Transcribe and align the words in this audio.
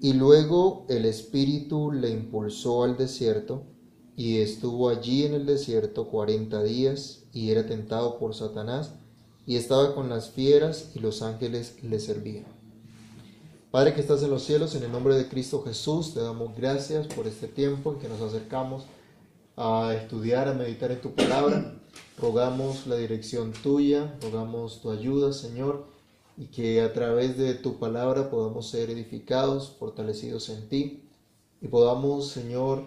Y 0.00 0.14
luego 0.14 0.86
el 0.88 1.04
Espíritu 1.04 1.92
le 1.92 2.08
impulsó 2.08 2.84
al 2.84 2.96
desierto 2.96 3.64
y 4.16 4.38
estuvo 4.38 4.88
allí 4.88 5.24
en 5.24 5.34
el 5.34 5.46
desierto 5.46 6.08
cuarenta 6.08 6.62
días 6.62 7.24
y 7.32 7.50
era 7.50 7.66
tentado 7.66 8.18
por 8.18 8.34
Satanás 8.34 8.94
y 9.46 9.56
estaba 9.56 9.94
con 9.94 10.08
las 10.08 10.30
fieras 10.30 10.92
y 10.94 11.00
los 11.00 11.20
ángeles 11.20 11.82
le 11.82 12.00
servían. 12.00 12.46
Padre 13.70 13.94
que 13.94 14.00
estás 14.00 14.22
en 14.22 14.30
los 14.30 14.42
cielos, 14.42 14.74
en 14.74 14.84
el 14.84 14.90
nombre 14.90 15.14
de 15.14 15.28
Cristo 15.28 15.62
Jesús, 15.62 16.14
te 16.14 16.20
damos 16.20 16.56
gracias 16.56 17.06
por 17.06 17.26
este 17.26 17.46
tiempo 17.46 17.92
en 17.92 17.98
que 17.98 18.08
nos 18.08 18.20
acercamos 18.20 18.84
a 19.56 19.94
estudiar, 19.94 20.48
a 20.48 20.54
meditar 20.54 20.90
en 20.90 21.00
tu 21.00 21.14
palabra. 21.14 21.78
Rogamos 22.18 22.86
la 22.86 22.96
dirección 22.96 23.52
tuya, 23.52 24.18
rogamos 24.22 24.80
tu 24.80 24.90
ayuda, 24.90 25.32
Señor, 25.32 25.86
y 26.40 26.46
que 26.46 26.80
a 26.80 26.90
través 26.94 27.36
de 27.36 27.52
tu 27.52 27.78
palabra 27.78 28.30
podamos 28.30 28.70
ser 28.70 28.88
edificados, 28.88 29.76
fortalecidos 29.78 30.48
en 30.48 30.70
ti, 30.70 31.06
y 31.60 31.68
podamos, 31.68 32.28
Señor, 32.28 32.86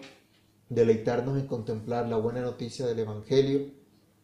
deleitarnos 0.70 1.38
en 1.38 1.46
contemplar 1.46 2.10
la 2.10 2.18
buena 2.18 2.42
noticia 2.42 2.88
del 2.88 2.98
Evangelio, 2.98 3.70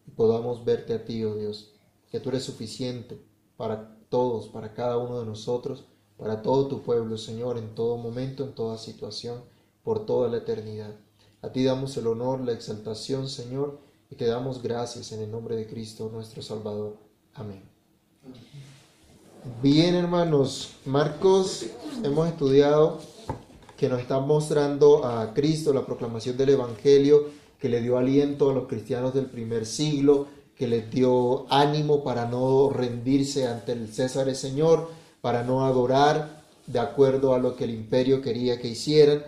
y 0.04 0.10
podamos 0.10 0.64
verte 0.64 0.94
a 0.94 1.04
ti, 1.04 1.22
oh 1.22 1.36
Dios, 1.36 1.74
que 2.10 2.18
tú 2.18 2.30
eres 2.30 2.42
suficiente 2.42 3.20
para 3.56 3.96
todos, 4.08 4.48
para 4.48 4.74
cada 4.74 4.98
uno 4.98 5.20
de 5.20 5.26
nosotros, 5.26 5.84
para 6.16 6.42
todo 6.42 6.66
tu 6.66 6.82
pueblo, 6.82 7.16
Señor, 7.16 7.56
en 7.56 7.76
todo 7.76 7.98
momento, 7.98 8.42
en 8.42 8.56
toda 8.56 8.78
situación, 8.78 9.44
por 9.84 10.06
toda 10.06 10.28
la 10.28 10.38
eternidad. 10.38 10.96
A 11.40 11.52
ti 11.52 11.62
damos 11.62 11.96
el 11.96 12.08
honor, 12.08 12.40
la 12.40 12.52
exaltación, 12.52 13.28
Señor, 13.28 13.78
y 14.10 14.16
te 14.16 14.26
damos 14.26 14.60
gracias 14.60 15.12
en 15.12 15.20
el 15.22 15.30
nombre 15.30 15.54
de 15.54 15.68
Cristo, 15.68 16.10
nuestro 16.12 16.42
Salvador. 16.42 16.96
Amén. 17.34 17.62
Bien, 19.62 19.94
hermanos, 19.94 20.72
Marcos, 20.84 21.64
hemos 22.04 22.28
estudiado 22.28 23.00
que 23.78 23.88
nos 23.88 24.02
está 24.02 24.20
mostrando 24.20 25.06
a 25.06 25.32
Cristo 25.32 25.72
la 25.72 25.86
proclamación 25.86 26.36
del 26.36 26.50
Evangelio, 26.50 27.24
que 27.58 27.70
le 27.70 27.80
dio 27.80 27.96
aliento 27.96 28.50
a 28.50 28.52
los 28.52 28.68
cristianos 28.68 29.14
del 29.14 29.26
primer 29.26 29.64
siglo, 29.64 30.26
que 30.54 30.68
les 30.68 30.90
dio 30.90 31.46
ánimo 31.50 32.04
para 32.04 32.26
no 32.26 32.68
rendirse 32.68 33.46
ante 33.46 33.72
el 33.72 33.90
César 33.94 34.28
el 34.28 34.36
Señor, 34.36 34.90
para 35.22 35.42
no 35.42 35.64
adorar 35.64 36.42
de 36.66 36.80
acuerdo 36.80 37.34
a 37.34 37.38
lo 37.38 37.56
que 37.56 37.64
el 37.64 37.70
imperio 37.70 38.20
quería 38.20 38.60
que 38.60 38.68
hicieran, 38.68 39.24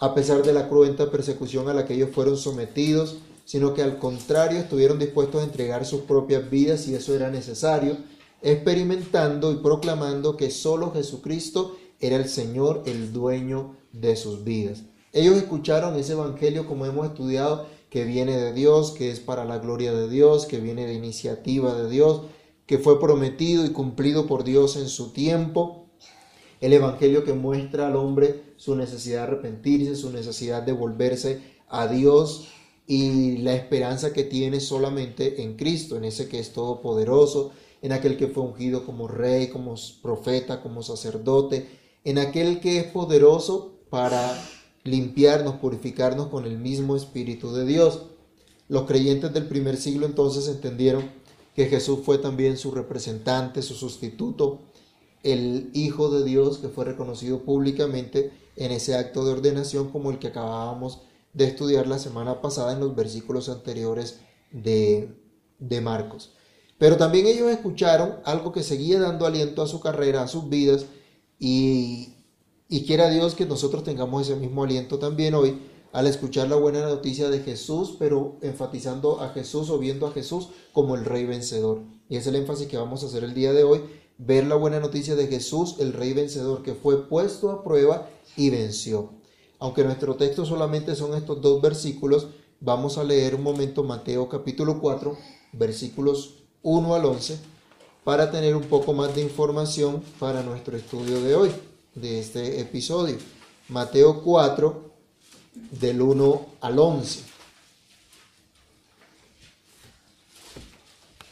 a 0.00 0.12
pesar 0.12 0.42
de 0.42 0.54
la 0.54 0.68
cruenta 0.68 1.08
persecución 1.08 1.68
a 1.68 1.74
la 1.74 1.86
que 1.86 1.94
ellos 1.94 2.10
fueron 2.12 2.36
sometidos, 2.36 3.18
sino 3.44 3.74
que 3.74 3.82
al 3.82 3.98
contrario 3.98 4.58
estuvieron 4.58 4.98
dispuestos 4.98 5.40
a 5.40 5.44
entregar 5.44 5.86
sus 5.86 6.00
propias 6.00 6.50
vidas 6.50 6.80
si 6.80 6.96
eso 6.96 7.14
era 7.14 7.30
necesario, 7.30 7.96
experimentando 8.42 9.52
y 9.52 9.56
proclamando 9.56 10.36
que 10.36 10.50
solo 10.50 10.92
Jesucristo 10.92 11.76
era 12.00 12.16
el 12.16 12.28
Señor, 12.28 12.82
el 12.86 13.12
dueño 13.12 13.76
de 13.92 14.16
sus 14.16 14.44
vidas. 14.44 14.82
Ellos 15.12 15.36
escucharon 15.36 15.96
ese 15.96 16.12
evangelio 16.12 16.66
como 16.66 16.86
hemos 16.86 17.06
estudiado, 17.06 17.66
que 17.90 18.04
viene 18.04 18.38
de 18.38 18.54
Dios, 18.54 18.92
que 18.92 19.10
es 19.10 19.20
para 19.20 19.44
la 19.44 19.58
gloria 19.58 19.92
de 19.92 20.08
Dios, 20.08 20.46
que 20.46 20.58
viene 20.58 20.86
de 20.86 20.94
iniciativa 20.94 21.74
de 21.74 21.90
Dios, 21.90 22.22
que 22.64 22.78
fue 22.78 22.98
prometido 22.98 23.66
y 23.66 23.70
cumplido 23.70 24.26
por 24.26 24.44
Dios 24.44 24.76
en 24.76 24.88
su 24.88 25.12
tiempo. 25.12 25.86
El 26.62 26.72
Evangelio 26.72 27.22
que 27.22 27.34
muestra 27.34 27.88
al 27.88 27.96
hombre 27.96 28.54
su 28.56 28.74
necesidad 28.76 29.18
de 29.18 29.32
arrepentirse, 29.32 29.94
su 29.94 30.10
necesidad 30.10 30.62
de 30.62 30.72
volverse 30.72 31.42
a 31.68 31.86
Dios 31.86 32.48
y 32.86 33.38
la 33.38 33.54
esperanza 33.54 34.14
que 34.14 34.24
tiene 34.24 34.60
solamente 34.60 35.42
en 35.42 35.56
Cristo, 35.56 35.96
en 35.96 36.04
ese 36.04 36.28
que 36.28 36.38
es 36.38 36.54
todopoderoso, 36.54 37.52
en 37.82 37.92
aquel 37.92 38.16
que 38.16 38.28
fue 38.28 38.44
ungido 38.44 38.86
como 38.86 39.08
rey, 39.08 39.48
como 39.48 39.74
profeta, 40.00 40.62
como 40.62 40.82
sacerdote, 40.82 41.68
en 42.04 42.18
aquel 42.18 42.60
que 42.60 42.78
es 42.78 42.84
poderoso 42.84 43.80
para 43.90 44.40
limpiarnos, 44.84 45.56
purificarnos 45.56 46.28
con 46.28 46.46
el 46.46 46.58
mismo 46.58 46.96
Espíritu 46.96 47.52
de 47.52 47.66
Dios. 47.66 48.04
Los 48.68 48.84
creyentes 48.84 49.32
del 49.32 49.46
primer 49.46 49.76
siglo 49.76 50.06
entonces 50.06 50.48
entendieron 50.48 51.10
que 51.54 51.66
Jesús 51.66 52.00
fue 52.04 52.18
también 52.18 52.56
su 52.56 52.70
representante, 52.70 53.62
su 53.62 53.74
sustituto, 53.74 54.60
el 55.22 55.70
Hijo 55.74 56.10
de 56.10 56.24
Dios 56.24 56.58
que 56.58 56.68
fue 56.68 56.84
reconocido 56.84 57.40
públicamente 57.40 58.32
en 58.56 58.72
ese 58.72 58.94
acto 58.94 59.24
de 59.24 59.32
ordenación 59.32 59.90
como 59.90 60.10
el 60.10 60.18
que 60.18 60.28
acabábamos 60.28 61.00
de 61.32 61.46
estudiar 61.46 61.86
la 61.86 61.98
semana 61.98 62.40
pasada 62.40 62.72
en 62.72 62.80
los 62.80 62.94
versículos 62.94 63.48
anteriores 63.48 64.20
de, 64.50 65.14
de 65.58 65.80
Marcos. 65.80 66.32
Pero 66.82 66.96
también 66.96 67.28
ellos 67.28 67.48
escucharon 67.48 68.16
algo 68.24 68.50
que 68.50 68.64
seguía 68.64 68.98
dando 68.98 69.24
aliento 69.24 69.62
a 69.62 69.68
su 69.68 69.78
carrera, 69.78 70.24
a 70.24 70.26
sus 70.26 70.48
vidas, 70.48 70.86
y, 71.38 72.16
y 72.68 72.84
quiera 72.84 73.08
Dios 73.08 73.36
que 73.36 73.46
nosotros 73.46 73.84
tengamos 73.84 74.22
ese 74.22 74.34
mismo 74.34 74.64
aliento 74.64 74.98
también 74.98 75.34
hoy 75.34 75.60
al 75.92 76.08
escuchar 76.08 76.48
la 76.48 76.56
buena 76.56 76.80
noticia 76.80 77.30
de 77.30 77.38
Jesús, 77.38 77.94
pero 78.00 78.36
enfatizando 78.42 79.20
a 79.20 79.28
Jesús 79.28 79.70
o 79.70 79.78
viendo 79.78 80.08
a 80.08 80.10
Jesús 80.10 80.48
como 80.72 80.96
el 80.96 81.04
rey 81.04 81.24
vencedor. 81.24 81.82
Y 82.08 82.16
es 82.16 82.26
el 82.26 82.34
énfasis 82.34 82.66
que 82.66 82.78
vamos 82.78 83.04
a 83.04 83.06
hacer 83.06 83.22
el 83.22 83.32
día 83.32 83.52
de 83.52 83.62
hoy, 83.62 83.82
ver 84.18 84.44
la 84.48 84.56
buena 84.56 84.80
noticia 84.80 85.14
de 85.14 85.28
Jesús, 85.28 85.76
el 85.78 85.92
rey 85.92 86.14
vencedor, 86.14 86.64
que 86.64 86.74
fue 86.74 87.08
puesto 87.08 87.52
a 87.52 87.62
prueba 87.62 88.10
y 88.36 88.50
venció. 88.50 89.10
Aunque 89.60 89.84
nuestro 89.84 90.16
texto 90.16 90.44
solamente 90.44 90.96
son 90.96 91.14
estos 91.14 91.40
dos 91.40 91.62
versículos, 91.62 92.26
vamos 92.58 92.98
a 92.98 93.04
leer 93.04 93.36
un 93.36 93.44
momento 93.44 93.84
Mateo 93.84 94.28
capítulo 94.28 94.80
4, 94.80 95.16
versículos 95.52 96.41
1 96.62 96.94
al 96.94 97.04
11, 97.04 97.38
para 98.04 98.30
tener 98.30 98.56
un 98.56 98.64
poco 98.64 98.92
más 98.92 99.14
de 99.14 99.22
información 99.22 100.02
para 100.18 100.42
nuestro 100.42 100.76
estudio 100.76 101.20
de 101.20 101.34
hoy, 101.34 101.50
de 101.94 102.20
este 102.20 102.60
episodio. 102.60 103.16
Mateo 103.68 104.22
4, 104.22 104.90
del 105.70 106.02
1 106.02 106.46
al 106.60 106.78
11. 106.78 107.20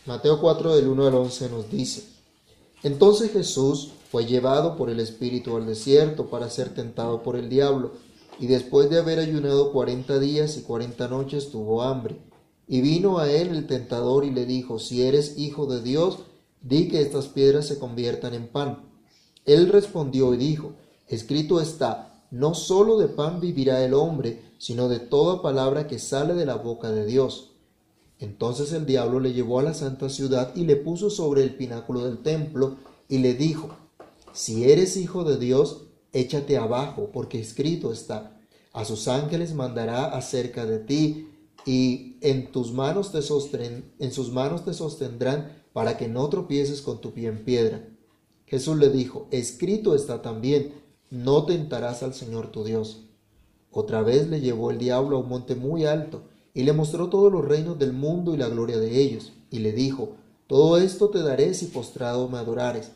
Mateo 0.06 0.40
4 0.40 0.76
del 0.76 0.88
1 0.88 1.06
al 1.06 1.14
11 1.14 1.48
nos 1.50 1.70
dice, 1.70 2.04
Entonces 2.82 3.32
Jesús 3.32 3.92
fue 4.10 4.26
llevado 4.26 4.76
por 4.76 4.90
el 4.90 4.98
Espíritu 4.98 5.56
al 5.56 5.66
desierto 5.66 6.26
para 6.26 6.50
ser 6.50 6.74
tentado 6.74 7.22
por 7.22 7.36
el 7.36 7.48
diablo, 7.48 7.92
y 8.38 8.46
después 8.46 8.88
de 8.90 8.98
haber 8.98 9.18
ayunado 9.18 9.70
cuarenta 9.70 10.18
días 10.18 10.56
y 10.56 10.62
cuarenta 10.62 11.08
noches 11.08 11.50
tuvo 11.50 11.82
hambre. 11.82 12.16
Y 12.72 12.82
vino 12.82 13.18
a 13.18 13.28
él 13.28 13.48
el 13.48 13.66
tentador 13.66 14.24
y 14.24 14.30
le 14.30 14.46
dijo, 14.46 14.78
Si 14.78 15.02
eres 15.02 15.36
hijo 15.36 15.66
de 15.66 15.82
Dios, 15.82 16.20
di 16.62 16.86
que 16.86 17.00
estas 17.00 17.26
piedras 17.26 17.66
se 17.66 17.80
conviertan 17.80 18.32
en 18.32 18.46
pan. 18.46 18.84
Él 19.44 19.70
respondió 19.70 20.32
y 20.34 20.36
dijo, 20.36 20.74
Escrito 21.08 21.60
está, 21.60 22.22
no 22.30 22.54
sólo 22.54 22.96
de 22.96 23.08
pan 23.08 23.40
vivirá 23.40 23.84
el 23.84 23.92
hombre, 23.92 24.40
sino 24.58 24.88
de 24.88 25.00
toda 25.00 25.42
palabra 25.42 25.88
que 25.88 25.98
sale 25.98 26.34
de 26.34 26.46
la 26.46 26.54
boca 26.54 26.92
de 26.92 27.06
Dios. 27.06 27.50
Entonces 28.20 28.72
el 28.72 28.86
diablo 28.86 29.18
le 29.18 29.32
llevó 29.32 29.58
a 29.58 29.64
la 29.64 29.74
santa 29.74 30.08
ciudad 30.08 30.54
y 30.54 30.62
le 30.62 30.76
puso 30.76 31.10
sobre 31.10 31.42
el 31.42 31.56
pináculo 31.56 32.04
del 32.04 32.18
templo 32.18 32.76
y 33.08 33.18
le 33.18 33.34
dijo, 33.34 33.70
si 34.32 34.70
eres 34.70 34.96
hijo 34.96 35.24
de 35.24 35.38
Dios, 35.38 35.86
échate 36.12 36.56
abajo, 36.56 37.10
porque 37.12 37.40
escrito 37.40 37.92
está, 37.92 38.38
a 38.72 38.84
sus 38.84 39.08
ángeles 39.08 39.54
mandará 39.54 40.04
acerca 40.04 40.66
de 40.66 40.78
ti 40.78 41.29
y 41.66 42.16
en 42.20 42.52
tus 42.52 42.72
manos 42.72 43.12
te 43.12 43.18
en 43.18 44.12
sus 44.12 44.32
manos 44.32 44.64
te 44.64 44.74
sostendrán 44.74 45.62
para 45.72 45.96
que 45.96 46.08
no 46.08 46.28
tropieces 46.28 46.82
con 46.82 47.00
tu 47.00 47.12
pie 47.12 47.28
en 47.28 47.44
piedra. 47.44 47.86
Jesús 48.46 48.76
le 48.78 48.90
dijo, 48.90 49.28
escrito 49.30 49.94
está 49.94 50.22
también, 50.22 50.74
no 51.10 51.44
tentarás 51.44 52.02
al 52.02 52.14
Señor 52.14 52.50
tu 52.50 52.64
Dios. 52.64 53.04
Otra 53.70 54.02
vez 54.02 54.28
le 54.28 54.40
llevó 54.40 54.70
el 54.70 54.78
diablo 54.78 55.16
a 55.16 55.20
un 55.20 55.28
monte 55.28 55.54
muy 55.54 55.84
alto 55.84 56.22
y 56.52 56.64
le 56.64 56.72
mostró 56.72 57.08
todos 57.08 57.30
los 57.30 57.44
reinos 57.44 57.78
del 57.78 57.92
mundo 57.92 58.34
y 58.34 58.36
la 58.36 58.48
gloria 58.48 58.78
de 58.78 59.00
ellos, 59.00 59.32
y 59.50 59.60
le 59.60 59.72
dijo, 59.72 60.16
todo 60.48 60.78
esto 60.78 61.10
te 61.10 61.22
daré 61.22 61.54
si 61.54 61.66
postrado 61.66 62.28
me 62.28 62.38
adorares. 62.38 62.90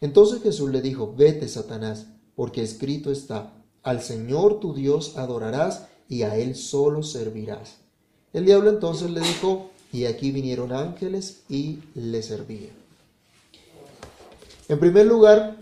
Entonces 0.00 0.40
Jesús 0.40 0.70
le 0.70 0.80
dijo, 0.80 1.14
vete, 1.16 1.48
Satanás, 1.48 2.06
porque 2.36 2.62
escrito 2.62 3.10
está, 3.10 3.64
al 3.82 4.02
Señor 4.02 4.60
tu 4.60 4.72
Dios 4.72 5.16
adorarás 5.16 5.86
y 6.08 6.22
a 6.22 6.36
Él 6.36 6.54
solo 6.54 7.02
servirás. 7.02 7.81
El 8.32 8.46
diablo 8.46 8.70
entonces 8.70 9.10
le 9.10 9.20
dijo, 9.20 9.70
y 9.92 10.06
aquí 10.06 10.30
vinieron 10.30 10.72
ángeles 10.72 11.42
y 11.48 11.80
le 11.94 12.22
servían. 12.22 12.70
En 14.68 14.80
primer 14.80 15.06
lugar, 15.06 15.56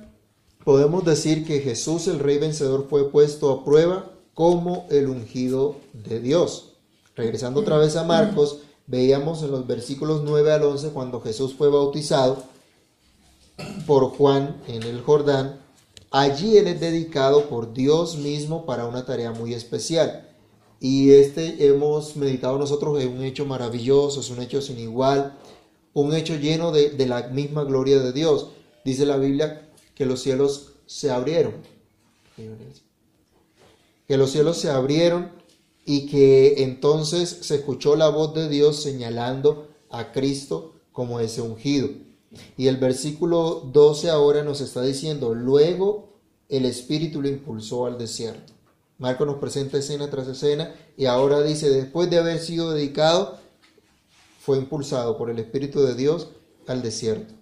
podemos 0.65 1.05
decir 1.05 1.45
que 1.45 1.61
Jesús 1.61 2.07
el 2.07 2.21
Rey 2.21 2.39
Vencedor 2.39 2.87
fue 2.89 3.11
puesto 3.11 3.51
a 3.51 3.65
prueba 3.65 4.13
como 4.35 4.87
el 4.91 5.09
ungido 5.09 5.77
de 5.93 6.21
Dios. 6.21 6.75
Regresando 7.17 7.61
otra 7.61 7.77
vez 7.77 7.97
a 7.97 8.05
Marcos, 8.05 8.61
veíamos 8.87 9.43
en 9.43 9.51
los 9.51 9.67
versículos 9.67 10.23
9 10.25 10.53
al 10.53 10.63
11 10.63 10.91
cuando 10.91 11.21
Jesús 11.21 11.55
fue 11.55 11.69
bautizado 11.69 12.45
por 13.87 14.11
Juan 14.17 14.57
en 14.69 14.85
el 14.85 15.03
Jordán. 15.03 15.61
Allí 16.13 16.57
él 16.57 16.69
es 16.69 16.81
dedicado 16.81 17.47
por 17.47 17.73
Dios 17.73 18.17
mismo 18.17 18.65
para 18.65 18.87
una 18.87 19.05
tarea 19.05 19.33
muy 19.33 19.55
especial. 19.55 20.30
Y 20.81 21.11
este 21.11 21.67
hemos 21.67 22.17
meditado 22.17 22.59
nosotros 22.59 23.01
en 23.03 23.13
un 23.13 23.23
hecho 23.23 23.45
maravilloso, 23.45 24.21
es 24.21 24.31
un 24.31 24.41
hecho 24.41 24.63
sin 24.63 24.79
igual, 24.79 25.39
un 25.93 26.15
hecho 26.15 26.37
lleno 26.37 26.73
de, 26.73 26.91
de 26.91 27.07
la 27.07 27.29
misma 27.29 27.65
gloria 27.65 28.01
de 28.01 28.13
Dios. 28.13 28.49
Dice 28.85 29.05
la 29.05 29.19
Biblia 29.19 29.71
que 29.95 30.07
los 30.07 30.23
cielos 30.23 30.73
se 30.87 31.11
abrieron. 31.11 31.55
Que 34.09 34.17
los 34.17 34.31
cielos 34.31 34.57
se 34.57 34.71
abrieron 34.71 35.31
y 35.85 36.07
que 36.07 36.63
entonces 36.63 37.39
se 37.43 37.57
escuchó 37.57 37.97
la 37.97 38.09
voz 38.09 38.35
de 38.35 38.49
Dios 38.49 38.83
señalando 38.83 39.69
a 39.91 40.13
Cristo 40.13 40.75
como 40.93 41.21
ese 41.21 41.43
ungido. 41.43 41.91
Y 42.57 42.69
el 42.69 42.77
versículo 42.77 43.69
12 43.73 44.09
ahora 44.09 44.43
nos 44.43 44.61
está 44.61 44.83
diciendo, 44.83 45.35
luego 45.35 46.15
el 46.49 46.65
Espíritu 46.65 47.21
lo 47.21 47.29
impulsó 47.29 47.87
al 47.87 47.99
desierto. 47.99 48.53
Marco 49.01 49.27
nos 49.27 49.39
presenta 49.39 49.79
escena 49.79 50.09
tras 50.09 50.29
escena 50.29 50.73
y 50.97 51.07
ahora 51.07 51.43
dice, 51.43 51.69
después 51.69 52.09
de 52.09 52.19
haber 52.19 52.39
sido 52.39 52.71
dedicado, 52.71 53.39
fue 54.41 54.59
impulsado 54.59 55.19
por 55.19 55.29
el 55.29 55.41
Espíritu 55.41 55.81
de 55.83 55.97
Dios 55.97 56.29
al 56.69 56.83
desierto. 56.83 57.35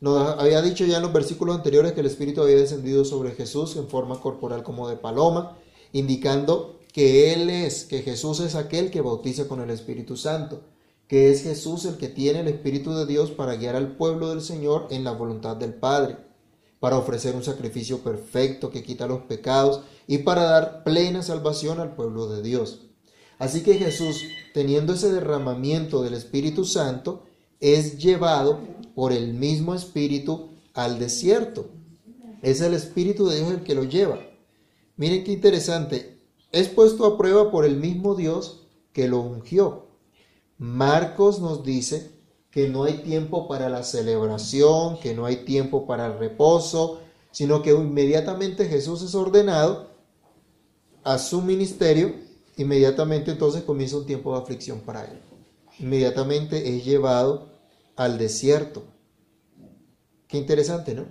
Nos 0.00 0.38
había 0.40 0.60
dicho 0.60 0.84
ya 0.84 0.96
en 0.96 1.04
los 1.04 1.12
versículos 1.12 1.54
anteriores 1.54 1.92
que 1.92 2.00
el 2.00 2.06
Espíritu 2.06 2.42
había 2.42 2.56
descendido 2.56 3.04
sobre 3.04 3.30
Jesús 3.30 3.76
en 3.76 3.88
forma 3.88 4.20
corporal 4.20 4.64
como 4.64 4.88
de 4.88 4.96
paloma, 4.96 5.56
indicando 5.92 6.80
que 6.92 7.32
Él 7.32 7.48
es, 7.48 7.84
que 7.84 8.02
Jesús 8.02 8.40
es 8.40 8.56
aquel 8.56 8.90
que 8.90 9.00
bautiza 9.02 9.46
con 9.46 9.60
el 9.60 9.70
Espíritu 9.70 10.16
Santo 10.16 10.62
que 11.08 11.30
es 11.30 11.42
Jesús 11.42 11.84
el 11.84 11.96
que 11.96 12.08
tiene 12.08 12.40
el 12.40 12.48
Espíritu 12.48 12.92
de 12.92 13.06
Dios 13.06 13.30
para 13.30 13.54
guiar 13.54 13.76
al 13.76 13.96
pueblo 13.96 14.28
del 14.30 14.40
Señor 14.40 14.88
en 14.90 15.04
la 15.04 15.12
voluntad 15.12 15.56
del 15.56 15.74
Padre, 15.74 16.16
para 16.80 16.98
ofrecer 16.98 17.36
un 17.36 17.44
sacrificio 17.44 17.98
perfecto 17.98 18.70
que 18.70 18.82
quita 18.82 19.06
los 19.06 19.20
pecados 19.22 19.82
y 20.06 20.18
para 20.18 20.42
dar 20.44 20.84
plena 20.84 21.22
salvación 21.22 21.80
al 21.80 21.94
pueblo 21.94 22.28
de 22.28 22.42
Dios. 22.42 22.82
Así 23.38 23.62
que 23.62 23.74
Jesús, 23.74 24.16
teniendo 24.54 24.94
ese 24.94 25.12
derramamiento 25.12 26.02
del 26.02 26.14
Espíritu 26.14 26.64
Santo, 26.64 27.24
es 27.60 27.98
llevado 27.98 28.60
por 28.94 29.12
el 29.12 29.34
mismo 29.34 29.74
Espíritu 29.74 30.50
al 30.74 30.98
desierto. 30.98 31.70
Es 32.42 32.60
el 32.60 32.74
Espíritu 32.74 33.26
de 33.26 33.36
Dios 33.36 33.50
el 33.50 33.62
que 33.62 33.74
lo 33.74 33.84
lleva. 33.84 34.20
Miren 34.96 35.24
qué 35.24 35.32
interesante. 35.32 36.20
Es 36.52 36.68
puesto 36.68 37.04
a 37.04 37.18
prueba 37.18 37.50
por 37.50 37.64
el 37.64 37.76
mismo 37.76 38.14
Dios 38.14 38.66
que 38.92 39.08
lo 39.08 39.20
ungió. 39.20 39.86
Marcos 40.58 41.40
nos 41.40 41.64
dice 41.64 42.12
que 42.50 42.68
no 42.68 42.84
hay 42.84 43.02
tiempo 43.02 43.46
para 43.48 43.68
la 43.68 43.82
celebración, 43.82 44.98
que 45.00 45.14
no 45.14 45.26
hay 45.26 45.44
tiempo 45.44 45.86
para 45.86 46.06
el 46.06 46.18
reposo, 46.18 47.00
sino 47.30 47.60
que 47.60 47.72
inmediatamente 47.72 48.64
Jesús 48.66 49.02
es 49.02 49.14
ordenado 49.14 49.95
a 51.06 51.18
su 51.18 51.40
ministerio, 51.40 52.16
inmediatamente 52.56 53.30
entonces 53.30 53.62
comienza 53.62 53.96
un 53.96 54.06
tiempo 54.06 54.32
de 54.32 54.42
aflicción 54.42 54.80
para 54.80 55.04
él. 55.04 55.20
Inmediatamente 55.78 56.76
es 56.76 56.84
llevado 56.84 57.46
al 57.94 58.18
desierto. 58.18 58.82
Qué 60.26 60.36
interesante, 60.36 60.94
¿no? 60.94 61.06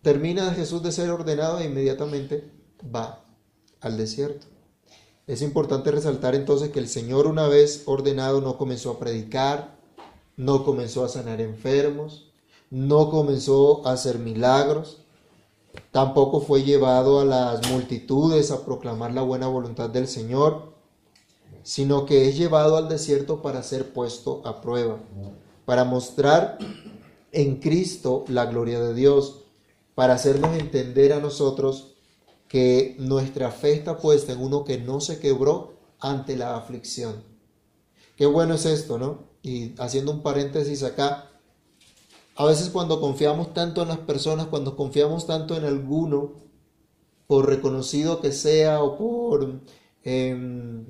Termina 0.00 0.54
Jesús 0.54 0.82
de 0.82 0.92
ser 0.92 1.10
ordenado 1.10 1.58
e 1.58 1.66
inmediatamente 1.66 2.50
va 2.82 3.22
al 3.82 3.98
desierto. 3.98 4.46
Es 5.26 5.42
importante 5.42 5.90
resaltar 5.90 6.34
entonces 6.34 6.70
que 6.70 6.78
el 6.78 6.88
Señor 6.88 7.26
una 7.26 7.48
vez 7.48 7.82
ordenado 7.84 8.40
no 8.40 8.56
comenzó 8.56 8.92
a 8.92 8.98
predicar, 8.98 9.76
no 10.38 10.64
comenzó 10.64 11.04
a 11.04 11.10
sanar 11.10 11.42
enfermos, 11.42 12.32
no 12.70 13.10
comenzó 13.10 13.86
a 13.86 13.92
hacer 13.92 14.18
milagros, 14.18 15.02
tampoco 15.90 16.40
fue 16.40 16.62
llevado 16.62 17.20
a 17.20 17.24
las 17.24 17.70
multitudes 17.70 18.50
a 18.50 18.64
proclamar 18.64 19.12
la 19.12 19.22
buena 19.22 19.46
voluntad 19.46 19.90
del 19.90 20.08
Señor, 20.08 20.72
sino 21.62 22.06
que 22.06 22.28
es 22.28 22.36
llevado 22.36 22.76
al 22.76 22.88
desierto 22.88 23.42
para 23.42 23.62
ser 23.62 23.92
puesto 23.92 24.42
a 24.44 24.60
prueba, 24.60 24.98
para 25.64 25.84
mostrar 25.84 26.58
en 27.32 27.56
Cristo 27.56 28.24
la 28.28 28.46
gloria 28.46 28.80
de 28.80 28.94
Dios, 28.94 29.44
para 29.94 30.14
hacernos 30.14 30.56
entender 30.56 31.12
a 31.12 31.20
nosotros 31.20 31.94
que 32.48 32.96
nuestra 32.98 33.50
fe 33.50 33.72
está 33.72 33.98
puesta 33.98 34.32
en 34.32 34.40
uno 34.40 34.64
que 34.64 34.78
no 34.78 35.00
se 35.00 35.18
quebró 35.18 35.74
ante 36.00 36.36
la 36.36 36.56
aflicción. 36.56 37.22
Qué 38.16 38.26
bueno 38.26 38.54
es 38.54 38.64
esto, 38.64 38.98
¿no? 38.98 39.24
Y 39.42 39.74
haciendo 39.78 40.12
un 40.12 40.22
paréntesis 40.22 40.82
acá, 40.82 41.27
a 42.38 42.44
veces 42.46 42.70
cuando 42.70 43.00
confiamos 43.00 43.52
tanto 43.52 43.82
en 43.82 43.88
las 43.88 43.98
personas, 43.98 44.46
cuando 44.46 44.76
confiamos 44.76 45.26
tanto 45.26 45.56
en 45.56 45.64
alguno, 45.64 46.34
por 47.26 47.48
reconocido 47.48 48.20
que 48.20 48.30
sea 48.30 48.80
o 48.80 48.96
por, 48.96 49.60
em, 50.04 50.86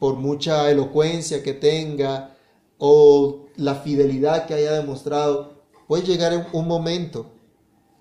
por 0.00 0.16
mucha 0.16 0.68
elocuencia 0.70 1.42
que 1.44 1.54
tenga 1.54 2.36
o 2.78 3.46
la 3.56 3.76
fidelidad 3.76 4.46
que 4.46 4.54
haya 4.54 4.72
demostrado, 4.72 5.62
puede 5.86 6.02
llegar 6.04 6.48
un 6.52 6.66
momento 6.66 7.30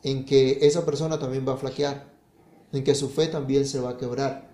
en 0.01 0.25
que 0.25 0.57
esa 0.63 0.85
persona 0.85 1.19
también 1.19 1.47
va 1.47 1.53
a 1.53 1.57
flaquear 1.57 2.15
en 2.71 2.83
que 2.83 2.95
su 2.95 3.09
fe 3.09 3.27
también 3.27 3.65
se 3.65 3.79
va 3.79 3.91
a 3.91 3.97
quebrar. 3.97 4.50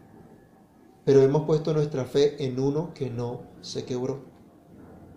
Pero 1.06 1.22
hemos 1.22 1.46
puesto 1.46 1.74
nuestra 1.74 2.04
fe 2.04 2.44
en 2.46 2.60
uno 2.60 2.94
que 2.94 3.10
no 3.10 3.44
se 3.62 3.86
quebró, 3.86 4.26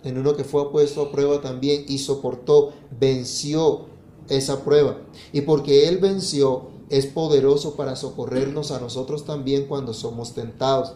en 0.05 0.19
uno 0.19 0.37
que 0.37 0.45
fue 0.45 0.71
puesto 0.71 1.03
a 1.03 1.13
prueba 1.13 1.41
también 1.41 1.85
y 1.89 1.99
soportó, 1.99 2.73
venció 2.99 3.87
esa 4.29 4.65
prueba. 4.65 4.99
Y 5.33 5.43
porque 5.43 5.89
Él 5.89 5.99
venció, 5.99 6.69
es 6.91 7.07
poderoso 7.07 7.75
para 7.75 7.97
socorrernos 7.97 8.71
a 8.71 8.81
nosotros 8.81 9.25
también 9.25 9.67
cuando 9.67 9.95
somos 9.95 10.35
tentados, 10.35 10.95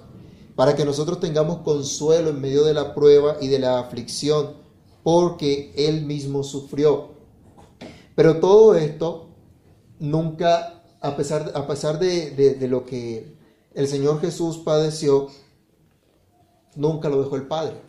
para 0.55 0.77
que 0.77 0.85
nosotros 0.85 1.21
tengamos 1.21 1.59
consuelo 1.59 2.31
en 2.31 2.41
medio 2.41 2.65
de 2.65 2.75
la 2.75 2.95
prueba 2.95 3.37
y 3.41 3.49
de 3.49 3.59
la 3.59 3.79
aflicción, 3.79 4.55
porque 5.03 5.73
Él 5.77 6.05
mismo 6.05 6.43
sufrió. 6.43 7.09
Pero 8.15 8.41
todo 8.41 8.75
esto 8.75 9.29
nunca 9.99 10.79
a 11.01 11.17
pesar, 11.17 11.53
a 11.55 11.67
pesar 11.67 11.99
de, 11.99 12.57
lo 12.69 12.85
que 12.85 13.37
el 13.75 13.89
Señor 13.89 14.21
Jesús 14.21 14.59
padeció, 14.59 15.29
nunca 16.75 17.09
lo 17.09 17.23
dejó 17.23 17.37
el 17.37 17.47
Padre. 17.47 17.81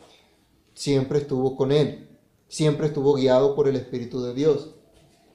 Siempre 0.80 1.20
estuvo 1.20 1.58
con 1.58 1.74
Él. 1.74 2.08
Siempre 2.48 2.88
estuvo 2.88 3.14
guiado 3.16 3.54
por 3.54 3.68
el 3.68 3.76
Espíritu 3.76 4.22
de 4.22 4.34
Dios. 4.34 4.70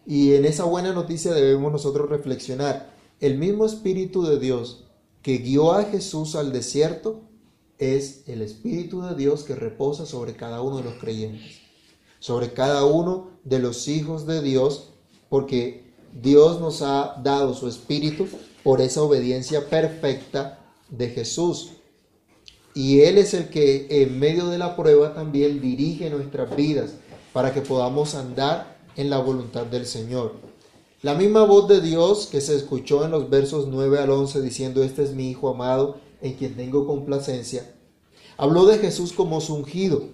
Y 0.07 0.33
en 0.37 0.47
esa 0.47 0.65
buena 0.65 0.95
noticia 0.95 1.35
debemos 1.35 1.71
nosotros 1.71 2.09
reflexionar. 2.09 2.95
El 3.21 3.37
mismo 3.37 3.67
Espíritu 3.67 4.23
de 4.23 4.39
Dios 4.39 4.85
que 5.21 5.37
guió 5.37 5.73
a 5.75 5.85
Jesús 5.85 6.35
al 6.35 6.51
desierto 6.51 7.21
es 7.77 8.27
el 8.27 8.41
Espíritu 8.41 9.03
de 9.03 9.15
Dios 9.17 9.45
que 9.45 9.55
reposa 9.55 10.07
sobre 10.07 10.35
cada 10.35 10.63
uno 10.63 10.79
de 10.79 10.85
los 10.85 10.95
creyentes, 10.95 11.59
sobre 12.21 12.55
cada 12.55 12.87
uno 12.87 13.29
de 13.45 13.59
los 13.59 13.87
hijos 13.87 14.27
de 14.27 14.41
Dios, 14.41 14.93
porque 15.29 15.93
Dios 16.23 16.59
nos 16.59 16.81
ha 16.81 17.21
dado 17.23 17.53
su 17.53 17.69
espíritu 17.69 18.27
por 18.63 18.81
esa 18.81 19.03
obediencia 19.03 19.69
perfecta 19.69 20.65
de 20.89 21.11
Jesús. 21.11 21.74
Y 22.75 23.01
Él 23.01 23.19
es 23.19 23.35
el 23.35 23.49
que 23.49 23.87
en 23.89 24.19
medio 24.19 24.49
de 24.49 24.59
la 24.59 24.77
prueba 24.77 25.15
también 25.15 25.61
dirige 25.61 26.11
nuestras 26.11 26.55
vidas 26.57 26.95
para 27.33 27.55
que 27.55 27.61
podamos 27.61 28.15
andar 28.15 28.79
en 28.97 29.11
la 29.11 29.19
voluntad 29.19 29.67
del 29.67 29.87
Señor. 29.87 30.33
La 31.03 31.15
misma 31.15 31.45
voz 31.45 31.69
de 31.69 31.81
Dios 31.81 32.27
que 32.27 32.41
se 32.41 32.57
escuchó 32.57 33.05
en 33.05 33.11
los 33.11 33.31
versos 33.31 33.69
9 33.69 33.99
al 33.99 34.11
11 34.11 34.41
diciendo, 34.41 34.83
este 34.83 35.03
es 35.03 35.13
mi 35.13 35.31
Hijo 35.31 35.49
amado 35.49 35.99
en 36.21 36.35
quien 36.35 36.57
tengo 36.57 36.87
complacencia, 36.87 37.71
habló 38.37 38.65
de 38.65 38.79
Jesús 38.79 39.13
como 39.13 39.41
su 39.41 39.55
ungido, 39.55 40.05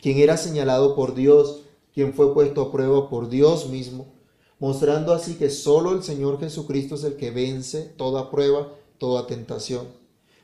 quien 0.00 0.18
era 0.18 0.36
señalado 0.36 0.94
por 0.94 1.14
Dios, 1.14 1.62
quien 1.92 2.14
fue 2.14 2.32
puesto 2.32 2.62
a 2.62 2.72
prueba 2.72 3.10
por 3.10 3.28
Dios 3.28 3.68
mismo 3.68 4.06
mostrando 4.62 5.12
así 5.12 5.34
que 5.34 5.50
solo 5.50 5.92
el 5.92 6.04
Señor 6.04 6.38
Jesucristo 6.38 6.94
es 6.94 7.02
el 7.02 7.16
que 7.16 7.32
vence 7.32 7.82
toda 7.82 8.30
prueba, 8.30 8.68
toda 8.96 9.26
tentación. 9.26 9.88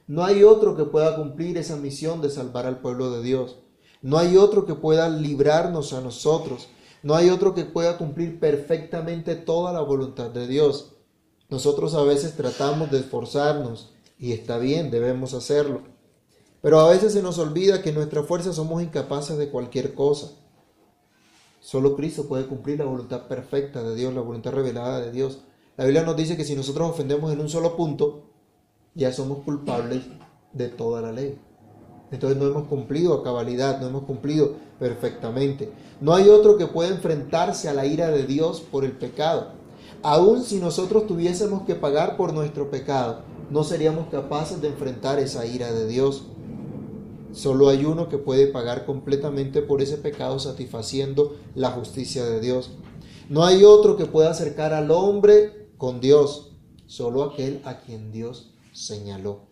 No 0.08 0.24
hay 0.24 0.42
otro 0.42 0.74
que 0.74 0.84
pueda 0.84 1.16
cumplir 1.16 1.58
esa 1.58 1.76
misión 1.76 2.22
de 2.22 2.30
salvar 2.30 2.66
al 2.66 2.80
pueblo 2.80 3.10
de 3.10 3.22
Dios. 3.22 3.56
No 4.00 4.16
hay 4.16 4.38
otro 4.38 4.64
que 4.64 4.74
pueda 4.74 5.10
librarnos 5.10 5.92
a 5.92 6.00
nosotros. 6.00 6.68
No 7.02 7.14
hay 7.14 7.28
otro 7.28 7.54
que 7.54 7.66
pueda 7.66 7.98
cumplir 7.98 8.40
perfectamente 8.40 9.36
toda 9.36 9.72
la 9.72 9.82
voluntad 9.82 10.30
de 10.30 10.46
Dios. 10.46 10.94
Nosotros 11.50 11.94
a 11.94 12.02
veces 12.02 12.36
tratamos 12.36 12.90
de 12.90 13.00
esforzarnos 13.00 13.92
y 14.18 14.32
está 14.32 14.56
bien, 14.56 14.90
debemos 14.90 15.34
hacerlo. 15.34 15.82
Pero 16.62 16.80
a 16.80 16.88
veces 16.88 17.12
se 17.12 17.22
nos 17.22 17.38
olvida 17.38 17.82
que 17.82 17.90
en 17.90 17.96
nuestra 17.96 18.22
fuerza 18.22 18.54
somos 18.54 18.82
incapaces 18.82 19.36
de 19.36 19.50
cualquier 19.50 19.94
cosa. 19.94 20.32
Solo 21.60 21.96
Cristo 21.96 22.26
puede 22.26 22.46
cumplir 22.46 22.78
la 22.78 22.86
voluntad 22.86 23.28
perfecta 23.28 23.82
de 23.82 23.94
Dios, 23.94 24.14
la 24.14 24.22
voluntad 24.22 24.52
revelada 24.52 25.00
de 25.00 25.12
Dios. 25.12 25.40
La 25.76 25.84
Biblia 25.84 26.02
nos 26.02 26.16
dice 26.16 26.36
que 26.36 26.44
si 26.44 26.56
nosotros 26.56 26.88
ofendemos 26.88 27.30
en 27.30 27.40
un 27.40 27.48
solo 27.48 27.76
punto, 27.76 28.27
ya 28.94 29.12
somos 29.12 29.44
culpables 29.44 30.02
de 30.52 30.68
toda 30.68 31.00
la 31.00 31.12
ley. 31.12 31.38
Entonces 32.10 32.38
no 32.38 32.46
hemos 32.46 32.66
cumplido 32.68 33.14
a 33.14 33.22
cabalidad, 33.22 33.80
no 33.80 33.88
hemos 33.88 34.04
cumplido 34.04 34.54
perfectamente. 34.78 35.70
No 36.00 36.14
hay 36.14 36.28
otro 36.28 36.56
que 36.56 36.66
pueda 36.66 36.90
enfrentarse 36.90 37.68
a 37.68 37.74
la 37.74 37.86
ira 37.86 38.08
de 38.08 38.24
Dios 38.24 38.60
por 38.60 38.84
el 38.84 38.92
pecado. 38.92 39.48
Aun 40.02 40.42
si 40.42 40.58
nosotros 40.58 41.06
tuviésemos 41.06 41.62
que 41.62 41.74
pagar 41.74 42.16
por 42.16 42.32
nuestro 42.32 42.70
pecado, 42.70 43.20
no 43.50 43.64
seríamos 43.64 44.08
capaces 44.08 44.60
de 44.60 44.68
enfrentar 44.68 45.18
esa 45.18 45.44
ira 45.44 45.72
de 45.72 45.86
Dios. 45.86 46.24
Solo 47.32 47.68
hay 47.68 47.84
uno 47.84 48.08
que 48.08 48.16
puede 48.16 48.46
pagar 48.46 48.86
completamente 48.86 49.60
por 49.60 49.82
ese 49.82 49.98
pecado 49.98 50.38
satisfaciendo 50.38 51.36
la 51.54 51.70
justicia 51.70 52.24
de 52.24 52.40
Dios. 52.40 52.70
No 53.28 53.44
hay 53.44 53.64
otro 53.64 53.96
que 53.96 54.06
pueda 54.06 54.30
acercar 54.30 54.72
al 54.72 54.90
hombre 54.90 55.68
con 55.76 56.00
Dios. 56.00 56.44
solo 56.86 57.22
aquel 57.22 57.60
a 57.64 57.80
quien 57.80 58.12
Dios 58.12 58.54
señaló. 58.78 59.48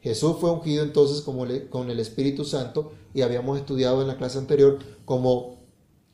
Jesús 0.00 0.36
fue 0.40 0.50
ungido 0.50 0.84
entonces 0.84 1.22
como 1.22 1.46
con 1.70 1.90
el 1.90 1.98
Espíritu 1.98 2.44
Santo 2.44 2.92
y 3.14 3.22
habíamos 3.22 3.58
estudiado 3.58 4.00
en 4.00 4.08
la 4.08 4.16
clase 4.16 4.38
anterior 4.38 4.78
como 5.04 5.58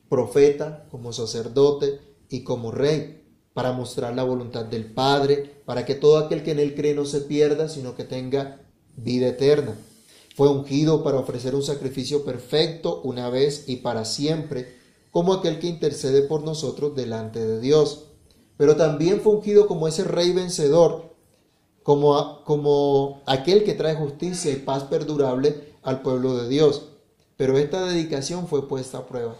profeta, 0.08 0.86
como 0.90 1.12
sacerdote 1.12 2.00
y 2.30 2.44
como 2.44 2.70
rey 2.70 3.22
para 3.52 3.72
mostrar 3.72 4.14
la 4.14 4.24
voluntad 4.24 4.64
del 4.64 4.92
Padre, 4.92 5.62
para 5.64 5.84
que 5.84 5.94
todo 5.94 6.18
aquel 6.18 6.42
que 6.42 6.52
en 6.52 6.58
él 6.58 6.74
cree 6.74 6.94
no 6.94 7.04
se 7.04 7.20
pierda, 7.20 7.68
sino 7.68 7.94
que 7.94 8.04
tenga 8.04 8.60
vida 8.96 9.28
eterna. 9.28 9.76
Fue 10.34 10.48
ungido 10.48 11.04
para 11.04 11.18
ofrecer 11.18 11.54
un 11.54 11.62
sacrificio 11.62 12.24
perfecto 12.24 13.00
una 13.02 13.30
vez 13.30 13.68
y 13.68 13.76
para 13.76 14.04
siempre, 14.04 14.76
como 15.12 15.32
aquel 15.32 15.60
que 15.60 15.68
intercede 15.68 16.22
por 16.22 16.42
nosotros 16.42 16.96
delante 16.96 17.44
de 17.44 17.60
Dios. 17.60 18.06
Pero 18.56 18.74
también 18.74 19.20
fue 19.20 19.36
ungido 19.36 19.68
como 19.68 19.86
ese 19.86 20.02
rey 20.02 20.32
vencedor 20.32 21.13
como, 21.84 22.42
como 22.44 23.22
aquel 23.26 23.62
que 23.62 23.74
trae 23.74 23.94
justicia 23.94 24.50
y 24.50 24.56
paz 24.56 24.84
perdurable 24.84 25.74
al 25.82 26.00
pueblo 26.00 26.34
de 26.34 26.48
Dios. 26.48 26.88
Pero 27.36 27.58
esta 27.58 27.84
dedicación 27.84 28.48
fue 28.48 28.66
puesta 28.66 28.98
a 28.98 29.06
prueba. 29.06 29.36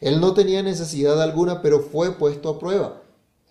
Él 0.00 0.20
no 0.20 0.34
tenía 0.34 0.62
necesidad 0.62 1.22
alguna, 1.22 1.62
pero 1.62 1.80
fue 1.80 2.10
puesto 2.12 2.50
a 2.50 2.58
prueba 2.58 3.00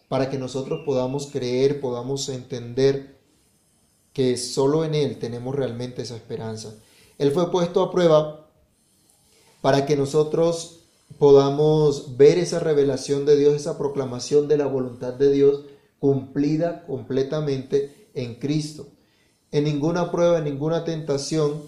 para 0.10 0.30
que 0.30 0.38
nosotros 0.38 0.82
podamos 0.86 1.28
creer, 1.28 1.80
podamos 1.80 2.28
entender 2.30 3.18
que 4.12 4.38
solo 4.38 4.84
en 4.84 4.94
Él 4.94 5.18
tenemos 5.18 5.56
realmente 5.56 6.02
esa 6.02 6.18
esperanza. 6.18 6.75
Él 7.18 7.32
fue 7.32 7.50
puesto 7.50 7.82
a 7.82 7.92
prueba 7.92 8.50
para 9.62 9.86
que 9.86 9.96
nosotros 9.96 10.82
podamos 11.18 12.18
ver 12.18 12.38
esa 12.40 12.60
revelación 12.60 13.25
de 13.25 13.38
Dios, 13.38 13.54
esa 13.56 13.78
proclamación 13.78 14.50
de 14.50 14.58
la 14.58 14.68
voluntad 14.68 15.14
de 15.14 15.32
Dios 15.32 15.62
cumplida 16.00 16.86
completamente 16.86 18.10
en 18.14 18.36
Cristo. 18.36 18.88
En 19.52 19.64
ninguna 19.64 20.12
prueba, 20.12 20.40
en 20.40 20.46
ninguna 20.46 20.84
tentación 20.84 21.64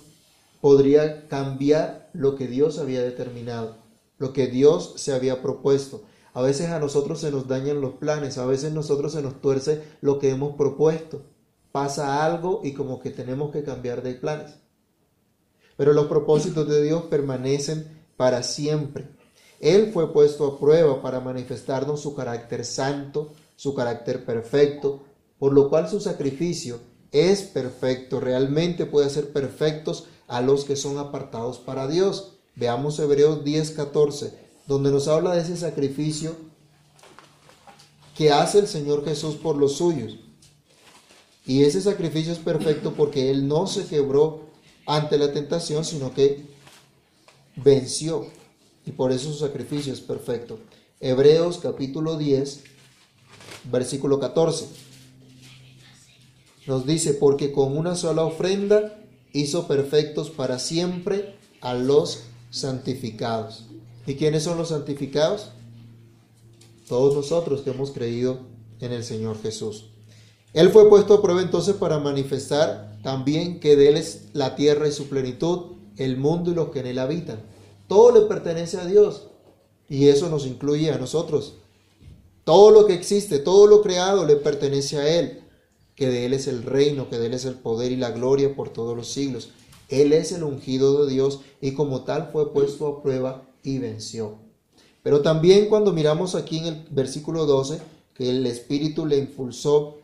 podría 0.62 1.28
cambiar 1.28 2.10
lo 2.14 2.36
que 2.36 2.48
Dios 2.48 2.80
había 2.80 3.02
determinado, 3.02 3.78
lo 4.18 4.34
que 4.34 4.48
Dios 4.48 4.94
se 4.98 5.14
había 5.14 5.42
propuesto. 5.42 6.02
A 6.34 6.42
veces 6.42 6.70
a 6.70 6.80
nosotros 6.80 7.20
se 7.20 7.32
nos 7.32 7.48
dañan 7.48 7.82
los 7.82 7.94
planes, 7.94 8.38
a 8.38 8.46
veces 8.46 8.74
nosotros 8.74 9.14
se 9.14 9.22
nos 9.22 9.42
tuerce 9.42 9.84
lo 10.02 10.20
que 10.20 10.30
hemos 10.30 10.56
propuesto. 10.56 11.22
Pasa 11.72 12.26
algo 12.26 12.62
y 12.64 12.74
como 12.74 13.00
que 13.00 13.12
tenemos 13.12 13.52
que 13.52 13.64
cambiar 13.64 14.04
de 14.04 14.14
planes. 14.16 14.56
Pero 15.78 15.94
los 15.94 16.08
propósitos 16.08 16.68
de 16.68 16.82
Dios 16.84 17.04
permanecen 17.04 18.04
para 18.18 18.44
siempre. 18.44 19.08
Él 19.60 19.92
fue 19.94 20.12
puesto 20.12 20.46
a 20.46 20.60
prueba 20.60 21.02
para 21.02 21.20
manifestarnos 21.20 22.02
su 22.02 22.16
carácter 22.16 22.66
santo, 22.66 23.34
su 23.58 23.74
carácter 23.74 24.24
perfecto, 24.24 25.04
por 25.38 25.52
lo 25.52 25.70
cual 25.70 25.90
su 25.90 26.00
sacrificio 26.00 26.80
es 27.12 27.42
perfecto, 27.42 28.22
realmente 28.22 28.86
puede 28.86 29.08
hacer 29.08 29.34
perfectos 29.34 30.06
a 30.28 30.42
los 30.42 30.64
que 30.64 30.78
son 30.78 30.98
apartados 30.98 31.58
para 31.58 31.88
Dios. 31.88 32.38
Veamos 32.56 32.98
Hebreos 33.00 33.44
10:14, 33.44 34.32
donde 34.68 34.92
nos 34.92 35.10
habla 35.10 35.34
de 35.34 35.42
ese 35.42 35.58
sacrificio 35.58 36.36
que 38.16 38.32
hace 38.32 38.60
el 38.60 38.68
Señor 38.68 39.04
Jesús 39.06 39.36
por 39.36 39.58
los 39.58 39.78
suyos. 39.78 40.18
Y 41.46 41.64
ese 41.64 41.82
sacrificio 41.82 42.34
es 42.34 42.40
perfecto 42.40 42.94
porque 42.94 43.30
Él 43.30 43.48
no 43.48 43.68
se 43.68 43.86
quebró 43.86 44.48
ante 44.86 45.18
la 45.18 45.32
tentación, 45.32 45.86
sino 45.86 46.14
que 46.14 46.46
venció. 47.56 48.28
Y 48.86 48.92
por 48.92 49.12
eso 49.12 49.32
su 49.32 49.40
sacrificio 49.40 49.94
es 49.94 50.02
perfecto. 50.02 50.60
Hebreos 51.00 51.60
capítulo 51.60 52.18
10, 52.18 52.64
versículo 53.72 54.20
14. 54.20 54.66
Nos 56.68 56.86
dice, 56.86 57.14
porque 57.14 57.52
con 57.52 57.78
una 57.78 57.96
sola 57.96 58.24
ofrenda 58.24 59.00
hizo 59.34 59.68
perfectos 59.68 60.30
para 60.30 60.60
siempre 60.60 61.36
a 61.62 61.74
los 61.74 62.24
santificados. 62.50 63.66
¿Y 64.06 64.16
quiénes 64.16 64.44
son 64.44 64.58
los 64.58 64.70
santificados? 64.70 65.50
Todos 66.88 67.16
nosotros 67.16 67.62
que 67.62 67.72
hemos 67.72 67.92
creído 67.92 68.40
en 68.80 68.92
el 68.92 69.04
Señor 69.04 69.42
Jesús. 69.42 69.86
Él 70.54 70.70
fue 70.70 70.90
puesto 70.90 71.14
a 71.14 71.22
prueba 71.22 71.42
entonces 71.42 71.76
para 71.76 72.00
manifestar 72.00 72.98
también 73.04 73.60
que 73.60 73.76
de 73.76 73.90
Él 73.90 73.98
es 73.98 74.26
la 74.34 74.56
tierra 74.56 74.88
y 74.88 74.92
su 74.92 75.08
plenitud, 75.08 75.74
el 75.98 76.18
mundo 76.18 76.52
y 76.52 76.56
los 76.56 76.70
que 76.70 76.80
en 76.80 76.88
Él 76.88 77.00
habitan. 77.00 77.42
Todo 77.88 78.12
le 78.12 78.22
pertenece 78.28 78.78
a 78.78 78.86
Dios 78.86 79.28
y 79.90 80.08
eso 80.08 80.30
nos 80.30 80.46
incluye 80.46 80.92
a 80.92 80.98
nosotros. 80.98 81.56
Todo 82.48 82.72
lo 82.72 82.86
que 82.88 82.94
existe, 82.94 83.40
todo 83.40 83.68
lo 83.68 83.82
creado 83.82 84.26
le 84.26 84.38
pertenece 84.38 84.98
a 84.98 85.20
Él, 85.20 85.42
que 85.96 86.08
de 86.08 86.26
Él 86.26 86.32
es 86.32 86.48
el 86.48 86.64
reino, 86.64 87.10
que 87.10 87.20
de 87.20 87.26
Él 87.26 87.34
es 87.34 87.44
el 87.44 87.56
poder 87.56 87.92
y 87.92 87.98
la 87.98 88.12
gloria 88.12 88.56
por 88.56 88.70
todos 88.70 88.96
los 88.96 89.10
siglos. 89.10 89.50
Él 89.90 90.14
es 90.14 90.32
el 90.32 90.44
ungido 90.44 91.06
de 91.06 91.12
Dios 91.12 91.42
y 91.60 91.74
como 91.74 92.06
tal 92.06 92.30
fue 92.32 92.54
puesto 92.54 92.88
a 92.88 93.04
prueba 93.04 93.44
y 93.64 93.80
venció. 93.80 94.38
Pero 95.04 95.22
también 95.22 95.68
cuando 95.68 95.92
miramos 95.92 96.36
aquí 96.36 96.60
en 96.60 96.66
el 96.68 96.86
versículo 96.90 97.46
12, 97.46 97.82
que 98.14 98.30
el 98.30 98.46
Espíritu 98.46 99.06
le 99.06 99.18
impulsó 99.18 99.98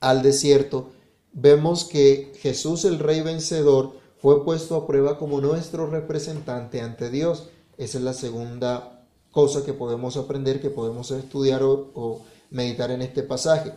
al 0.00 0.22
desierto, 0.22 0.88
vemos 1.32 1.84
que 1.84 2.32
Jesús 2.40 2.84
el 2.86 2.98
Rey 2.98 3.20
vencedor 3.20 3.92
fue 4.20 4.44
puesto 4.44 4.74
a 4.74 4.84
prueba 4.84 5.16
como 5.16 5.40
nuestro 5.40 5.86
representante 5.86 6.80
ante 6.80 7.08
Dios. 7.08 7.50
Esa 7.76 7.98
es 7.98 8.04
la 8.04 8.14
segunda 8.14 8.97
cosa 9.38 9.64
que 9.64 9.72
podemos 9.72 10.16
aprender, 10.16 10.60
que 10.60 10.68
podemos 10.68 11.12
estudiar 11.12 11.62
o, 11.62 12.24
meditar 12.50 12.90
en 12.90 13.02
este 13.02 13.22
pasaje. 13.22 13.72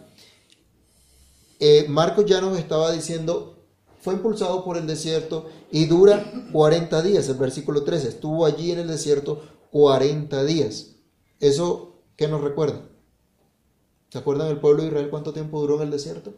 Eh, 1.59 1.85
Marcos 1.87 2.25
ya 2.25 2.41
nos 2.41 2.57
estaba 2.57 2.91
diciendo, 2.91 3.63
fue 3.99 4.15
impulsado 4.15 4.65
por 4.65 4.75
el 4.75 4.87
desierto 4.87 5.51
y 5.69 5.85
dura 5.85 6.33
40 6.51 7.03
días, 7.03 7.29
el 7.29 7.35
versículo 7.35 7.83
13, 7.83 8.07
estuvo 8.07 8.47
allí 8.47 8.71
en 8.71 8.79
el 8.79 8.87
desierto 8.87 9.43
40 9.69 10.43
días. 10.45 10.95
¿Eso 11.39 12.01
qué 12.15 12.27
nos 12.27 12.41
recuerda? 12.41 12.81
¿Se 14.09 14.17
acuerdan 14.17 14.47
el 14.47 14.59
pueblo 14.59 14.81
de 14.81 14.87
Israel 14.87 15.11
cuánto 15.11 15.31
tiempo 15.31 15.61
duró 15.61 15.75
en 15.75 15.83
el 15.83 15.91
desierto? 15.91 16.33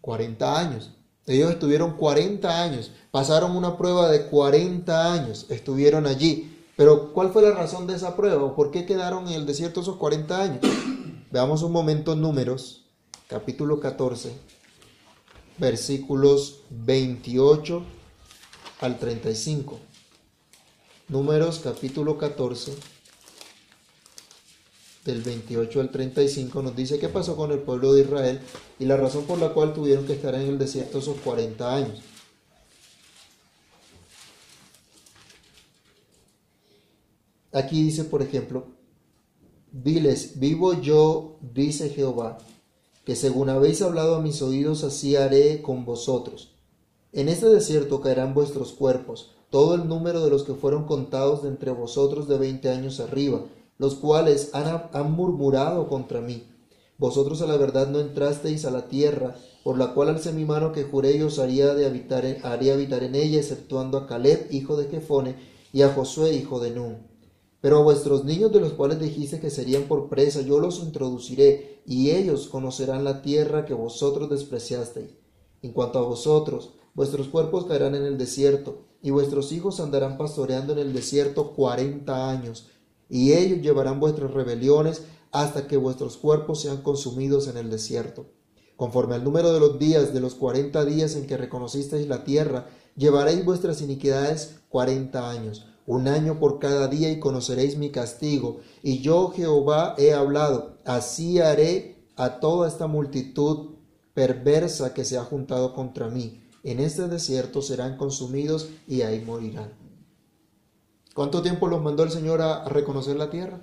40 0.00 0.58
años. 0.58 0.96
Ellos 1.26 1.52
estuvieron 1.52 1.96
40 1.96 2.60
años, 2.60 2.90
pasaron 3.12 3.54
una 3.54 3.78
prueba 3.78 4.10
de 4.10 4.26
40 4.26 5.12
años, 5.12 5.46
estuvieron 5.48 6.08
allí. 6.08 6.53
Pero 6.76 7.12
¿cuál 7.12 7.32
fue 7.32 7.42
la 7.42 7.52
razón 7.52 7.86
de 7.86 7.94
esa 7.94 8.16
prueba? 8.16 8.54
¿Por 8.54 8.70
qué 8.70 8.84
quedaron 8.84 9.28
en 9.28 9.34
el 9.34 9.46
desierto 9.46 9.80
esos 9.80 9.96
40 9.96 10.42
años? 10.42 10.60
Veamos 11.30 11.62
un 11.62 11.72
momento 11.72 12.16
números, 12.16 12.86
capítulo 13.28 13.80
14, 13.80 14.32
versículos 15.58 16.62
28 16.70 17.82
al 18.80 18.98
35. 18.98 19.78
Números 21.08 21.60
capítulo 21.62 22.16
14, 22.16 22.72
del 25.04 25.20
28 25.22 25.80
al 25.80 25.90
35, 25.90 26.62
nos 26.62 26.74
dice 26.74 26.98
qué 26.98 27.08
pasó 27.08 27.36
con 27.36 27.52
el 27.52 27.58
pueblo 27.58 27.92
de 27.92 28.02
Israel 28.02 28.40
y 28.78 28.86
la 28.86 28.96
razón 28.96 29.24
por 29.24 29.38
la 29.38 29.50
cual 29.50 29.74
tuvieron 29.74 30.06
que 30.06 30.14
estar 30.14 30.34
en 30.34 30.42
el 30.42 30.58
desierto 30.58 30.98
esos 30.98 31.18
40 31.18 31.74
años. 31.74 32.00
Aquí 37.54 37.84
dice, 37.84 38.02
por 38.02 38.20
ejemplo, 38.20 38.64
diles, 39.70 40.40
vivo 40.40 40.72
yo, 40.74 41.36
dice 41.40 41.88
Jehová, 41.88 42.38
que 43.04 43.14
según 43.14 43.48
habéis 43.48 43.80
hablado 43.80 44.16
a 44.16 44.20
mis 44.20 44.42
oídos, 44.42 44.82
así 44.82 45.14
haré 45.14 45.62
con 45.62 45.84
vosotros. 45.84 46.56
En 47.12 47.28
este 47.28 47.46
desierto 47.46 48.00
caerán 48.00 48.34
vuestros 48.34 48.72
cuerpos, 48.72 49.36
todo 49.50 49.76
el 49.76 49.86
número 49.86 50.24
de 50.24 50.30
los 50.30 50.42
que 50.42 50.54
fueron 50.54 50.84
contados 50.84 51.44
de 51.44 51.48
entre 51.48 51.70
vosotros 51.70 52.26
de 52.26 52.38
veinte 52.38 52.70
años 52.70 52.98
arriba, 52.98 53.42
los 53.78 53.94
cuales 53.94 54.50
han, 54.52 55.12
murmurado 55.12 55.86
contra 55.86 56.20
mí. 56.20 56.42
Vosotros 56.98 57.40
a 57.40 57.46
la 57.46 57.56
verdad 57.56 57.86
no 57.86 58.00
entrasteis 58.00 58.64
a 58.64 58.72
la 58.72 58.88
tierra, 58.88 59.36
por 59.62 59.78
la 59.78 59.94
cual 59.94 60.08
alcé 60.08 60.32
mi 60.32 60.44
mano 60.44 60.72
que 60.72 60.82
juré 60.82 61.16
y 61.16 61.22
os 61.22 61.38
haría, 61.38 61.72
de 61.76 61.86
habitar 61.86 62.24
en, 62.24 62.44
haría 62.44 62.74
habitar 62.74 63.04
en 63.04 63.14
ella, 63.14 63.38
exceptuando 63.38 63.96
a 63.96 64.08
Caleb, 64.08 64.48
hijo 64.50 64.76
de 64.76 64.86
Jefone, 64.86 65.36
y 65.72 65.82
a 65.82 65.94
Josué, 65.94 66.34
hijo 66.34 66.58
de 66.58 66.72
Nun 66.72 67.13
pero 67.64 67.78
a 67.78 67.82
vuestros 67.82 68.26
niños 68.26 68.52
de 68.52 68.60
los 68.60 68.74
cuales 68.74 69.00
dijiste 69.00 69.40
que 69.40 69.48
serían 69.48 69.84
por 69.84 70.10
presa, 70.10 70.42
yo 70.42 70.60
los 70.60 70.80
introduciré, 70.80 71.80
y 71.86 72.10
ellos 72.10 72.48
conocerán 72.48 73.04
la 73.04 73.22
tierra 73.22 73.64
que 73.64 73.72
vosotros 73.72 74.28
despreciasteis. 74.28 75.12
En 75.62 75.72
cuanto 75.72 75.98
a 75.98 76.02
vosotros, 76.02 76.74
vuestros 76.92 77.28
cuerpos 77.28 77.64
caerán 77.64 77.94
en 77.94 78.04
el 78.04 78.18
desierto, 78.18 78.82
y 79.00 79.12
vuestros 79.12 79.50
hijos 79.50 79.80
andarán 79.80 80.18
pastoreando 80.18 80.74
en 80.74 80.78
el 80.80 80.92
desierto 80.92 81.54
cuarenta 81.54 82.28
años, 82.28 82.68
y 83.08 83.32
ellos 83.32 83.62
llevarán 83.62 83.98
vuestras 83.98 84.34
rebeliones 84.34 85.00
hasta 85.32 85.66
que 85.66 85.78
vuestros 85.78 86.18
cuerpos 86.18 86.60
sean 86.60 86.82
consumidos 86.82 87.48
en 87.48 87.56
el 87.56 87.70
desierto. 87.70 88.26
Conforme 88.76 89.14
al 89.14 89.24
número 89.24 89.54
de 89.54 89.60
los 89.60 89.78
días 89.78 90.12
de 90.12 90.20
los 90.20 90.34
cuarenta 90.34 90.84
días 90.84 91.16
en 91.16 91.26
que 91.26 91.38
reconocisteis 91.38 92.08
la 92.08 92.24
tierra, 92.24 92.66
llevaréis 92.94 93.42
vuestras 93.42 93.80
iniquidades 93.80 94.56
cuarenta 94.68 95.30
años 95.30 95.64
un 95.86 96.08
año 96.08 96.38
por 96.38 96.58
cada 96.58 96.88
día 96.88 97.10
y 97.10 97.20
conoceréis 97.20 97.76
mi 97.76 97.90
castigo. 97.90 98.60
Y 98.82 99.00
yo 99.00 99.30
Jehová 99.30 99.94
he 99.98 100.12
hablado, 100.12 100.78
así 100.84 101.40
haré 101.40 102.06
a 102.16 102.40
toda 102.40 102.68
esta 102.68 102.86
multitud 102.86 103.74
perversa 104.14 104.94
que 104.94 105.04
se 105.04 105.18
ha 105.18 105.24
juntado 105.24 105.74
contra 105.74 106.08
mí. 106.08 106.42
En 106.62 106.80
este 106.80 107.08
desierto 107.08 107.60
serán 107.60 107.96
consumidos 107.96 108.70
y 108.86 109.02
ahí 109.02 109.20
morirán. 109.20 109.72
¿Cuánto 111.14 111.42
tiempo 111.42 111.68
los 111.68 111.82
mandó 111.82 112.02
el 112.02 112.10
Señor 112.10 112.40
a 112.42 112.64
reconocer 112.64 113.16
la 113.16 113.30
tierra? 113.30 113.60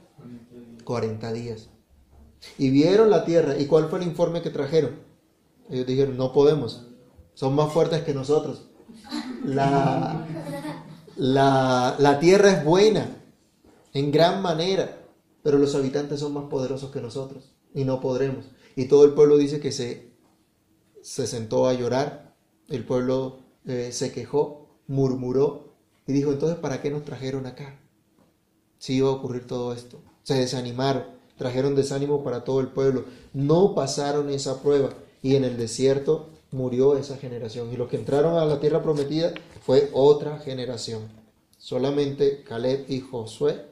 40 0.83 1.33
días. 1.33 1.69
Y 2.57 2.69
vieron 2.69 3.09
la 3.09 3.25
tierra. 3.25 3.57
¿Y 3.57 3.65
cuál 3.65 3.89
fue 3.89 3.99
el 3.99 4.07
informe 4.07 4.41
que 4.41 4.49
trajeron? 4.49 4.99
Ellos 5.69 5.85
dijeron, 5.85 6.17
no 6.17 6.31
podemos. 6.31 6.87
Son 7.33 7.55
más 7.55 7.73
fuertes 7.73 8.03
que 8.03 8.13
nosotros. 8.13 8.67
La, 9.43 10.25
la, 11.21 11.97
la 11.99 12.19
tierra 12.19 12.51
es 12.51 12.65
buena 12.65 13.05
en 13.93 14.11
gran 14.11 14.41
manera, 14.41 15.05
pero 15.43 15.59
los 15.59 15.75
habitantes 15.75 16.19
son 16.19 16.33
más 16.33 16.45
poderosos 16.45 16.89
que 16.89 16.99
nosotros 16.99 17.53
y 17.75 17.85
no 17.85 18.01
podremos. 18.01 18.45
Y 18.75 18.85
todo 18.85 19.05
el 19.05 19.13
pueblo 19.13 19.37
dice 19.37 19.59
que 19.59 19.71
se, 19.71 20.15
se 21.03 21.27
sentó 21.27 21.67
a 21.67 21.75
llorar, 21.75 22.35
el 22.69 22.83
pueblo 22.83 23.37
eh, 23.65 23.91
se 23.91 24.11
quejó, 24.11 24.79
murmuró 24.87 25.75
y 26.07 26.13
dijo, 26.13 26.31
entonces, 26.31 26.57
¿para 26.57 26.81
qué 26.81 26.89
nos 26.89 27.05
trajeron 27.05 27.45
acá? 27.45 27.79
Si 28.79 28.95
iba 28.95 29.09
a 29.09 29.11
ocurrir 29.11 29.45
todo 29.45 29.73
esto. 29.73 30.01
Se 30.23 30.33
desanimaron, 30.33 31.03
trajeron 31.37 31.75
desánimo 31.75 32.23
para 32.23 32.43
todo 32.43 32.61
el 32.61 32.69
pueblo, 32.69 33.05
no 33.31 33.75
pasaron 33.75 34.31
esa 34.31 34.59
prueba 34.63 34.89
y 35.21 35.35
en 35.35 35.43
el 35.43 35.55
desierto 35.55 36.30
murió 36.51 36.97
esa 36.97 37.17
generación. 37.17 37.71
Y 37.71 37.77
los 37.77 37.89
que 37.89 37.97
entraron 37.97 38.37
a 38.37 38.45
la 38.45 38.59
tierra 38.59 38.83
prometida 38.83 39.33
fue 39.65 39.89
otra 39.93 40.37
generación. 40.39 41.09
Solamente 41.57 42.43
Caleb 42.43 42.85
y 42.89 42.99
Josué 43.01 43.71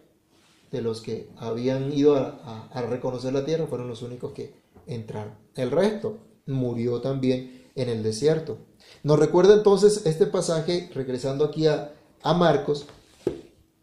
de 0.71 0.81
los 0.81 1.01
que 1.01 1.29
habían 1.38 1.91
ido 1.91 2.15
a, 2.15 2.69
reconocer 2.89 3.33
la 3.33 3.45
tierra 3.45 3.67
fueron 3.67 3.88
los 3.88 4.01
únicos 4.01 4.33
que 4.33 4.53
entraron. 4.88 5.33
El 5.55 5.71
resto 5.71 6.17
murió 6.45 7.01
también 7.01 7.69
en 7.75 7.89
el 7.89 8.03
desierto. 8.03 8.57
Nos 9.03 9.19
recuerda 9.19 9.55
entonces 9.55 10.05
este 10.05 10.25
pasaje, 10.25 10.89
regresando 10.93 11.45
aquí 11.45 11.67
a, 11.67 11.93
a 12.21 12.33
Marcos, 12.33 12.86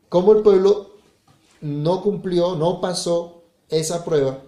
cómo 0.09 0.33
el 0.33 0.43
pueblo 0.43 0.97
no 1.61 2.03
cumplió, 2.03 2.55
no 2.57 2.81
pasó 2.81 3.43
esa 3.69 4.05
prueba, 4.05 4.43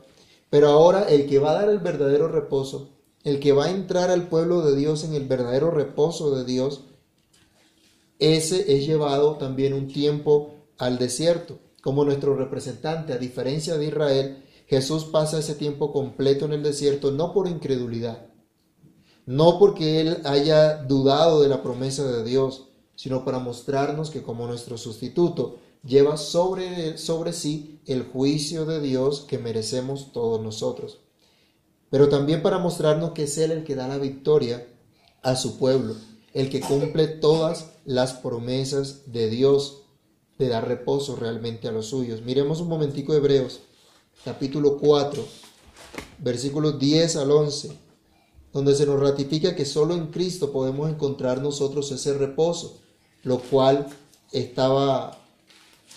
pero 0.51 0.69
ahora 0.69 1.09
el 1.09 1.27
que 1.27 1.39
va 1.39 1.51
a 1.51 1.55
dar 1.55 1.69
el 1.69 1.79
verdadero 1.79 2.29
reposo, 2.29 2.91
el 3.25 3.41
que 3.41 3.53
va 3.53 3.67
a 3.67 3.71
entrar 3.71 4.11
al 4.11 4.29
pueblo 4.29 4.63
de 4.63 4.77
Dios 4.77 5.05
en 5.05 5.15
el 5.15 5.27
verdadero 5.27 5.71
reposo 5.71 6.35
de 6.35 6.45
Dios, 6.45 6.83
ese 8.19 8.77
es 8.77 8.87
llevado 8.87 9.37
también 9.37 9.73
un 9.75 9.89
tiempo 9.89 10.55
al 10.79 10.99
desierto 10.99 11.59
como 11.89 12.05
nuestro 12.05 12.37
representante, 12.37 13.13
a 13.13 13.19
diferencia 13.19 13.79
de 13.79 13.87
Israel, 13.87 14.45
Jesús 14.67 15.05
pasa 15.05 15.39
ese 15.39 15.55
tiempo 15.55 15.93
completo 15.93 16.45
en 16.45 16.53
el 16.53 16.63
desierto 16.63 17.11
no 17.13 17.33
por 17.33 17.49
incredulidad, 17.49 18.27
no 19.27 19.59
porque 19.59 20.01
Él 20.01 20.19
haya 20.25 20.83
dudado 20.83 21.41
de 21.41 21.49
la 21.49 21.63
promesa 21.63 22.05
de 22.05 22.25
Dios, 22.25 22.69
sino 22.95 23.25
para 23.25 23.39
mostrarnos 23.39 24.11
que 24.11 24.23
como 24.23 24.47
nuestro 24.47 24.77
sustituto 24.77 25.59
lleva 25.85 26.17
sobre, 26.17 26.99
sobre 26.99 27.33
sí 27.33 27.81
el 27.87 28.03
juicio 28.03 28.67
de 28.67 28.81
Dios 28.81 29.21
que 29.21 29.39
merecemos 29.39 30.13
todos 30.13 30.43
nosotros. 30.43 30.99
Pero 31.91 32.09
también 32.09 32.43
para 32.43 32.59
mostrarnos 32.59 33.13
que 33.13 33.25
es 33.25 33.39
Él 33.39 33.51
el 33.51 33.65
que 33.65 33.75
da 33.75 33.89
la 33.89 33.99
victoria 33.99 34.67
a 35.23 35.37
su 35.37 35.59
pueblo, 35.59 35.95
el 36.35 36.51
que 36.51 36.61
cumple 36.61 37.09
todas 37.09 37.71
las 37.85 38.13
promesas 38.13 39.11
de 39.13 39.31
Dios 39.31 39.83
de 40.39 40.49
dar 40.49 40.69
reposo 40.69 41.17
realmente 41.17 41.69
a 41.69 41.73
los 41.73 41.87
suyos. 41.87 42.23
Miremos 42.23 42.61
un 42.61 42.69
momentico 42.69 43.15
Hebreos, 43.15 43.61
capítulo 44.25 44.79
4, 44.79 45.25
versículos 46.19 46.79
10 46.79 47.17
al 47.17 47.31
11, 47.31 47.73
donde 48.53 48.75
se 48.75 48.87
nos 48.87 49.01
ratifica 49.01 49.57
que 49.57 49.65
solo 49.65 49.95
en 49.95 50.09
Cristo 50.09 50.53
podemos 50.53 50.89
encontrar 50.89 51.43
nosotros 51.43 51.91
ese 51.91 52.15
reposo, 52.15 52.79
lo 53.23 53.39
cual 53.39 53.87
estaba 54.33 55.19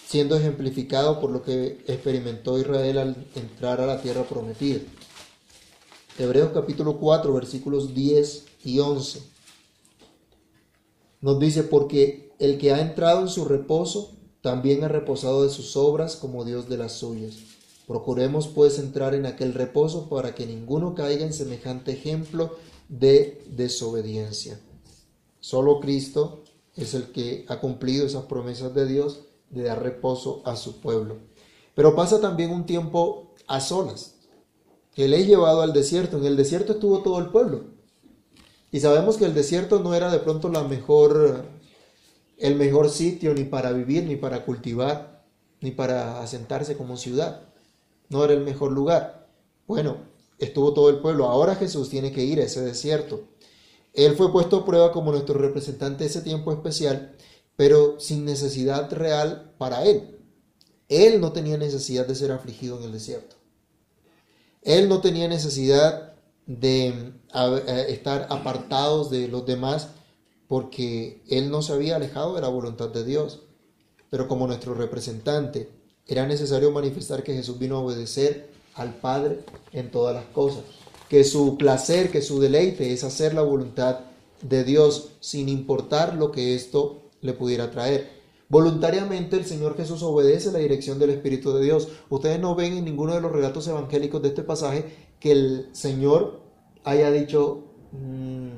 siendo 0.07 0.35
ejemplificado 0.35 1.19
por 1.19 1.31
lo 1.31 1.43
que 1.43 1.83
experimentó 1.87 2.57
Israel 2.57 2.97
al 2.97 3.15
entrar 3.35 3.79
a 3.79 3.85
la 3.85 4.01
tierra 4.01 4.23
prometida. 4.23 4.79
Hebreos 6.21 6.51
capítulo 6.53 6.99
4, 6.99 7.33
versículos 7.33 7.95
10 7.95 8.45
y 8.63 8.77
11. 8.77 9.23
Nos 11.19 11.39
dice, 11.39 11.63
porque 11.63 12.31
el 12.37 12.59
que 12.59 12.71
ha 12.71 12.79
entrado 12.79 13.21
en 13.21 13.27
su 13.27 13.43
reposo, 13.45 14.11
también 14.41 14.83
ha 14.83 14.87
reposado 14.87 15.41
de 15.41 15.49
sus 15.49 15.75
obras 15.75 16.15
como 16.15 16.45
Dios 16.45 16.69
de 16.69 16.77
las 16.77 16.91
suyas. 16.91 17.37
Procuremos 17.87 18.47
pues 18.47 18.77
entrar 18.77 19.15
en 19.15 19.25
aquel 19.25 19.55
reposo 19.55 20.09
para 20.09 20.35
que 20.35 20.45
ninguno 20.45 20.93
caiga 20.93 21.25
en 21.25 21.33
semejante 21.33 21.93
ejemplo 21.93 22.55
de 22.87 23.43
desobediencia. 23.47 24.59
Solo 25.39 25.79
Cristo 25.79 26.43
es 26.75 26.93
el 26.93 27.11
que 27.11 27.45
ha 27.47 27.59
cumplido 27.59 28.05
esas 28.05 28.25
promesas 28.25 28.75
de 28.75 28.85
Dios 28.85 29.21
de 29.49 29.63
dar 29.63 29.81
reposo 29.81 30.43
a 30.45 30.55
su 30.55 30.81
pueblo. 30.81 31.17
Pero 31.73 31.95
pasa 31.95 32.21
también 32.21 32.51
un 32.51 32.67
tiempo 32.67 33.33
a 33.47 33.59
solas. 33.59 34.20
Él 34.95 35.13
es 35.13 35.27
llevado 35.27 35.61
al 35.61 35.73
desierto. 35.73 36.17
En 36.17 36.25
el 36.25 36.35
desierto 36.35 36.73
estuvo 36.73 37.01
todo 37.01 37.19
el 37.19 37.29
pueblo. 37.29 37.65
Y 38.71 38.79
sabemos 38.79 39.17
que 39.17 39.25
el 39.25 39.33
desierto 39.33 39.79
no 39.79 39.93
era 39.93 40.11
de 40.11 40.19
pronto 40.19 40.51
el 42.37 42.55
mejor 42.55 42.89
sitio 42.89 43.33
ni 43.33 43.43
para 43.43 43.71
vivir, 43.71 44.05
ni 44.05 44.15
para 44.15 44.45
cultivar, 44.45 45.25
ni 45.59 45.71
para 45.71 46.21
asentarse 46.21 46.77
como 46.77 46.97
ciudad. 46.97 47.41
No 48.09 48.23
era 48.23 48.33
el 48.33 48.41
mejor 48.41 48.71
lugar. 48.71 49.27
Bueno, 49.67 49.97
estuvo 50.39 50.73
todo 50.73 50.89
el 50.89 50.99
pueblo. 50.99 51.27
Ahora 51.27 51.55
Jesús 51.55 51.89
tiene 51.89 52.11
que 52.11 52.23
ir 52.23 52.39
a 52.39 52.43
ese 52.43 52.61
desierto. 52.61 53.27
Él 53.93 54.15
fue 54.15 54.31
puesto 54.31 54.57
a 54.57 54.65
prueba 54.65 54.91
como 54.91 55.11
nuestro 55.11 55.37
representante 55.37 56.05
ese 56.05 56.21
tiempo 56.21 56.51
especial, 56.51 57.15
pero 57.57 57.99
sin 57.99 58.23
necesidad 58.23 58.91
real 58.91 59.53
para 59.57 59.83
él. 59.85 60.17
Él 60.87 61.19
no 61.19 61.33
tenía 61.33 61.57
necesidad 61.57 62.07
de 62.07 62.15
ser 62.15 62.31
afligido 62.31 62.77
en 62.77 62.83
el 62.83 62.91
desierto. 62.93 63.40
Él 64.61 64.89
no 64.89 65.01
tenía 65.01 65.27
necesidad 65.27 66.13
de 66.45 66.87
eh, 66.87 67.85
estar 67.89 68.27
apartados 68.29 69.09
de 69.09 69.27
los 69.27 69.45
demás 69.45 69.89
porque 70.47 71.23
él 71.29 71.49
no 71.49 71.61
se 71.61 71.73
había 71.73 71.95
alejado 71.95 72.35
de 72.35 72.41
la 72.41 72.49
voluntad 72.49 72.89
de 72.89 73.05
Dios. 73.05 73.41
Pero 74.09 74.27
como 74.27 74.47
nuestro 74.47 74.73
representante, 74.73 75.69
era 76.05 76.27
necesario 76.27 76.71
manifestar 76.71 77.23
que 77.23 77.33
Jesús 77.33 77.57
vino 77.57 77.77
a 77.77 77.81
obedecer 77.81 78.49
al 78.75 78.93
Padre 78.93 79.39
en 79.71 79.91
todas 79.91 80.13
las 80.13 80.25
cosas, 80.25 80.63
que 81.09 81.23
su 81.23 81.57
placer, 81.57 82.11
que 82.11 82.21
su 82.21 82.39
deleite 82.39 82.91
es 82.91 83.03
hacer 83.03 83.33
la 83.33 83.41
voluntad 83.41 83.99
de 84.41 84.63
Dios 84.63 85.09
sin 85.19 85.49
importar 85.49 86.15
lo 86.15 86.31
que 86.31 86.55
esto 86.55 87.03
le 87.21 87.33
pudiera 87.33 87.71
traer. 87.71 88.20
Voluntariamente 88.51 89.37
el 89.37 89.45
Señor 89.45 89.77
Jesús 89.77 90.03
obedece 90.03 90.51
la 90.51 90.59
dirección 90.59 90.99
del 90.99 91.11
Espíritu 91.11 91.53
de 91.53 91.63
Dios. 91.63 91.87
Ustedes 92.09 92.37
no 92.37 92.53
ven 92.53 92.73
en 92.73 92.83
ninguno 92.83 93.13
de 93.13 93.21
los 93.21 93.31
relatos 93.31 93.65
evangélicos 93.69 94.21
de 94.21 94.27
este 94.27 94.43
pasaje 94.43 94.83
que 95.21 95.31
el 95.31 95.69
Señor 95.71 96.41
haya 96.83 97.11
dicho, 97.11 97.63
mm, 97.93 98.49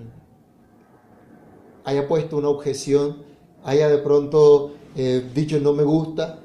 haya 1.84 2.08
puesto 2.08 2.38
una 2.38 2.50
objeción, 2.50 3.18
haya 3.64 3.88
de 3.88 4.00
pronto 4.00 4.72
eh, 4.96 5.30
dicho 5.36 5.60
no 5.60 5.74
me 5.74 5.84
gusta, 5.84 6.40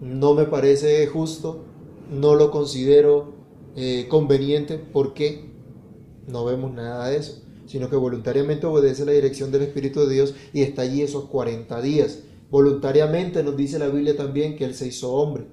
no 0.00 0.34
me 0.34 0.46
parece 0.46 1.06
justo, 1.06 1.62
no 2.10 2.34
lo 2.34 2.50
considero 2.50 3.34
eh, 3.76 4.06
conveniente, 4.08 4.76
¿por 4.76 5.14
qué? 5.14 5.52
No 6.26 6.44
vemos 6.44 6.72
nada 6.72 7.10
de 7.10 7.18
eso, 7.18 7.42
sino 7.66 7.88
que 7.88 7.94
voluntariamente 7.94 8.66
obedece 8.66 9.04
la 9.04 9.12
dirección 9.12 9.52
del 9.52 9.62
Espíritu 9.62 10.00
de 10.00 10.14
Dios 10.14 10.34
y 10.52 10.62
está 10.62 10.82
allí 10.82 11.02
esos 11.02 11.26
40 11.26 11.80
días. 11.80 12.24
Voluntariamente 12.56 13.42
nos 13.42 13.54
dice 13.54 13.78
la 13.78 13.88
Biblia 13.88 14.16
también 14.16 14.56
que 14.56 14.64
Él 14.64 14.74
se 14.74 14.86
hizo 14.86 15.12
hombre, 15.12 15.46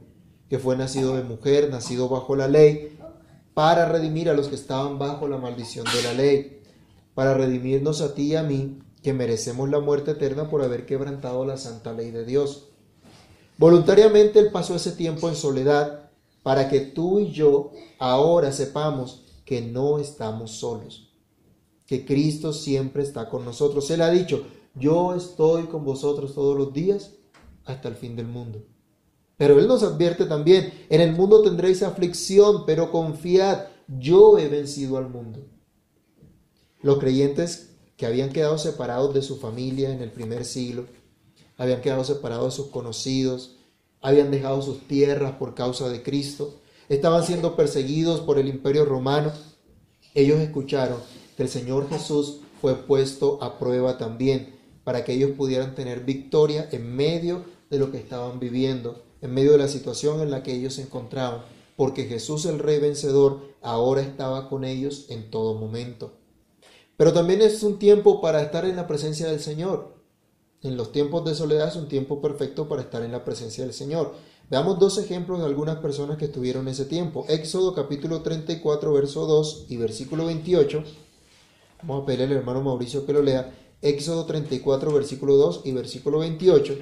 que 0.47 0.57
fue 0.57 0.77
nacido 0.77 1.17
de 1.17 1.23
mujer, 1.23 1.69
nacido 1.69 2.07
bajo 2.07 2.33
la 2.33 2.47
ley, 2.47 2.97
para 3.53 3.89
redimir 3.89 4.29
a 4.29 4.33
los 4.33 4.47
que 4.47 4.55
estaban 4.55 4.97
bajo 4.99 5.27
la 5.27 5.37
maldición 5.37 5.85
de 5.93 6.01
la 6.01 6.13
ley, 6.13 6.61
para 7.13 7.33
redimirnos 7.33 7.99
a 7.99 8.15
ti 8.15 8.27
y 8.27 8.35
a 8.37 8.43
mí, 8.43 8.79
que 9.01 9.11
merecemos 9.11 9.69
la 9.69 9.81
muerte 9.81 10.11
eterna 10.11 10.49
por 10.49 10.61
haber 10.61 10.85
quebrantado 10.85 11.43
la 11.43 11.57
santa 11.57 11.91
ley 11.91 12.09
de 12.11 12.23
Dios. 12.23 12.69
Voluntariamente 13.57 14.39
Él 14.39 14.49
pasó 14.53 14.73
ese 14.73 14.93
tiempo 14.93 15.27
en 15.27 15.35
soledad 15.35 16.09
para 16.41 16.69
que 16.69 16.79
tú 16.79 17.19
y 17.19 17.33
yo 17.33 17.71
ahora 17.99 18.53
sepamos 18.53 19.25
que 19.43 19.61
no 19.61 19.99
estamos 19.99 20.51
solos, 20.51 21.13
que 21.85 22.05
Cristo 22.05 22.53
siempre 22.53 23.03
está 23.03 23.27
con 23.27 23.43
nosotros. 23.43 23.91
Él 23.91 24.03
ha 24.03 24.09
dicho, 24.09 24.45
yo 24.75 25.13
estoy 25.13 25.63
con 25.63 25.85
vosotros 25.85 26.33
todos 26.33 26.57
los 26.57 26.73
días 26.73 27.11
hasta 27.65 27.87
el 27.87 27.95
fin 27.95 28.15
del 28.15 28.27
mundo. 28.27 28.63
Pero 29.37 29.59
Él 29.59 29.67
nos 29.67 29.83
advierte 29.83 30.25
también, 30.25 30.73
en 30.89 31.01
el 31.01 31.13
mundo 31.13 31.41
tendréis 31.41 31.83
aflicción, 31.83 32.65
pero 32.65 32.91
confiad, 32.91 33.65
yo 33.87 34.37
he 34.37 34.47
vencido 34.47 34.97
al 34.97 35.09
mundo. 35.09 35.45
Los 36.81 36.99
creyentes 36.99 37.71
que 37.97 38.05
habían 38.05 38.31
quedado 38.31 38.57
separados 38.57 39.13
de 39.13 39.21
su 39.21 39.37
familia 39.37 39.91
en 39.91 40.01
el 40.01 40.11
primer 40.11 40.45
siglo, 40.45 40.85
habían 41.57 41.81
quedado 41.81 42.03
separados 42.03 42.53
de 42.53 42.63
sus 42.63 42.71
conocidos, 42.71 43.57
habían 44.01 44.31
dejado 44.31 44.61
sus 44.61 44.87
tierras 44.87 45.33
por 45.33 45.55
causa 45.55 45.89
de 45.89 46.03
Cristo, 46.03 46.59
estaban 46.89 47.23
siendo 47.23 47.55
perseguidos 47.55 48.21
por 48.21 48.37
el 48.37 48.47
imperio 48.47 48.85
romano, 48.85 49.31
ellos 50.13 50.39
escucharon 50.39 50.97
que 51.37 51.43
el 51.43 51.49
Señor 51.49 51.89
Jesús 51.89 52.41
fue 52.61 52.75
puesto 52.75 53.41
a 53.41 53.57
prueba 53.57 53.97
también 53.97 54.52
para 54.83 55.03
que 55.03 55.13
ellos 55.13 55.31
pudieran 55.31 55.75
tener 55.75 56.01
victoria 56.01 56.67
en 56.71 56.95
medio 56.95 57.43
de 57.69 57.79
lo 57.79 57.91
que 57.91 57.97
estaban 57.97 58.39
viviendo, 58.39 59.03
en 59.21 59.33
medio 59.33 59.53
de 59.53 59.57
la 59.57 59.67
situación 59.67 60.21
en 60.21 60.31
la 60.31 60.43
que 60.43 60.53
ellos 60.53 60.75
se 60.75 60.83
encontraban, 60.83 61.41
porque 61.75 62.05
Jesús 62.05 62.45
el 62.45 62.59
Rey 62.59 62.79
vencedor 62.79 63.41
ahora 63.61 64.01
estaba 64.01 64.49
con 64.49 64.63
ellos 64.63 65.05
en 65.09 65.31
todo 65.31 65.55
momento. 65.55 66.11
Pero 66.97 67.13
también 67.13 67.41
es 67.41 67.63
un 67.63 67.79
tiempo 67.79 68.21
para 68.21 68.41
estar 68.41 68.65
en 68.65 68.75
la 68.75 68.87
presencia 68.87 69.27
del 69.27 69.39
Señor. 69.39 69.93
En 70.61 70.77
los 70.77 70.91
tiempos 70.91 71.25
de 71.25 71.35
soledad 71.35 71.67
es 71.67 71.75
un 71.75 71.87
tiempo 71.87 72.21
perfecto 72.21 72.69
para 72.69 72.81
estar 72.81 73.01
en 73.01 73.11
la 73.11 73.25
presencia 73.25 73.63
del 73.63 73.73
Señor. 73.73 74.13
Veamos 74.49 74.77
dos 74.77 74.97
ejemplos 74.97 75.39
de 75.39 75.45
algunas 75.45 75.77
personas 75.77 76.17
que 76.17 76.25
estuvieron 76.25 76.67
ese 76.67 76.85
tiempo. 76.85 77.25
Éxodo 77.27 77.73
capítulo 77.73 78.21
34, 78.21 78.93
verso 78.93 79.25
2 79.25 79.65
y 79.69 79.77
versículo 79.77 80.25
28. 80.25 80.83
Vamos 81.81 82.03
a 82.03 82.05
pedirle 82.05 82.25
al 82.25 82.39
hermano 82.39 82.61
Mauricio 82.61 83.05
que 83.05 83.13
lo 83.13 83.21
lea. 83.21 83.51
Éxodo 83.83 84.25
34, 84.25 84.93
versículo 84.93 85.35
2 85.35 85.63
y 85.65 85.73
versículo 85.73 86.19
28. 86.19 86.77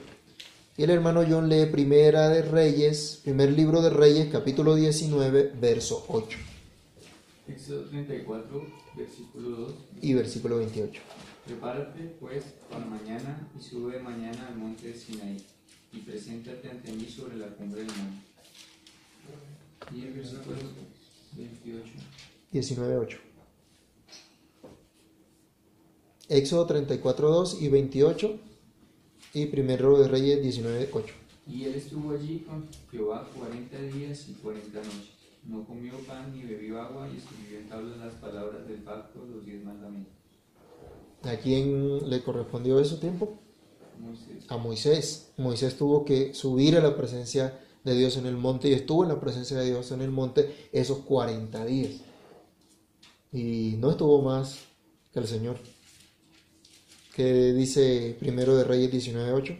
Y 0.78 0.84
el 0.84 0.92
hermano 0.92 1.26
John 1.28 1.50
lee 1.50 1.66
Primera 1.66 2.30
de 2.30 2.44
Reyes, 2.44 3.22
primer 3.24 3.52
libro 3.54 3.82
de 3.82 3.90
Reyes, 3.90 4.30
capítulo 4.32 4.76
19, 4.76 5.54
verso 5.60 6.06
8. 6.10 6.38
Éxodo 7.48 7.86
34, 7.86 8.68
versículo 8.96 9.50
2. 9.50 9.74
Y 10.04 10.14
versículo 10.14 10.58
28. 10.58 11.02
Prepárate, 11.48 12.16
pues, 12.20 12.44
para 12.70 12.86
mañana 12.86 13.50
y 13.60 13.64
sube 13.64 14.00
mañana 14.00 14.50
al 14.50 14.58
monte 14.58 14.90
de 14.90 14.94
Sinaí 14.94 15.44
y 15.92 16.02
preséntate 16.02 16.70
ante 16.70 16.92
mí 16.92 17.06
sobre 17.06 17.38
la 17.38 17.48
cumbre 17.48 17.82
del 17.82 17.92
monte. 17.96 18.22
Y 19.92 20.02
el 20.06 20.14
versículo 20.14 20.56
28. 21.36 21.94
19, 22.52 22.98
8. 22.98 23.31
Éxodo 26.32 26.66
34, 26.66 27.30
2 27.30 27.62
y 27.62 27.68
28. 27.68 28.40
Y 29.34 29.46
primero 29.48 30.00
de 30.00 30.08
Reyes 30.08 30.42
19, 30.42 30.90
8. 30.94 31.14
Y 31.48 31.66
él 31.66 31.76
estuvo 31.76 32.12
allí 32.12 32.40
con 32.40 32.68
Jehová 32.90 33.28
cuarenta 33.38 33.78
días 33.82 34.28
y 34.30 34.34
cuarenta 34.34 34.80
noches. 34.80 35.12
No 35.46 35.66
comió 35.66 35.94
pan 36.08 36.32
ni 36.34 36.44
bebió 36.44 36.82
agua 36.82 37.10
y 37.14 37.18
escribió 37.18 37.60
en 37.60 37.68
tablas 37.68 37.98
las 37.98 38.14
palabras 38.16 38.66
del 38.68 38.78
pacto, 38.78 39.26
los 39.26 39.46
diez 39.46 39.62
mandamientos. 39.64 40.14
¿A 41.24 41.36
quién 41.36 42.10
le 42.10 42.24
correspondió 42.24 42.80
ese 42.80 42.96
tiempo? 42.96 43.38
Moisés. 44.00 44.46
A 44.48 44.58
Moisés. 44.58 45.32
Moisés 45.38 45.78
tuvo 45.78 46.06
que 46.06 46.34
subir 46.34 46.78
a 46.78 46.82
la 46.82 46.96
presencia 46.96 47.60
de 47.84 47.94
Dios 47.94 48.16
en 48.16 48.26
el 48.26 48.38
monte 48.38 48.70
y 48.70 48.74
estuvo 48.74 49.04
en 49.04 49.10
la 49.10 49.20
presencia 49.20 49.58
de 49.58 49.66
Dios 49.66 49.92
en 49.92 50.02
el 50.02 50.12
monte 50.12 50.70
esos 50.72 51.00
40 51.00 51.66
días. 51.66 52.02
Y 53.34 53.76
no 53.80 53.92
estuvo 53.92 54.22
más 54.22 54.60
que 55.12 55.20
el 55.20 55.28
Señor. 55.28 55.58
Que 57.14 57.54
dice 57.54 58.16
primero 58.20 58.56
de 58.56 58.64
Reyes 58.64 58.92
19.8. 58.92 59.58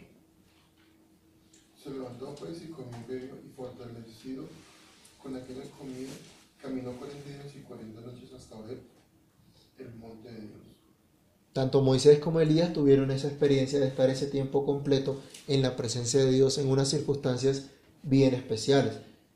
Se 1.82 1.90
levantó 1.90 2.34
pues 2.34 2.62
y 2.62 2.68
comió 2.68 2.90
y 3.10 3.50
fortalecido 3.54 4.44
con 5.22 5.36
aquella 5.36 5.62
comida, 5.78 6.10
caminó 6.60 6.92
cuarenta 6.92 7.28
días 7.28 7.54
y 7.54 7.60
cuarenta 7.60 8.00
noches 8.00 8.32
hasta 8.32 8.60
ver 8.62 8.78
el 9.78 9.94
monte 9.96 10.30
de 10.30 10.40
Dios. 10.40 10.60
Tanto 11.52 11.82
Moisés 11.82 12.18
como 12.18 12.40
Elías 12.40 12.72
tuvieron 12.72 13.10
esa 13.10 13.28
experiencia 13.28 13.78
de 13.78 13.88
estar 13.88 14.08
ese 14.08 14.26
tiempo 14.26 14.64
completo 14.64 15.20
en 15.48 15.60
la 15.60 15.76
presencia 15.76 16.24
de 16.24 16.30
Dios 16.30 16.58
en 16.58 16.68
unas 16.68 16.88
circunstancias 16.88 17.66
bien 18.02 18.34
especiales. 18.34 18.94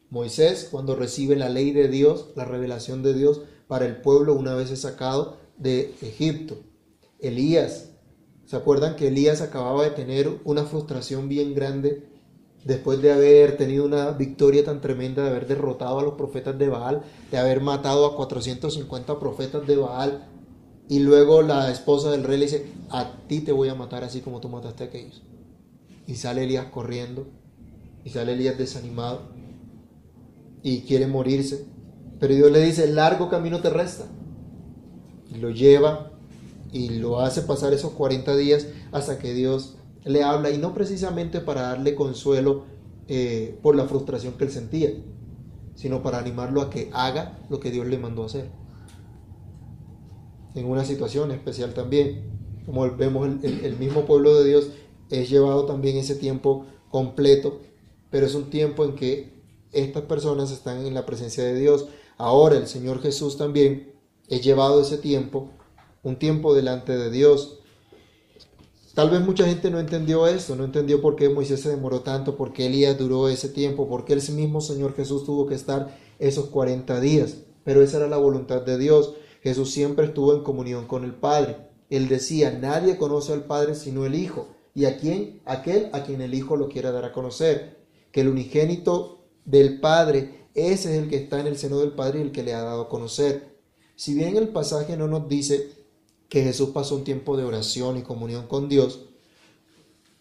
Moisés, 0.08 0.68
cuando 0.70 0.96
recibe 0.96 1.36
la 1.36 1.48
ley 1.48 1.72
de 1.72 1.88
Dios, 1.88 2.28
la 2.36 2.44
revelación 2.44 3.02
de 3.02 3.12
Dios 3.12 3.42
para 3.68 3.86
el 3.86 4.00
pueblo 4.00 4.34
una 4.34 4.54
vez 4.54 4.70
es 4.70 4.80
sacado 4.80 5.38
de 5.58 5.94
Egipto. 6.00 6.58
Elías, 7.18 7.90
¿se 8.46 8.56
acuerdan 8.56 8.96
que 8.96 9.08
Elías 9.08 9.42
acababa 9.42 9.84
de 9.84 9.90
tener 9.90 10.40
una 10.44 10.64
frustración 10.64 11.28
bien 11.28 11.54
grande 11.54 12.06
después 12.64 13.02
de 13.02 13.12
haber 13.12 13.56
tenido 13.56 13.84
una 13.84 14.10
victoria 14.12 14.64
tan 14.64 14.80
tremenda, 14.80 15.22
de 15.22 15.30
haber 15.30 15.46
derrotado 15.46 15.98
a 15.98 16.02
los 16.02 16.14
profetas 16.14 16.58
de 16.58 16.68
Baal, 16.68 17.02
de 17.30 17.38
haber 17.38 17.60
matado 17.60 18.06
a 18.06 18.16
450 18.16 19.18
profetas 19.18 19.66
de 19.66 19.76
Baal? 19.76 20.28
Y 20.88 21.00
luego 21.00 21.42
la 21.42 21.70
esposa 21.70 22.12
del 22.12 22.24
rey 22.24 22.38
le 22.38 22.44
dice, 22.46 22.66
a 22.90 23.12
ti 23.26 23.40
te 23.40 23.52
voy 23.52 23.68
a 23.68 23.74
matar 23.74 24.04
así 24.04 24.20
como 24.20 24.40
tú 24.40 24.48
mataste 24.48 24.84
a 24.84 24.86
aquellos. 24.86 25.22
Y 26.06 26.14
sale 26.14 26.44
Elías 26.44 26.66
corriendo, 26.66 27.26
y 28.04 28.10
sale 28.10 28.34
Elías 28.34 28.56
desanimado, 28.56 29.22
y 30.62 30.82
quiere 30.82 31.08
morirse. 31.08 31.66
Pero 32.20 32.34
Dios 32.34 32.52
le 32.52 32.60
dice, 32.60 32.86
largo 32.86 33.28
camino 33.28 33.60
te 33.60 33.70
resta. 33.70 34.06
Y 35.32 35.38
lo 35.38 35.50
lleva 35.50 36.12
y 36.76 36.90
lo 36.90 37.20
hace 37.20 37.42
pasar 37.42 37.72
esos 37.72 37.92
40 37.92 38.36
días 38.36 38.66
hasta 38.92 39.18
que 39.18 39.32
Dios 39.32 39.76
le 40.04 40.22
habla, 40.22 40.50
y 40.50 40.58
no 40.58 40.74
precisamente 40.74 41.40
para 41.40 41.62
darle 41.62 41.94
consuelo 41.94 42.64
eh, 43.08 43.58
por 43.62 43.74
la 43.74 43.86
frustración 43.86 44.34
que 44.34 44.44
él 44.44 44.50
sentía, 44.50 44.90
sino 45.74 46.02
para 46.02 46.18
animarlo 46.18 46.60
a 46.60 46.70
que 46.70 46.90
haga 46.92 47.38
lo 47.48 47.60
que 47.60 47.70
Dios 47.70 47.86
le 47.86 47.98
mandó 47.98 48.24
hacer 48.24 48.50
en 50.54 50.66
una 50.66 50.84
situación 50.84 51.30
especial 51.30 51.74
también. 51.74 52.24
Como 52.64 52.90
vemos, 52.96 53.28
el, 53.28 53.44
el, 53.44 53.64
el, 53.64 53.78
mismo 53.78 54.06
pueblo 54.06 54.34
de 54.34 54.48
Dios 54.48 54.68
es 55.10 55.30
llevado 55.30 55.66
también 55.66 55.96
ese 55.96 56.16
tiempo 56.16 56.66
completo, 56.90 57.60
pero 58.10 58.26
es 58.26 58.34
un 58.34 58.50
tiempo 58.50 58.84
en 58.84 58.94
que 58.94 59.36
estas 59.72 60.02
personas 60.04 60.50
están 60.50 60.84
en 60.84 60.94
la 60.94 61.06
presencia 61.06 61.44
de 61.44 61.54
Dios. 61.54 61.88
Ahora 62.16 62.56
el 62.56 62.66
Señor 62.66 63.00
Jesús 63.02 63.36
también 63.36 63.92
es 64.28 64.42
llevado 64.42 64.80
ese 64.80 64.98
tiempo, 64.98 65.50
un 66.06 66.16
tiempo 66.20 66.54
delante 66.54 66.96
de 66.96 67.10
Dios. 67.10 67.58
Tal 68.94 69.10
vez 69.10 69.20
mucha 69.22 69.44
gente 69.44 69.72
no 69.72 69.80
entendió 69.80 70.28
esto, 70.28 70.54
no 70.54 70.64
entendió 70.64 71.02
por 71.02 71.16
qué 71.16 71.28
Moisés 71.28 71.60
se 71.60 71.68
demoró 71.68 72.02
tanto, 72.02 72.36
por 72.36 72.52
qué 72.52 72.66
Elías 72.66 72.96
duró 72.96 73.28
ese 73.28 73.48
tiempo, 73.48 73.88
por 73.88 74.04
qué 74.04 74.12
el 74.12 74.22
mismo 74.32 74.60
Señor 74.60 74.94
Jesús 74.94 75.24
tuvo 75.24 75.48
que 75.48 75.56
estar 75.56 75.98
esos 76.20 76.46
40 76.46 77.00
días. 77.00 77.38
Pero 77.64 77.82
esa 77.82 77.96
era 77.96 78.06
la 78.06 78.18
voluntad 78.18 78.62
de 78.62 78.78
Dios. 78.78 79.14
Jesús 79.42 79.72
siempre 79.72 80.06
estuvo 80.06 80.32
en 80.32 80.44
comunión 80.44 80.86
con 80.86 81.02
el 81.02 81.12
Padre. 81.12 81.56
Él 81.90 82.06
decía, 82.06 82.56
nadie 82.56 82.98
conoce 82.98 83.32
al 83.32 83.44
Padre 83.44 83.74
sino 83.74 84.06
el 84.06 84.14
Hijo. 84.14 84.46
¿Y 84.74 84.84
a 84.84 84.98
quién? 84.98 85.42
Aquel 85.44 85.90
a 85.92 86.04
quien 86.04 86.20
el 86.20 86.34
Hijo 86.34 86.56
lo 86.56 86.68
quiera 86.68 86.92
dar 86.92 87.04
a 87.04 87.12
conocer. 87.12 87.84
Que 88.12 88.20
el 88.20 88.28
unigénito 88.28 89.24
del 89.44 89.80
Padre, 89.80 90.46
ese 90.54 90.92
es 90.92 91.02
el 91.02 91.08
que 91.08 91.16
está 91.16 91.40
en 91.40 91.48
el 91.48 91.58
seno 91.58 91.80
del 91.80 91.92
Padre 91.92 92.20
y 92.20 92.22
el 92.22 92.30
que 92.30 92.44
le 92.44 92.54
ha 92.54 92.62
dado 92.62 92.82
a 92.82 92.88
conocer. 92.88 93.56
Si 93.96 94.14
bien 94.14 94.36
el 94.36 94.50
pasaje 94.50 94.96
no 94.96 95.08
nos 95.08 95.28
dice 95.28 95.85
que 96.28 96.42
Jesús 96.42 96.70
pasó 96.70 96.96
un 96.96 97.04
tiempo 97.04 97.36
de 97.36 97.44
oración 97.44 97.96
y 97.96 98.02
comunión 98.02 98.46
con 98.46 98.68
Dios, 98.68 99.06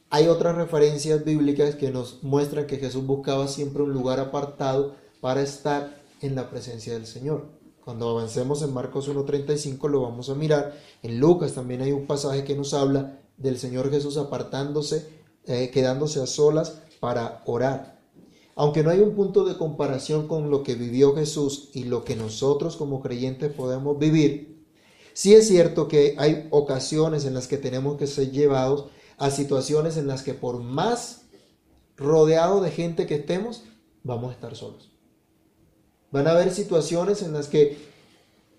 hay 0.10 0.28
otras 0.28 0.56
referencias 0.56 1.26
bíblicas 1.26 1.76
que 1.76 1.92
nos 1.92 2.24
muestran 2.24 2.68
que 2.68 2.78
Jesús 2.78 3.06
buscaba 3.06 3.48
siempre 3.48 3.84
un 3.84 3.92
lugar 3.92 4.20
apartado 4.20 4.96
para 5.20 5.42
estar 5.42 6.02
en 6.22 6.36
la 6.36 6.50
presencia 6.50 6.94
del 6.94 7.06
Señor. 7.06 7.46
Cuando 7.84 8.10
avancemos 8.10 8.62
en 8.62 8.74
Marcos 8.74 9.10
1.35 9.10 9.90
lo 9.90 10.02
vamos 10.02 10.30
a 10.30 10.36
mirar. 10.36 10.80
En 11.04 11.20
Lucas 11.20 11.54
también 11.54 11.82
hay 11.82 11.92
un 11.92 12.08
pasaje 12.08 12.44
que 12.44 12.56
nos 12.56 12.74
habla 12.74 13.20
del 13.38 13.58
Señor 13.60 13.92
Jesús 13.92 14.18
apartándose, 14.18 15.08
eh, 15.46 15.70
quedándose 15.72 16.22
a 16.22 16.28
solas 16.28 16.82
para 17.00 17.44
orar. 17.46 18.00
Aunque 18.56 18.84
no 18.84 18.90
hay 18.90 19.02
un 19.02 19.16
punto 19.16 19.44
de 19.44 19.58
comparación 19.58 20.28
con 20.28 20.50
lo 20.50 20.64
que 20.64 20.76
vivió 20.76 21.14
Jesús 21.14 21.70
y 21.74 21.84
lo 21.84 22.06
que 22.06 22.16
nosotros 22.16 22.78
como 22.78 23.02
creyentes 23.02 23.52
podemos 23.52 24.00
vivir, 24.00 24.55
sí 25.16 25.34
es 25.34 25.48
cierto 25.48 25.88
que 25.88 26.14
hay 26.20 26.48
ocasiones 26.52 27.24
en 27.26 27.34
las 27.34 27.48
que 27.48 27.58
tenemos 27.58 27.98
que 27.98 28.06
ser 28.06 28.32
llevados 28.32 28.88
a 29.18 29.32
situaciones 29.32 29.96
en 29.96 30.08
las 30.08 30.22
que 30.24 30.34
por 30.34 30.62
más 30.62 31.22
rodeado 31.96 32.60
de 32.60 32.70
gente 32.70 33.08
que 33.08 33.16
estemos, 33.16 33.64
vamos 34.04 34.32
a 34.32 34.34
estar 34.34 34.56
solos. 34.58 34.92
Van 36.12 36.28
a 36.28 36.32
haber 36.32 36.52
situaciones 36.52 37.22
en 37.22 37.32
las 37.32 37.48
que 37.48 37.78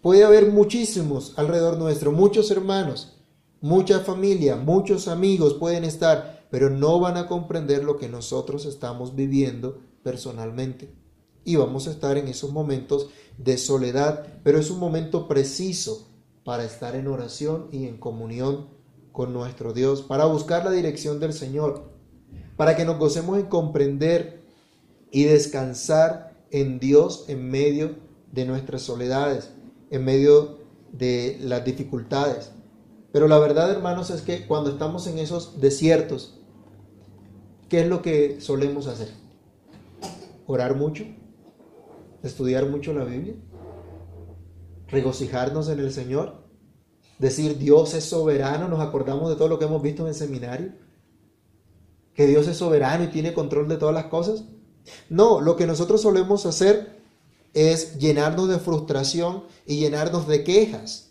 puede 0.00 0.24
haber 0.24 0.50
muchísimos 0.50 1.34
alrededor 1.36 1.76
nuestro, 1.76 2.10
muchos 2.10 2.50
hermanos, 2.50 3.18
mucha 3.60 4.00
familia, 4.00 4.56
muchos 4.56 5.08
amigos 5.08 5.54
pueden 5.54 5.84
estar, 5.84 6.46
pero 6.50 6.70
no 6.70 6.98
van 7.00 7.18
a 7.18 7.26
comprender 7.26 7.84
lo 7.84 7.98
que 7.98 8.08
nosotros 8.08 8.64
estamos 8.64 9.14
viviendo 9.14 9.78
personalmente. 10.02 10.94
Y 11.44 11.56
vamos 11.56 11.86
a 11.86 11.90
estar 11.90 12.16
en 12.16 12.28
esos 12.28 12.50
momentos 12.50 13.10
de 13.36 13.58
soledad, 13.58 14.26
pero 14.42 14.58
es 14.58 14.70
un 14.70 14.78
momento 14.78 15.28
preciso 15.28 16.15
para 16.46 16.62
estar 16.62 16.94
en 16.94 17.09
oración 17.09 17.66
y 17.72 17.88
en 17.88 17.96
comunión 17.96 18.68
con 19.11 19.32
nuestro 19.32 19.72
Dios, 19.72 20.02
para 20.02 20.26
buscar 20.26 20.64
la 20.64 20.70
dirección 20.70 21.18
del 21.18 21.32
Señor, 21.32 21.90
para 22.56 22.76
que 22.76 22.85
nos 22.85 23.00
gocemos 23.00 23.37
en 23.40 23.46
comprender 23.46 24.44
y 25.11 25.24
descansar 25.24 26.37
en 26.52 26.78
Dios 26.78 27.24
en 27.26 27.50
medio 27.50 27.96
de 28.30 28.44
nuestras 28.44 28.82
soledades, 28.82 29.50
en 29.90 30.04
medio 30.04 30.59
de 30.92 31.37
las 31.40 31.64
dificultades. 31.64 32.52
Pero 33.11 33.26
la 33.26 33.40
verdad, 33.40 33.68
hermanos, 33.68 34.11
es 34.11 34.22
que 34.22 34.46
cuando 34.46 34.70
estamos 34.70 35.09
en 35.09 35.18
esos 35.18 35.61
desiertos, 35.61 36.38
¿qué 37.68 37.80
es 37.80 37.88
lo 37.88 38.02
que 38.02 38.40
solemos 38.40 38.87
hacer? 38.87 39.09
Orar 40.46 40.76
mucho, 40.76 41.02
estudiar 42.22 42.68
mucho 42.68 42.92
la 42.92 43.02
Biblia, 43.02 43.35
regocijarnos 44.88 45.68
en 45.68 45.81
el 45.81 45.92
Señor, 45.92 46.44
decir 47.18 47.59
Dios 47.59 47.94
es 47.94 48.05
soberano, 48.05 48.68
nos 48.68 48.81
acordamos 48.81 49.29
de 49.29 49.37
todo 49.37 49.49
lo 49.49 49.59
que 49.59 49.64
hemos 49.64 49.83
visto 49.83 50.03
en 50.03 50.09
el 50.09 50.14
seminario, 50.14 50.72
que 52.14 52.27
Dios 52.27 52.49
es 52.49 52.57
soberano 52.57 53.05
y 53.05 53.09
tiene 53.09 53.35
control 53.35 53.68
de 53.68 53.77
todas 53.77 53.94
las 53.94 54.07
cosas. 54.07 54.44
No, 55.09 55.40
lo 55.40 55.57
que 55.57 55.66
nosotros 55.66 56.03
solemos 56.03 56.46
hacer 56.46 56.96
es 57.53 57.99
llenarnos 57.99 58.49
de 58.49 58.59
frustración 58.59 59.44
y 59.66 59.79
llenarnos 59.79 60.29
de 60.29 60.44
quejas 60.44 61.11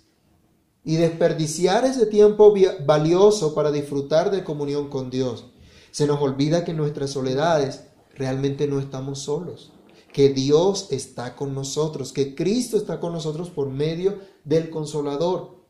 y 0.83 0.97
desperdiciar 0.97 1.83
ese 1.85 2.05
tiempo 2.05 2.53
valioso 2.85 3.55
para 3.55 3.71
disfrutar 3.71 4.31
de 4.31 4.43
comunión 4.43 4.89
con 4.89 5.09
Dios. 5.09 5.45
Se 5.91 6.05
nos 6.05 6.21
olvida 6.21 6.63
que 6.63 6.71
en 6.71 6.77
nuestras 6.77 7.09
soledades 7.09 7.85
realmente 8.15 8.67
no 8.67 8.79
estamos 8.79 9.19
solos, 9.19 9.71
que 10.15 10.29
Dios 10.29 10.87
está 10.91 11.35
con 11.35 11.53
nosotros, 11.53 12.13
que 12.13 12.35
Cristo 12.35 12.77
está 12.77 13.01
con 13.01 13.11
nosotros 13.11 13.49
por 13.49 13.69
medio 13.69 14.17
del 14.45 14.69
consolador. 14.69 15.65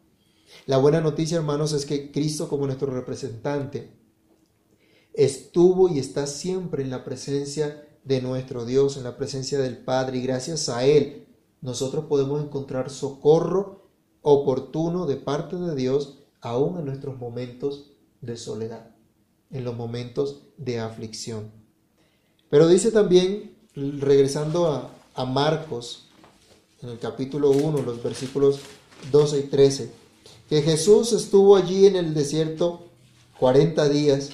La 0.67 0.77
buena 0.77 1.01
noticia, 1.01 1.37
hermanos, 1.37 1.73
es 1.73 1.87
que 1.87 2.11
Cristo 2.11 2.47
como 2.47 2.67
nuestro 2.67 2.93
representante 2.93 3.89
estuvo 5.13 5.89
y 5.89 5.97
está 5.97 6.27
siempre 6.27 6.83
en 6.83 6.91
la 6.91 7.03
presencia 7.03 7.87
de 8.03 8.21
nuestro 8.21 8.65
Dios, 8.65 8.97
en 8.97 9.03
la 9.03 9.17
presencia 9.17 9.57
del 9.57 9.79
Padre, 9.79 10.19
y 10.19 10.21
gracias 10.21 10.69
a 10.69 10.85
Él 10.85 11.25
nosotros 11.61 12.05
podemos 12.05 12.39
encontrar 12.43 12.91
socorro 12.91 13.89
oportuno 14.21 15.07
de 15.07 15.15
parte 15.15 15.55
de 15.55 15.73
Dios 15.73 16.19
aún 16.39 16.77
en 16.77 16.85
nuestros 16.85 17.17
momentos 17.17 17.93
de 18.21 18.37
soledad, 18.37 18.95
en 19.49 19.63
los 19.63 19.75
momentos 19.75 20.43
de 20.57 20.81
aflicción. 20.81 21.51
Pero 22.51 22.67
dice 22.67 22.91
también, 22.91 23.54
regresando 23.75 24.91
a, 25.15 25.25
Marcos, 25.25 26.09
en 26.81 26.89
el 26.89 26.99
capítulo 26.99 27.51
1, 27.51 27.81
los 27.83 28.03
versículos 28.03 28.59
12 29.11 29.39
y 29.39 29.43
13, 29.43 29.91
que 30.49 30.61
Jesús 30.61 31.13
estuvo 31.13 31.55
allí 31.55 31.85
en 31.85 31.95
el 31.95 32.13
desierto 32.13 32.87
40 33.39 33.87
días 33.89 34.31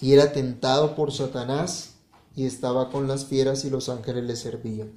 y 0.00 0.12
era 0.12 0.32
tentado 0.32 0.94
por 0.94 1.12
Satanás 1.12 1.94
y 2.36 2.44
estaba 2.44 2.90
con 2.90 3.08
las 3.08 3.26
fieras 3.26 3.64
y 3.64 3.70
los 3.70 3.88
ángeles 3.88 4.24
le 4.24 4.36
servían. 4.36 4.92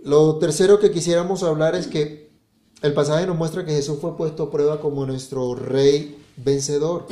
Lo 0.00 0.36
tercero 0.36 0.78
que 0.78 0.90
quisiéramos 0.90 1.42
hablar 1.42 1.74
es 1.74 1.86
que 1.86 2.30
el 2.82 2.92
pasaje 2.92 3.26
nos 3.26 3.38
muestra 3.38 3.64
que 3.64 3.72
Jesús 3.72 3.98
fue 3.98 4.16
puesto 4.16 4.42
a 4.42 4.50
prueba 4.50 4.80
como 4.80 5.06
nuestro 5.06 5.54
rey 5.54 6.18
vencedor. 6.36 7.06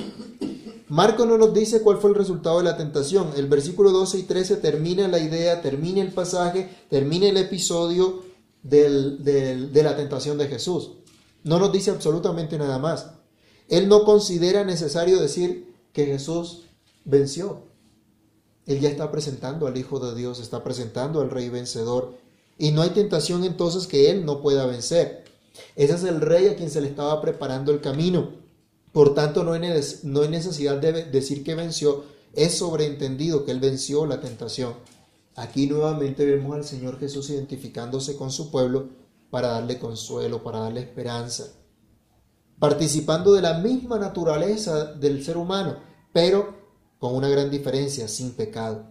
Marco 0.92 1.24
no 1.24 1.38
nos 1.38 1.54
dice 1.54 1.80
cuál 1.80 1.96
fue 1.96 2.10
el 2.10 2.16
resultado 2.16 2.58
de 2.58 2.64
la 2.64 2.76
tentación. 2.76 3.30
El 3.34 3.46
versículo 3.46 3.92
12 3.92 4.18
y 4.18 4.22
13 4.24 4.56
termina 4.56 5.08
la 5.08 5.20
idea, 5.20 5.62
termina 5.62 6.02
el 6.02 6.12
pasaje, 6.12 6.68
termina 6.90 7.28
el 7.28 7.38
episodio 7.38 8.24
de 8.62 9.70
la 9.72 9.96
tentación 9.96 10.36
de 10.36 10.48
Jesús. 10.48 10.90
No 11.44 11.58
nos 11.58 11.72
dice 11.72 11.92
absolutamente 11.92 12.58
nada 12.58 12.78
más. 12.78 13.06
Él 13.70 13.88
no 13.88 14.04
considera 14.04 14.64
necesario 14.64 15.18
decir 15.18 15.74
que 15.94 16.04
Jesús 16.04 16.64
venció. 17.06 17.62
Él 18.66 18.78
ya 18.78 18.90
está 18.90 19.10
presentando 19.10 19.66
al 19.66 19.78
Hijo 19.78 19.98
de 19.98 20.14
Dios, 20.14 20.40
está 20.40 20.62
presentando 20.62 21.22
al 21.22 21.30
Rey 21.30 21.48
vencedor. 21.48 22.18
Y 22.58 22.72
no 22.72 22.82
hay 22.82 22.90
tentación 22.90 23.44
entonces 23.44 23.86
que 23.86 24.10
Él 24.10 24.26
no 24.26 24.42
pueda 24.42 24.66
vencer. 24.66 25.24
Ese 25.74 25.94
es 25.94 26.04
el 26.04 26.20
Rey 26.20 26.48
a 26.48 26.56
quien 26.56 26.68
se 26.68 26.82
le 26.82 26.88
estaba 26.88 27.22
preparando 27.22 27.72
el 27.72 27.80
camino. 27.80 28.41
Por 28.92 29.14
tanto, 29.14 29.42
no 29.42 29.52
hay, 29.52 29.60
necesidad 30.28 30.76
de 30.76 31.04
decir 31.04 31.42
que 31.42 31.54
venció. 31.54 32.04
Es 32.34 32.58
sobreentendido 32.58 33.44
que 33.44 33.50
Él 33.50 33.60
venció 33.60 34.06
la 34.06 34.20
tentación. 34.20 34.74
Aquí 35.34 35.66
nuevamente 35.66 36.26
vemos 36.26 36.54
al 36.54 36.64
Señor 36.64 36.98
Jesús 36.98 37.30
identificándose 37.30 38.16
con 38.16 38.30
su 38.30 38.50
pueblo 38.50 38.90
para 39.30 39.48
darle 39.48 39.78
consuelo, 39.78 40.42
para 40.42 40.60
darle 40.60 40.80
esperanza. 40.80 41.52
Participando 42.58 43.32
de 43.32 43.40
la 43.40 43.58
misma 43.58 43.98
naturaleza 43.98 44.92
del 44.92 45.24
ser 45.24 45.38
humano, 45.38 45.76
pero 46.12 46.62
con 46.98 47.14
una 47.14 47.28
gran 47.28 47.50
diferencia, 47.50 48.08
sin 48.08 48.32
pecado. 48.32 48.86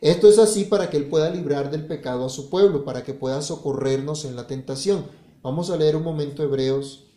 Esto 0.00 0.28
es 0.28 0.38
así 0.38 0.64
para 0.64 0.90
que 0.90 0.96
Él 0.96 1.08
pueda 1.08 1.30
librar 1.30 1.70
del 1.70 1.86
pecado 1.86 2.26
a 2.26 2.28
su 2.28 2.50
pueblo, 2.50 2.84
para 2.84 3.04
que 3.04 3.14
pueda 3.14 3.40
socorrernos 3.40 4.24
en 4.24 4.36
la 4.36 4.46
tentación. 4.46 5.06
Vamos 5.42 5.70
a 5.70 5.76
leer 5.76 5.96
un 5.96 6.02
momento 6.02 6.42
Hebreos 6.42 7.07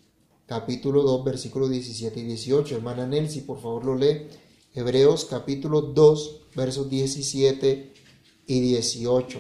capítulo 0.52 1.04
2, 1.04 1.24
versículos 1.24 1.70
17 1.70 2.20
y 2.20 2.24
18. 2.24 2.76
Hermana 2.76 3.08
Nelsi, 3.08 3.40
por 3.40 3.62
favor 3.62 3.86
lo 3.86 3.96
lee. 3.96 4.28
Hebreos 4.76 5.24
capítulo 5.24 5.80
2, 5.80 6.42
versos 6.58 6.90
17 6.90 7.94
y 8.48 8.60
18. 8.60 9.40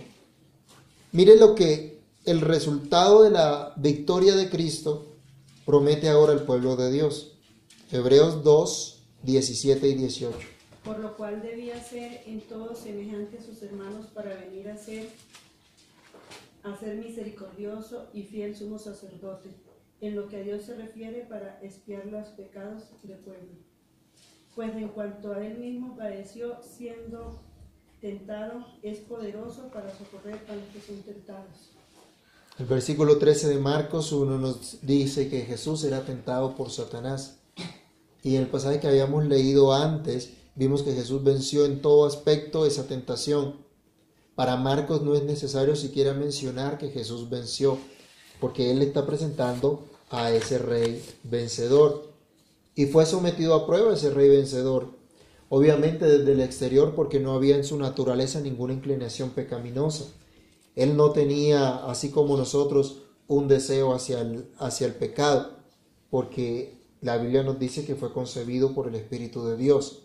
Mire 1.11 1.35
lo 1.35 1.53
que 1.53 1.99
el 2.23 2.39
resultado 2.39 3.23
de 3.23 3.29
la 3.29 3.73
victoria 3.75 4.37
de 4.37 4.49
Cristo 4.49 5.17
promete 5.65 6.07
ahora 6.07 6.31
el 6.31 6.43
pueblo 6.43 6.77
de 6.77 6.89
Dios. 6.89 7.33
Hebreos 7.91 8.41
2, 8.45 9.03
17 9.23 9.89
y 9.89 9.95
18 9.95 10.37
por 10.85 10.97
lo 10.97 11.15
cual 11.15 11.43
debía 11.43 11.79
ser 11.83 12.23
en 12.25 12.41
todo 12.41 12.73
semejante 12.73 13.37
a 13.37 13.41
sus 13.43 13.61
hermanos 13.61 14.07
para 14.15 14.33
venir 14.33 14.67
a 14.67 14.77
ser, 14.77 15.09
a 16.63 16.75
ser 16.75 16.95
misericordioso 16.95 18.07
y 18.15 18.23
fiel 18.23 18.55
sumo 18.55 18.79
sacerdote, 18.79 19.51
en 20.01 20.15
lo 20.15 20.27
que 20.27 20.37
a 20.37 20.43
Dios 20.43 20.63
se 20.63 20.75
refiere 20.75 21.25
para 21.29 21.59
expiar 21.61 22.05
los 22.07 22.27
pecados 22.29 22.83
del 23.03 23.17
pueblo. 23.19 23.49
Pues 24.55 24.75
en 24.75 24.89
cuanto 24.89 25.33
a 25.33 25.45
él 25.45 25.57
mismo 25.59 25.95
padeció 25.95 26.57
siendo 26.61 27.39
tentado, 28.01 28.65
es 28.81 28.99
poderoso 28.99 29.69
para 29.69 29.89
socorrer 29.95 30.39
a 30.49 30.55
los 30.55 30.65
que 30.73 30.81
son 30.81 31.01
tentados. 31.03 31.71
El 32.59 32.65
versículo 32.65 33.17
13 33.17 33.47
de 33.47 33.57
Marcos 33.59 34.11
1 34.11 34.37
nos 34.37 34.85
dice 34.85 35.29
que 35.29 35.41
Jesús 35.41 35.83
era 35.83 36.01
tentado 36.01 36.55
por 36.55 36.69
Satanás. 36.69 37.39
Y 38.23 38.35
en 38.35 38.41
el 38.41 38.47
pasaje 38.47 38.79
que 38.79 38.87
habíamos 38.87 39.25
leído 39.25 39.73
antes, 39.73 40.33
Vimos 40.55 40.83
que 40.83 40.93
Jesús 40.93 41.23
venció 41.23 41.65
en 41.65 41.81
todo 41.81 42.05
aspecto 42.05 42.65
esa 42.65 42.85
tentación. 42.85 43.55
Para 44.35 44.57
Marcos 44.57 45.01
no 45.01 45.15
es 45.15 45.23
necesario 45.23 45.75
siquiera 45.75 46.13
mencionar 46.13 46.77
que 46.77 46.89
Jesús 46.89 47.29
venció, 47.29 47.77
porque 48.39 48.69
Él 48.71 48.81
está 48.81 49.05
presentando 49.05 49.85
a 50.11 50.31
ese 50.31 50.57
rey 50.59 51.03
vencedor. 51.23 52.11
Y 52.75 52.85
fue 52.85 53.05
sometido 53.05 53.55
a 53.55 53.65
prueba 53.65 53.93
ese 53.93 54.11
rey 54.11 54.29
vencedor. 54.29 54.89
Obviamente 55.49 56.05
desde 56.05 56.31
el 56.31 56.41
exterior 56.41 56.93
porque 56.95 57.19
no 57.19 57.33
había 57.33 57.55
en 57.55 57.63
su 57.63 57.77
naturaleza 57.77 58.39
ninguna 58.39 58.73
inclinación 58.73 59.31
pecaminosa. 59.31 60.05
Él 60.75 60.95
no 60.95 61.11
tenía, 61.11 61.85
así 61.89 62.11
como 62.11 62.37
nosotros, 62.37 63.03
un 63.27 63.47
deseo 63.47 63.93
hacia 63.93 64.21
el, 64.21 64.49
hacia 64.57 64.87
el 64.87 64.93
pecado, 64.93 65.57
porque 66.09 66.81
la 67.01 67.17
Biblia 67.17 67.43
nos 67.43 67.59
dice 67.59 67.85
que 67.85 67.95
fue 67.95 68.13
concebido 68.13 68.73
por 68.73 68.87
el 68.87 68.95
Espíritu 68.95 69.45
de 69.45 69.57
Dios. 69.57 70.03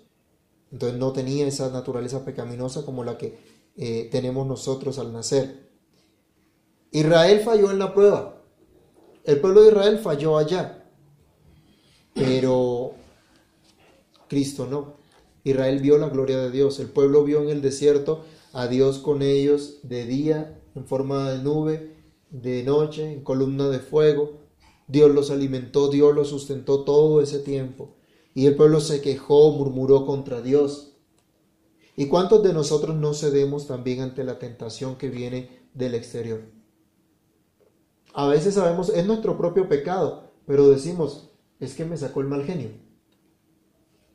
Entonces 0.73 0.99
no 0.99 1.12
tenía 1.12 1.47
esa 1.47 1.71
naturaleza 1.71 2.25
pecaminosa 2.25 2.85
como 2.85 3.05
la 3.05 3.19
que 3.19 3.38
eh, 3.77 4.09
tenemos 4.11 4.47
nosotros 4.47 4.99
al 4.99 5.12
nacer. 5.12 5.69
Israel 6.90 7.40
falló 7.40 7.71
en 7.71 7.79
la 7.79 7.95
prueba. 7.95 8.36
El 9.27 9.41
pueblo 9.41 9.62
de 9.62 9.69
Israel 9.71 9.99
falló 9.99 10.39
allá. 10.39 10.85
Pero 12.15 12.93
Cristo 14.29 14.69
no. 14.71 14.95
Israel 15.43 15.81
vio 15.81 15.99
la 15.99 16.09
gloria 16.09 16.39
de 16.39 16.53
Dios. 16.53 16.79
El 16.79 16.89
pueblo 16.89 17.25
vio 17.25 17.43
en 17.43 17.49
el 17.49 17.61
desierto 17.61 18.25
a 18.53 18.69
Dios 18.69 18.99
con 18.99 19.23
ellos 19.23 19.81
de 19.83 20.07
día 20.07 20.61
en 20.77 20.87
forma 20.87 21.33
de 21.33 21.43
nube, 21.43 21.97
de 22.31 22.62
noche 22.62 23.15
en 23.15 23.25
columna 23.25 23.69
de 23.69 23.81
fuego. 23.81 24.39
Dios 24.87 25.11
los 25.11 25.33
alimentó, 25.33 25.89
Dios 25.89 26.15
los 26.15 26.29
sustentó 26.29 26.85
todo 26.85 27.21
ese 27.21 27.41
tiempo. 27.41 27.97
Y 28.33 28.47
el 28.47 28.55
pueblo 28.55 28.81
se 28.81 29.01
quejó, 29.01 29.51
murmuró 29.51 30.07
contra 30.07 30.41
Dios. 30.41 30.93
¿Y 31.97 32.07
cuántos 32.07 32.45
de 32.45 32.53
nosotros 32.53 32.95
no 32.95 33.12
cedemos 33.12 33.67
también 33.67 34.03
ante 34.03 34.23
la 34.23 34.39
tentación 34.39 34.97
que 34.97 35.09
viene 35.09 35.69
del 35.75 35.97
exterior? 35.97 36.56
A 38.16 38.26
veces 38.29 38.55
sabemos, 38.55 38.88
es 38.88 39.07
nuestro 39.07 39.37
propio 39.37 39.68
pecado, 39.68 40.31
pero 40.46 40.70
decimos, 40.70 41.29
es 41.61 41.74
que 41.74 41.85
me 41.85 41.98
sacó 41.98 42.22
el 42.22 42.29
mal 42.29 42.44
genio. 42.44 42.70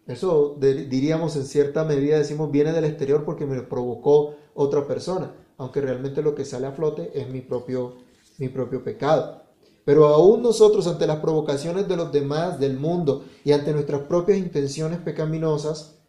Eso 0.08 0.58
diríamos 0.60 1.36
en 1.36 1.46
cierta 1.46 1.84
medida, 1.84 2.18
decimos, 2.18 2.50
viene 2.50 2.74
del 2.74 2.86
exterior 2.86 3.24
porque 3.24 3.46
me 3.46 3.62
provocó 3.62 4.34
otra 4.56 4.88
persona, 4.88 5.36
aunque 5.56 5.82
realmente 5.82 6.24
lo 6.24 6.34
que 6.34 6.46
sale 6.46 6.66
a 6.66 6.72
flote 6.72 7.12
es 7.14 7.30
mi 7.30 7.42
propio, 7.42 7.98
mi 8.40 8.50
propio 8.50 8.84
pecado. 8.84 9.44
Pero 9.86 10.08
aún 10.08 10.42
nosotros 10.42 10.88
ante 10.88 11.06
las 11.06 11.20
provocaciones 11.20 11.88
de 11.88 11.98
los 11.98 12.12
demás, 12.12 12.60
del 12.60 12.80
mundo 12.80 13.26
y 13.44 13.52
ante 13.52 13.72
nuestras 13.72 14.02
propias 14.02 14.40
intenciones 14.40 14.98
pecaminosas, 14.98 16.00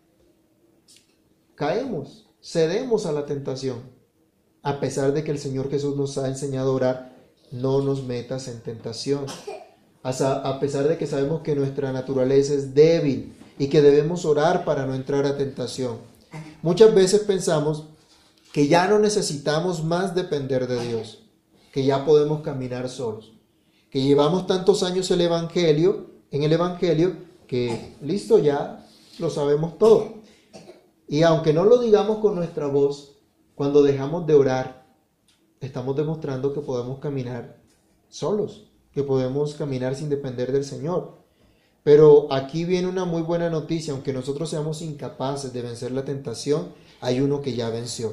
caemos, 1.57 2.31
cedemos 2.41 3.05
a 3.05 3.13
la 3.13 3.27
tentación. 3.27 3.81
A 4.63 4.81
pesar 4.81 5.13
de 5.13 5.23
que 5.25 5.31
el 5.31 5.39
Señor 5.39 5.69
Jesús 5.69 5.95
nos 5.95 6.17
ha 6.17 6.29
enseñado 6.29 6.71
a 6.71 6.75
orar, 6.75 7.12
no 7.53 7.81
nos 7.81 8.05
metas 8.05 8.49
en 8.49 8.61
tentación. 8.61 9.27
A 10.03 10.59
pesar 10.59 10.89
de 10.89 10.99
que 10.99 11.07
sabemos 11.07 11.43
que 11.43 11.55
nuestra 11.55 11.93
naturaleza 11.93 12.55
es 12.55 12.75
débil 12.75 13.35
y 13.59 13.69
que 13.69 13.83
debemos 13.83 14.25
orar 14.25 14.65
para 14.65 14.87
no 14.87 14.95
entrar 14.95 15.27
a 15.27 15.37
tentación. 15.37 15.99
Muchas 16.63 16.95
veces 16.95 17.21
pensamos 17.21 17.85
que 18.53 18.69
ya 18.69 18.89
no 18.89 18.99
necesitamos 18.99 19.85
más 19.85 20.15
depender 20.15 20.67
de 20.67 20.89
Dios, 20.89 21.25
que 21.73 21.85
ya 21.85 22.05
podemos 22.05 22.41
caminar 22.43 22.89
solos, 22.89 23.33
que 23.91 24.03
llevamos 24.03 24.47
tantos 24.47 24.83
años 24.83 25.11
el 25.11 25.21
Evangelio, 25.21 26.11
en 26.31 26.43
el 26.43 26.53
Evangelio, 26.53 27.17
que 27.47 27.95
listo, 28.01 28.39
ya 28.39 28.87
lo 29.19 29.31
sabemos 29.31 29.79
todo. 29.79 30.15
Y 31.09 31.23
aunque 31.23 31.53
no 31.53 31.65
lo 31.65 31.79
digamos 31.79 32.19
con 32.19 32.35
nuestra 32.35 32.67
voz, 32.67 33.17
cuando 33.55 33.83
dejamos 33.83 34.27
de 34.27 34.35
orar, 34.35 34.82
estamos 35.67 35.97
demostrando 35.97 36.53
que 36.53 36.61
podemos 36.61 36.99
caminar 36.99 37.61
solos, 38.09 38.71
que 38.93 39.03
podemos 39.03 39.55
caminar 39.55 39.95
sin 39.95 40.09
depender 40.09 40.53
del 40.53 40.65
Señor. 40.65 41.23
Pero 41.83 42.33
aquí 42.33 42.65
viene 42.65 42.89
una 42.89 43.05
muy 43.05 43.23
buena 43.23 43.51
noticia, 43.51 43.93
aunque 43.93 44.13
nosotros 44.13 44.51
seamos 44.51 44.83
incapaces 44.83 45.53
de 45.53 45.63
vencer 45.63 45.93
la 45.93 46.05
tentación, 46.05 46.69
hay 47.01 47.21
uno 47.21 47.41
que 47.41 47.55
ya 47.55 47.71
venció. 47.71 48.13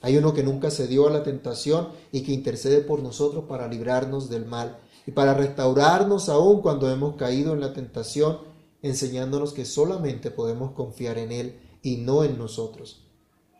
Hay 0.00 0.16
uno 0.16 0.34
que 0.34 0.42
nunca 0.42 0.70
se 0.70 0.86
dio 0.86 1.06
a 1.06 1.10
la 1.10 1.22
tentación 1.22 1.88
y 2.12 2.22
que 2.22 2.32
intercede 2.32 2.80
por 2.80 3.02
nosotros 3.02 3.44
para 3.48 3.68
librarnos 3.68 4.28
del 4.28 4.46
mal 4.46 4.78
y 5.06 5.12
para 5.12 5.34
restaurarnos 5.34 6.28
aún 6.28 6.60
cuando 6.60 6.90
hemos 6.90 7.16
caído 7.16 7.52
en 7.54 7.60
la 7.60 7.72
tentación, 7.72 8.38
enseñándonos 8.82 9.52
que 9.52 9.64
solamente 9.64 10.30
podemos 10.30 10.72
confiar 10.72 11.18
en 11.18 11.32
Él 11.32 11.60
y 11.82 11.96
no 11.98 12.24
en 12.24 12.36
nosotros. 12.36 13.03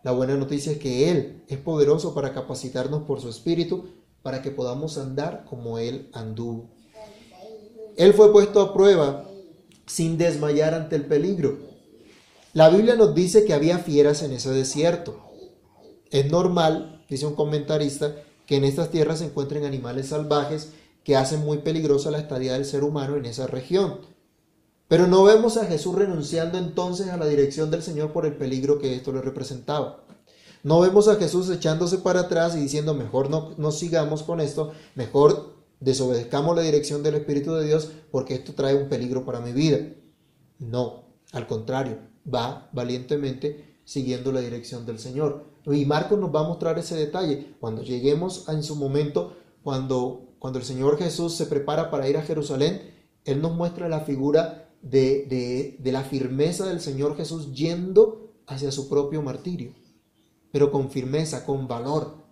La 0.04 0.12
buena 0.12 0.36
noticia 0.36 0.70
es 0.70 0.78
que 0.78 1.10
Él 1.10 1.42
es 1.48 1.56
poderoso 1.58 2.14
para 2.14 2.34
capacitarnos 2.34 3.04
por 3.04 3.22
su 3.22 3.30
Espíritu 3.30 3.86
para 4.22 4.42
que 4.42 4.50
podamos 4.50 4.98
andar 4.98 5.46
como 5.48 5.78
Él 5.78 6.10
anduvo. 6.12 6.68
Él 7.96 8.12
fue 8.12 8.30
puesto 8.30 8.60
a 8.60 8.74
prueba 8.74 9.26
sin 9.86 10.18
desmayar 10.18 10.74
ante 10.74 10.96
el 10.96 11.06
peligro. 11.06 11.58
La 12.52 12.68
Biblia 12.68 12.96
nos 12.96 13.14
dice 13.14 13.46
que 13.46 13.54
había 13.54 13.78
fieras 13.78 14.22
en 14.22 14.32
ese 14.32 14.50
desierto. 14.50 15.20
Es 16.10 16.30
normal, 16.30 17.04
dice 17.08 17.26
un 17.26 17.34
comentarista, 17.34 18.14
que 18.46 18.56
en 18.56 18.64
estas 18.64 18.90
tierras 18.90 19.20
se 19.20 19.24
encuentren 19.24 19.64
animales 19.64 20.08
salvajes 20.08 20.72
que 21.02 21.16
hacen 21.16 21.40
muy 21.40 21.58
peligrosa 21.58 22.10
la 22.10 22.18
estadía 22.18 22.52
del 22.52 22.66
ser 22.66 22.84
humano 22.84 23.16
en 23.16 23.24
esa 23.24 23.46
región. 23.46 24.00
Pero 24.94 25.08
no 25.08 25.24
vemos 25.24 25.56
a 25.56 25.66
Jesús 25.66 25.92
renunciando 25.96 26.56
entonces 26.56 27.08
a 27.08 27.16
la 27.16 27.26
dirección 27.26 27.68
del 27.68 27.82
Señor 27.82 28.12
por 28.12 28.26
el 28.26 28.36
peligro 28.36 28.78
que 28.78 28.94
esto 28.94 29.12
le 29.12 29.22
representaba. 29.22 30.04
No 30.62 30.78
vemos 30.78 31.08
a 31.08 31.16
Jesús 31.16 31.50
echándose 31.50 31.98
para 31.98 32.20
atrás 32.20 32.54
y 32.54 32.60
diciendo, 32.60 32.94
mejor 32.94 33.28
no, 33.28 33.54
no 33.56 33.72
sigamos 33.72 34.22
con 34.22 34.40
esto, 34.40 34.70
mejor 34.94 35.56
desobedezcamos 35.80 36.54
la 36.54 36.62
dirección 36.62 37.02
del 37.02 37.16
Espíritu 37.16 37.54
de 37.54 37.66
Dios 37.66 37.90
porque 38.12 38.34
esto 38.34 38.54
trae 38.54 38.76
un 38.76 38.88
peligro 38.88 39.24
para 39.24 39.40
mi 39.40 39.50
vida. 39.50 39.80
No, 40.60 41.06
al 41.32 41.48
contrario, 41.48 41.98
va 42.32 42.68
valientemente 42.70 43.80
siguiendo 43.84 44.30
la 44.30 44.42
dirección 44.42 44.86
del 44.86 45.00
Señor. 45.00 45.44
Y 45.66 45.86
Marcos 45.86 46.20
nos 46.20 46.32
va 46.32 46.44
a 46.44 46.48
mostrar 46.48 46.78
ese 46.78 46.94
detalle. 46.94 47.56
Cuando 47.58 47.82
lleguemos 47.82 48.48
en 48.48 48.62
su 48.62 48.76
momento, 48.76 49.34
cuando, 49.64 50.28
cuando 50.38 50.60
el 50.60 50.64
Señor 50.64 50.98
Jesús 50.98 51.34
se 51.34 51.46
prepara 51.46 51.90
para 51.90 52.08
ir 52.08 52.16
a 52.16 52.22
Jerusalén, 52.22 52.94
Él 53.24 53.42
nos 53.42 53.56
muestra 53.56 53.88
la 53.88 53.98
figura 54.02 54.63
de, 54.84 55.24
de, 55.24 55.76
de 55.78 55.92
la 55.92 56.04
firmeza 56.04 56.66
del 56.66 56.80
Señor 56.80 57.16
Jesús 57.16 57.52
yendo 57.52 58.34
hacia 58.46 58.70
su 58.70 58.88
propio 58.88 59.22
martirio, 59.22 59.72
pero 60.52 60.70
con 60.70 60.90
firmeza, 60.90 61.44
con 61.46 61.66
valor. 61.66 62.22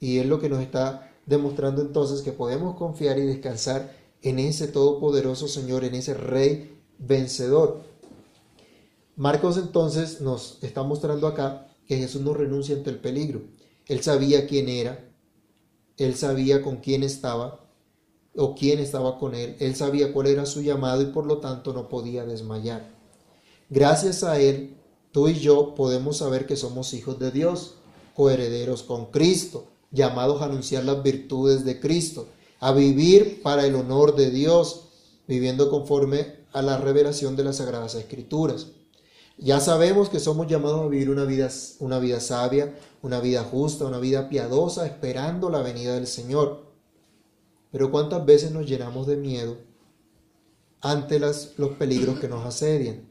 Y 0.00 0.18
es 0.18 0.26
lo 0.26 0.40
que 0.40 0.48
nos 0.48 0.60
está 0.60 1.12
demostrando 1.26 1.80
entonces 1.80 2.22
que 2.22 2.32
podemos 2.32 2.76
confiar 2.76 3.18
y 3.18 3.22
descansar 3.22 3.96
en 4.22 4.40
ese 4.40 4.66
todopoderoso 4.66 5.46
Señor, 5.46 5.84
en 5.84 5.94
ese 5.94 6.14
Rey 6.14 6.76
vencedor. 6.98 7.82
Marcos 9.14 9.56
entonces 9.58 10.20
nos 10.20 10.58
está 10.62 10.82
mostrando 10.82 11.28
acá 11.28 11.68
que 11.86 11.96
Jesús 11.96 12.22
no 12.22 12.34
renuncia 12.34 12.74
ante 12.74 12.90
el 12.90 12.98
peligro. 12.98 13.42
Él 13.86 14.02
sabía 14.02 14.46
quién 14.46 14.68
era, 14.68 15.08
él 15.96 16.16
sabía 16.16 16.62
con 16.62 16.78
quién 16.78 17.04
estaba 17.04 17.61
o 18.36 18.54
quién 18.54 18.78
estaba 18.78 19.18
con 19.18 19.34
él, 19.34 19.56
él 19.60 19.76
sabía 19.76 20.12
cuál 20.12 20.26
era 20.26 20.46
su 20.46 20.62
llamado 20.62 21.02
y 21.02 21.06
por 21.06 21.26
lo 21.26 21.38
tanto 21.38 21.72
no 21.72 21.88
podía 21.88 22.24
desmayar. 22.24 22.90
Gracias 23.68 24.24
a 24.24 24.38
él, 24.38 24.76
tú 25.12 25.28
y 25.28 25.34
yo 25.34 25.74
podemos 25.74 26.18
saber 26.18 26.46
que 26.46 26.56
somos 26.56 26.94
hijos 26.94 27.18
de 27.18 27.30
Dios, 27.30 27.74
coherederos 28.14 28.82
con 28.82 29.06
Cristo, 29.06 29.66
llamados 29.90 30.42
a 30.42 30.46
anunciar 30.46 30.84
las 30.84 31.02
virtudes 31.02 31.64
de 31.64 31.80
Cristo, 31.80 32.26
a 32.60 32.72
vivir 32.72 33.42
para 33.42 33.66
el 33.66 33.74
honor 33.74 34.14
de 34.14 34.30
Dios, 34.30 34.88
viviendo 35.26 35.70
conforme 35.70 36.42
a 36.52 36.62
la 36.62 36.78
revelación 36.78 37.36
de 37.36 37.44
las 37.44 37.56
Sagradas 37.56 37.94
Escrituras. 37.94 38.68
Ya 39.38 39.60
sabemos 39.60 40.08
que 40.08 40.20
somos 40.20 40.46
llamados 40.46 40.82
a 40.82 40.88
vivir 40.88 41.10
una 41.10 41.24
vida, 41.24 41.48
una 41.80 41.98
vida 41.98 42.20
sabia, 42.20 42.78
una 43.02 43.20
vida 43.20 43.42
justa, 43.42 43.86
una 43.86 43.98
vida 43.98 44.28
piadosa, 44.28 44.86
esperando 44.86 45.50
la 45.50 45.62
venida 45.62 45.94
del 45.94 46.06
Señor. 46.06 46.71
Pero 47.72 47.90
¿cuántas 47.90 48.24
veces 48.24 48.52
nos 48.52 48.66
llenamos 48.66 49.06
de 49.06 49.16
miedo 49.16 49.56
ante 50.82 51.18
las, 51.18 51.54
los 51.58 51.70
peligros 51.70 52.20
que 52.20 52.28
nos 52.28 52.44
asedian, 52.44 53.08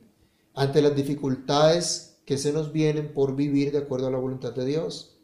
ante 0.53 0.81
las 0.81 0.95
dificultades 0.95 2.21
que 2.25 2.37
se 2.37 2.53
nos 2.53 2.71
vienen 2.71 3.11
por 3.13 3.35
vivir 3.35 3.71
de 3.71 3.79
acuerdo 3.79 4.07
a 4.07 4.11
la 4.11 4.19
voluntad 4.19 4.53
de 4.53 4.65
Dios? 4.65 5.17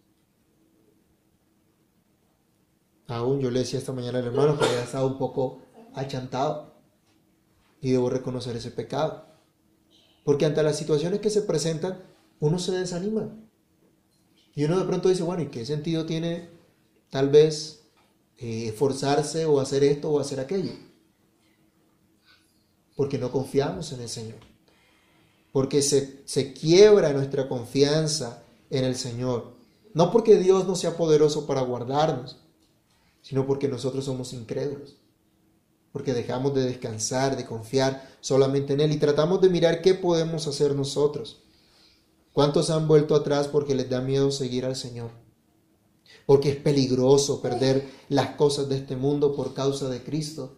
Aún 3.05 3.39
yo 3.39 3.51
le 3.51 3.59
decía 3.59 3.79
esta 3.79 3.93
mañana 3.93 4.19
al 4.19 4.25
hermano 4.25 4.57
que 4.57 4.65
había 4.65 4.83
estado 4.83 5.07
un 5.07 5.17
poco 5.17 5.61
achantado 5.93 6.73
y 7.79 7.91
debo 7.91 8.09
reconocer 8.09 8.55
ese 8.55 8.71
pecado. 8.71 9.25
Porque 10.25 10.45
ante 10.45 10.63
las 10.63 10.77
situaciones 10.77 11.21
que 11.21 11.29
se 11.29 11.43
presentan, 11.43 12.03
uno 12.39 12.59
se 12.59 12.71
desanima. 12.71 13.33
Y 14.55 14.65
uno 14.65 14.79
de 14.79 14.85
pronto 14.85 15.09
dice, 15.09 15.23
bueno, 15.23 15.43
¿y 15.43 15.47
qué 15.47 15.65
sentido 15.65 16.05
tiene 16.05 16.49
tal 17.09 17.29
vez 17.29 17.86
eh, 18.37 18.67
esforzarse 18.67 19.45
o 19.45 19.59
hacer 19.59 19.83
esto 19.83 20.09
o 20.09 20.19
hacer 20.19 20.39
aquello? 20.39 20.73
Porque 22.95 23.17
no 23.17 23.31
confiamos 23.31 23.91
en 23.91 24.01
el 24.01 24.09
Señor. 24.09 24.39
Porque 25.51 25.81
se, 25.81 26.21
se 26.25 26.53
quiebra 26.53 27.13
nuestra 27.13 27.47
confianza 27.47 28.43
en 28.69 28.85
el 28.85 28.95
Señor. 28.95 29.55
No 29.93 30.11
porque 30.11 30.37
Dios 30.37 30.67
no 30.67 30.75
sea 30.75 30.97
poderoso 30.97 31.47
para 31.47 31.61
guardarnos, 31.61 32.37
sino 33.21 33.45
porque 33.45 33.67
nosotros 33.67 34.05
somos 34.05 34.31
incrédulos, 34.33 34.95
porque 35.91 36.13
dejamos 36.13 36.53
de 36.53 36.61
descansar, 36.65 37.35
de 37.35 37.45
confiar 37.45 38.07
solamente 38.21 38.73
en 38.73 38.81
Él 38.81 38.91
y 38.91 38.97
tratamos 38.97 39.41
de 39.41 39.49
mirar 39.49 39.81
qué 39.81 39.95
podemos 39.95 40.47
hacer 40.47 40.75
nosotros. 40.75 41.43
¿Cuántos 42.31 42.69
han 42.69 42.87
vuelto 42.87 43.15
atrás 43.15 43.47
porque 43.47 43.73
les 43.73 43.89
da 43.89 43.99
miedo 43.99 44.29
seguir 44.31 44.65
al 44.65 44.75
Señor? 44.75 45.09
Porque 46.25 46.49
es 46.49 46.55
peligroso 46.57 47.41
perder 47.41 47.89
las 48.09 48.35
cosas 48.35 48.69
de 48.69 48.77
este 48.77 48.95
mundo 48.95 49.35
por 49.35 49.53
causa 49.53 49.89
de 49.89 50.03
Cristo. 50.03 50.57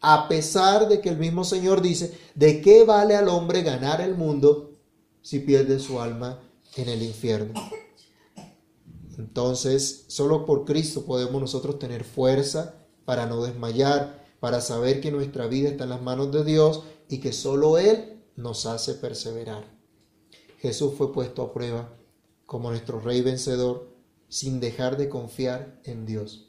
A 0.00 0.28
pesar 0.28 0.88
de 0.88 1.00
que 1.00 1.10
el 1.10 1.18
mismo 1.18 1.44
Señor 1.44 1.82
dice, 1.82 2.16
¿de 2.34 2.60
qué 2.62 2.84
vale 2.84 3.16
al 3.16 3.28
hombre 3.28 3.62
ganar 3.62 4.00
el 4.00 4.14
mundo 4.14 4.72
si 5.20 5.40
pierde 5.40 5.78
su 5.78 6.00
alma 6.00 6.40
en 6.76 6.88
el 6.88 7.02
infierno? 7.02 7.52
Entonces, 9.18 10.04
solo 10.08 10.46
por 10.46 10.64
Cristo 10.64 11.04
podemos 11.04 11.40
nosotros 11.40 11.78
tener 11.78 12.04
fuerza 12.04 12.76
para 13.04 13.26
no 13.26 13.42
desmayar, 13.42 14.24
para 14.40 14.62
saber 14.62 15.02
que 15.02 15.10
nuestra 15.10 15.46
vida 15.46 15.68
está 15.68 15.84
en 15.84 15.90
las 15.90 16.00
manos 16.00 16.32
de 16.32 16.44
Dios 16.44 16.84
y 17.08 17.18
que 17.18 17.34
solo 17.34 17.76
Él 17.76 18.22
nos 18.36 18.64
hace 18.64 18.94
perseverar. 18.94 19.64
Jesús 20.58 20.94
fue 20.96 21.12
puesto 21.12 21.42
a 21.42 21.52
prueba 21.52 21.94
como 22.46 22.70
nuestro 22.70 23.00
Rey 23.00 23.20
vencedor 23.20 23.89
sin 24.30 24.60
dejar 24.60 24.96
de 24.96 25.10
confiar 25.10 25.78
en 25.84 26.06
Dios. 26.06 26.46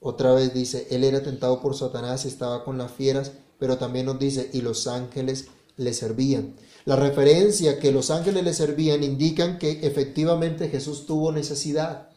Otra 0.00 0.32
vez 0.32 0.54
dice, 0.54 0.86
Él 0.90 1.04
era 1.04 1.22
tentado 1.22 1.60
por 1.60 1.76
Satanás 1.76 2.24
estaba 2.24 2.64
con 2.64 2.78
las 2.78 2.92
fieras, 2.92 3.32
pero 3.58 3.76
también 3.76 4.06
nos 4.06 4.18
dice, 4.18 4.48
y 4.52 4.62
los 4.62 4.86
ángeles 4.86 5.48
le 5.76 5.92
servían. 5.92 6.54
La 6.84 6.96
referencia 6.96 7.78
que 7.78 7.92
los 7.92 8.10
ángeles 8.10 8.44
le 8.44 8.54
servían 8.54 9.02
indican 9.02 9.58
que 9.58 9.86
efectivamente 9.86 10.68
Jesús 10.68 11.06
tuvo 11.06 11.32
necesidad, 11.32 12.10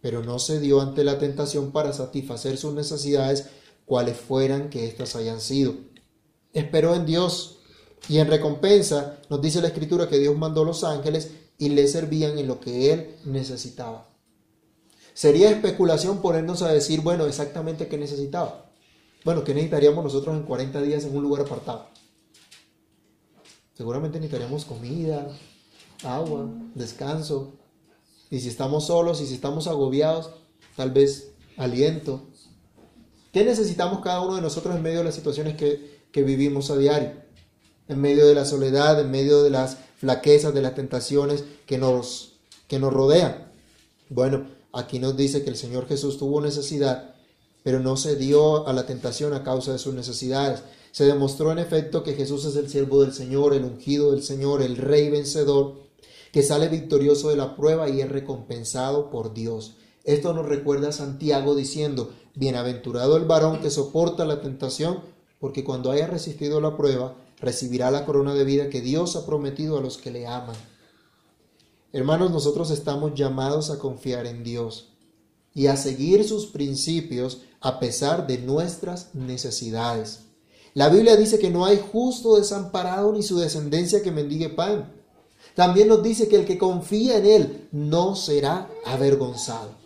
pero 0.00 0.22
no 0.22 0.38
se 0.38 0.60
dio 0.60 0.80
ante 0.80 1.04
la 1.04 1.18
tentación 1.18 1.72
para 1.72 1.92
satisfacer 1.92 2.56
sus 2.56 2.74
necesidades, 2.74 3.46
cuales 3.84 4.16
fueran 4.16 4.70
que 4.70 4.86
éstas 4.86 5.14
hayan 5.16 5.40
sido. 5.40 5.74
Esperó 6.52 6.94
en 6.94 7.06
Dios 7.06 7.58
y 8.08 8.18
en 8.18 8.28
recompensa 8.28 9.18
nos 9.28 9.42
dice 9.42 9.60
la 9.60 9.68
escritura 9.68 10.08
que 10.08 10.18
Dios 10.18 10.36
mandó 10.36 10.64
los 10.64 10.82
ángeles 10.84 11.32
y 11.60 11.68
le 11.68 11.86
servían 11.86 12.38
en 12.38 12.48
lo 12.48 12.58
que 12.58 12.90
él 12.90 13.16
necesitaba. 13.26 14.08
Sería 15.12 15.50
especulación 15.50 16.22
ponernos 16.22 16.62
a 16.62 16.72
decir, 16.72 17.02
bueno, 17.02 17.26
exactamente 17.26 17.86
qué 17.86 17.98
necesitaba. 17.98 18.70
Bueno, 19.26 19.44
¿qué 19.44 19.52
necesitaríamos 19.52 20.02
nosotros 20.02 20.34
en 20.34 20.44
40 20.44 20.80
días 20.80 21.04
en 21.04 21.14
un 21.14 21.22
lugar 21.22 21.42
apartado? 21.42 21.86
Seguramente 23.74 24.18
necesitaríamos 24.18 24.64
comida, 24.64 25.28
agua, 26.02 26.48
descanso. 26.74 27.52
Y 28.30 28.40
si 28.40 28.48
estamos 28.48 28.86
solos 28.86 29.20
y 29.20 29.26
si 29.26 29.34
estamos 29.34 29.66
agobiados, 29.66 30.30
tal 30.76 30.92
vez 30.92 31.32
aliento. 31.58 32.22
¿Qué 33.34 33.44
necesitamos 33.44 34.00
cada 34.00 34.22
uno 34.22 34.36
de 34.36 34.42
nosotros 34.42 34.74
en 34.74 34.82
medio 34.82 35.00
de 35.00 35.04
las 35.04 35.14
situaciones 35.14 35.56
que, 35.56 36.06
que 36.10 36.22
vivimos 36.22 36.70
a 36.70 36.78
diario? 36.78 37.12
En 37.90 38.00
medio 38.00 38.26
de 38.26 38.34
la 38.34 38.44
soledad, 38.44 39.00
en 39.00 39.10
medio 39.10 39.42
de 39.42 39.50
las 39.50 39.76
flaquezas, 39.98 40.54
de 40.54 40.62
las 40.62 40.74
tentaciones 40.74 41.44
que 41.66 41.76
nos, 41.76 42.32
que 42.68 42.78
nos 42.78 42.92
rodean. 42.92 43.50
Bueno, 44.08 44.46
aquí 44.72 44.98
nos 44.98 45.16
dice 45.16 45.42
que 45.42 45.50
el 45.50 45.56
Señor 45.56 45.86
Jesús 45.88 46.18
tuvo 46.18 46.40
necesidad, 46.40 47.14
pero 47.62 47.80
no 47.80 47.96
se 47.96 48.16
dio 48.16 48.66
a 48.66 48.72
la 48.72 48.86
tentación 48.86 49.34
a 49.34 49.44
causa 49.44 49.72
de 49.72 49.78
sus 49.78 49.94
necesidades. 49.94 50.62
Se 50.92 51.04
demostró 51.04 51.52
en 51.52 51.58
efecto 51.58 52.02
que 52.02 52.14
Jesús 52.14 52.44
es 52.44 52.56
el 52.56 52.68
siervo 52.68 53.02
del 53.02 53.12
Señor, 53.12 53.54
el 53.54 53.64
ungido 53.64 54.12
del 54.12 54.22
Señor, 54.22 54.62
el 54.62 54.76
rey 54.76 55.10
vencedor, 55.10 55.74
que 56.32 56.42
sale 56.42 56.68
victorioso 56.68 57.28
de 57.28 57.36
la 57.36 57.56
prueba 57.56 57.88
y 57.88 58.00
es 58.00 58.08
recompensado 58.08 59.10
por 59.10 59.34
Dios. 59.34 59.74
Esto 60.04 60.32
nos 60.32 60.46
recuerda 60.46 60.88
a 60.88 60.92
Santiago 60.92 61.54
diciendo, 61.54 62.10
bienaventurado 62.34 63.16
el 63.16 63.24
varón 63.24 63.60
que 63.60 63.70
soporta 63.70 64.24
la 64.24 64.40
tentación, 64.40 65.00
porque 65.40 65.64
cuando 65.64 65.90
haya 65.90 66.06
resistido 66.06 66.60
la 66.60 66.76
prueba, 66.76 67.14
recibirá 67.40 67.90
la 67.90 68.04
corona 68.04 68.34
de 68.34 68.44
vida 68.44 68.68
que 68.68 68.80
Dios 68.80 69.16
ha 69.16 69.26
prometido 69.26 69.78
a 69.78 69.80
los 69.80 69.98
que 69.98 70.10
le 70.10 70.26
aman. 70.26 70.56
Hermanos, 71.92 72.30
nosotros 72.30 72.70
estamos 72.70 73.14
llamados 73.14 73.70
a 73.70 73.78
confiar 73.78 74.26
en 74.26 74.44
Dios 74.44 74.92
y 75.54 75.66
a 75.66 75.76
seguir 75.76 76.26
sus 76.26 76.46
principios 76.46 77.42
a 77.60 77.80
pesar 77.80 78.26
de 78.26 78.38
nuestras 78.38 79.14
necesidades. 79.14 80.20
La 80.74 80.88
Biblia 80.88 81.16
dice 81.16 81.38
que 81.38 81.50
no 81.50 81.64
hay 81.64 81.80
justo 81.92 82.36
desamparado 82.36 83.12
ni 83.12 83.22
su 83.22 83.38
descendencia 83.38 84.02
que 84.02 84.12
mendigue 84.12 84.50
pan. 84.50 84.92
También 85.56 85.88
nos 85.88 86.02
dice 86.02 86.28
que 86.28 86.36
el 86.36 86.46
que 86.46 86.58
confía 86.58 87.18
en 87.18 87.26
Él 87.26 87.68
no 87.72 88.14
será 88.14 88.70
avergonzado. 88.86 89.79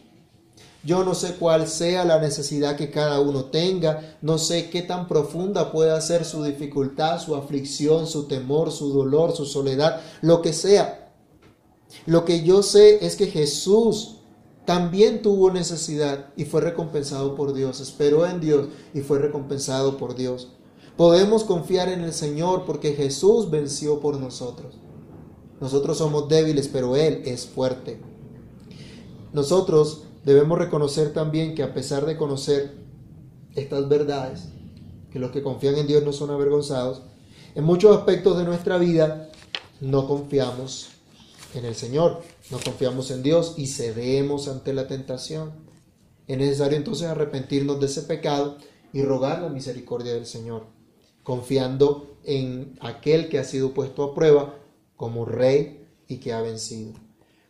Yo 0.84 1.02
no 1.02 1.14
sé 1.14 1.36
cuál 1.36 1.66
sea 1.66 2.04
la 2.04 2.20
necesidad 2.20 2.76
que 2.76 2.90
cada 2.90 3.20
uno 3.20 3.46
tenga, 3.46 4.18
no 4.20 4.36
sé 4.36 4.68
qué 4.68 4.82
tan 4.82 5.08
profunda 5.08 5.72
pueda 5.72 5.98
ser 6.00 6.26
su 6.26 6.44
dificultad, 6.44 7.20
su 7.20 7.34
aflicción, 7.34 8.06
su 8.06 8.24
temor, 8.24 8.70
su 8.70 8.92
dolor, 8.92 9.34
su 9.34 9.46
soledad, 9.46 10.00
lo 10.20 10.42
que 10.42 10.52
sea. 10.52 11.12
Lo 12.04 12.24
que 12.26 12.42
yo 12.42 12.62
sé 12.62 13.06
es 13.06 13.16
que 13.16 13.28
Jesús 13.28 14.16
también 14.66 15.22
tuvo 15.22 15.50
necesidad 15.50 16.32
y 16.36 16.44
fue 16.44 16.60
recompensado 16.60 17.34
por 17.34 17.54
Dios, 17.54 17.80
esperó 17.80 18.26
en 18.26 18.40
Dios 18.40 18.68
y 18.92 19.00
fue 19.00 19.18
recompensado 19.18 19.96
por 19.96 20.14
Dios. 20.14 20.52
Podemos 20.96 21.44
confiar 21.44 21.88
en 21.88 22.02
el 22.02 22.12
Señor 22.12 22.64
porque 22.66 22.92
Jesús 22.92 23.50
venció 23.50 24.00
por 24.00 24.20
nosotros. 24.20 24.76
Nosotros 25.60 25.98
somos 25.98 26.28
débiles, 26.28 26.68
pero 26.68 26.94
Él 26.94 27.22
es 27.24 27.46
fuerte. 27.46 28.00
Nosotros 29.32 30.03
debemos 30.24 30.58
reconocer 30.58 31.12
también 31.12 31.54
que 31.54 31.62
a 31.62 31.74
pesar 31.74 32.06
de 32.06 32.16
conocer 32.16 32.74
estas 33.54 33.88
verdades, 33.88 34.48
que 35.10 35.18
los 35.18 35.30
que 35.30 35.42
confían 35.42 35.76
en 35.76 35.86
Dios 35.86 36.02
no 36.02 36.12
son 36.12 36.30
avergonzados, 36.30 37.02
en 37.54 37.64
muchos 37.64 37.96
aspectos 37.96 38.36
de 38.36 38.44
nuestra 38.44 38.78
vida 38.78 39.30
no 39.80 40.08
confiamos 40.08 40.88
en 41.54 41.64
el 41.64 41.74
Señor, 41.74 42.22
no 42.50 42.58
confiamos 42.58 43.10
en 43.10 43.22
Dios 43.22 43.54
y 43.56 43.68
cedemos 43.68 44.48
ante 44.48 44.72
la 44.72 44.88
tentación. 44.88 45.52
Es 46.26 46.38
necesario 46.38 46.76
entonces 46.76 47.06
arrepentirnos 47.06 47.78
de 47.78 47.86
ese 47.86 48.02
pecado 48.02 48.56
y 48.92 49.02
rogar 49.02 49.42
la 49.42 49.50
misericordia 49.50 50.14
del 50.14 50.26
Señor, 50.26 50.66
confiando 51.22 52.18
en 52.24 52.76
aquel 52.80 53.28
que 53.28 53.38
ha 53.38 53.44
sido 53.44 53.72
puesto 53.74 54.02
a 54.02 54.14
prueba 54.14 54.56
como 54.96 55.24
rey 55.24 55.86
y 56.08 56.16
que 56.16 56.32
ha 56.32 56.40
vencido. 56.40 57.03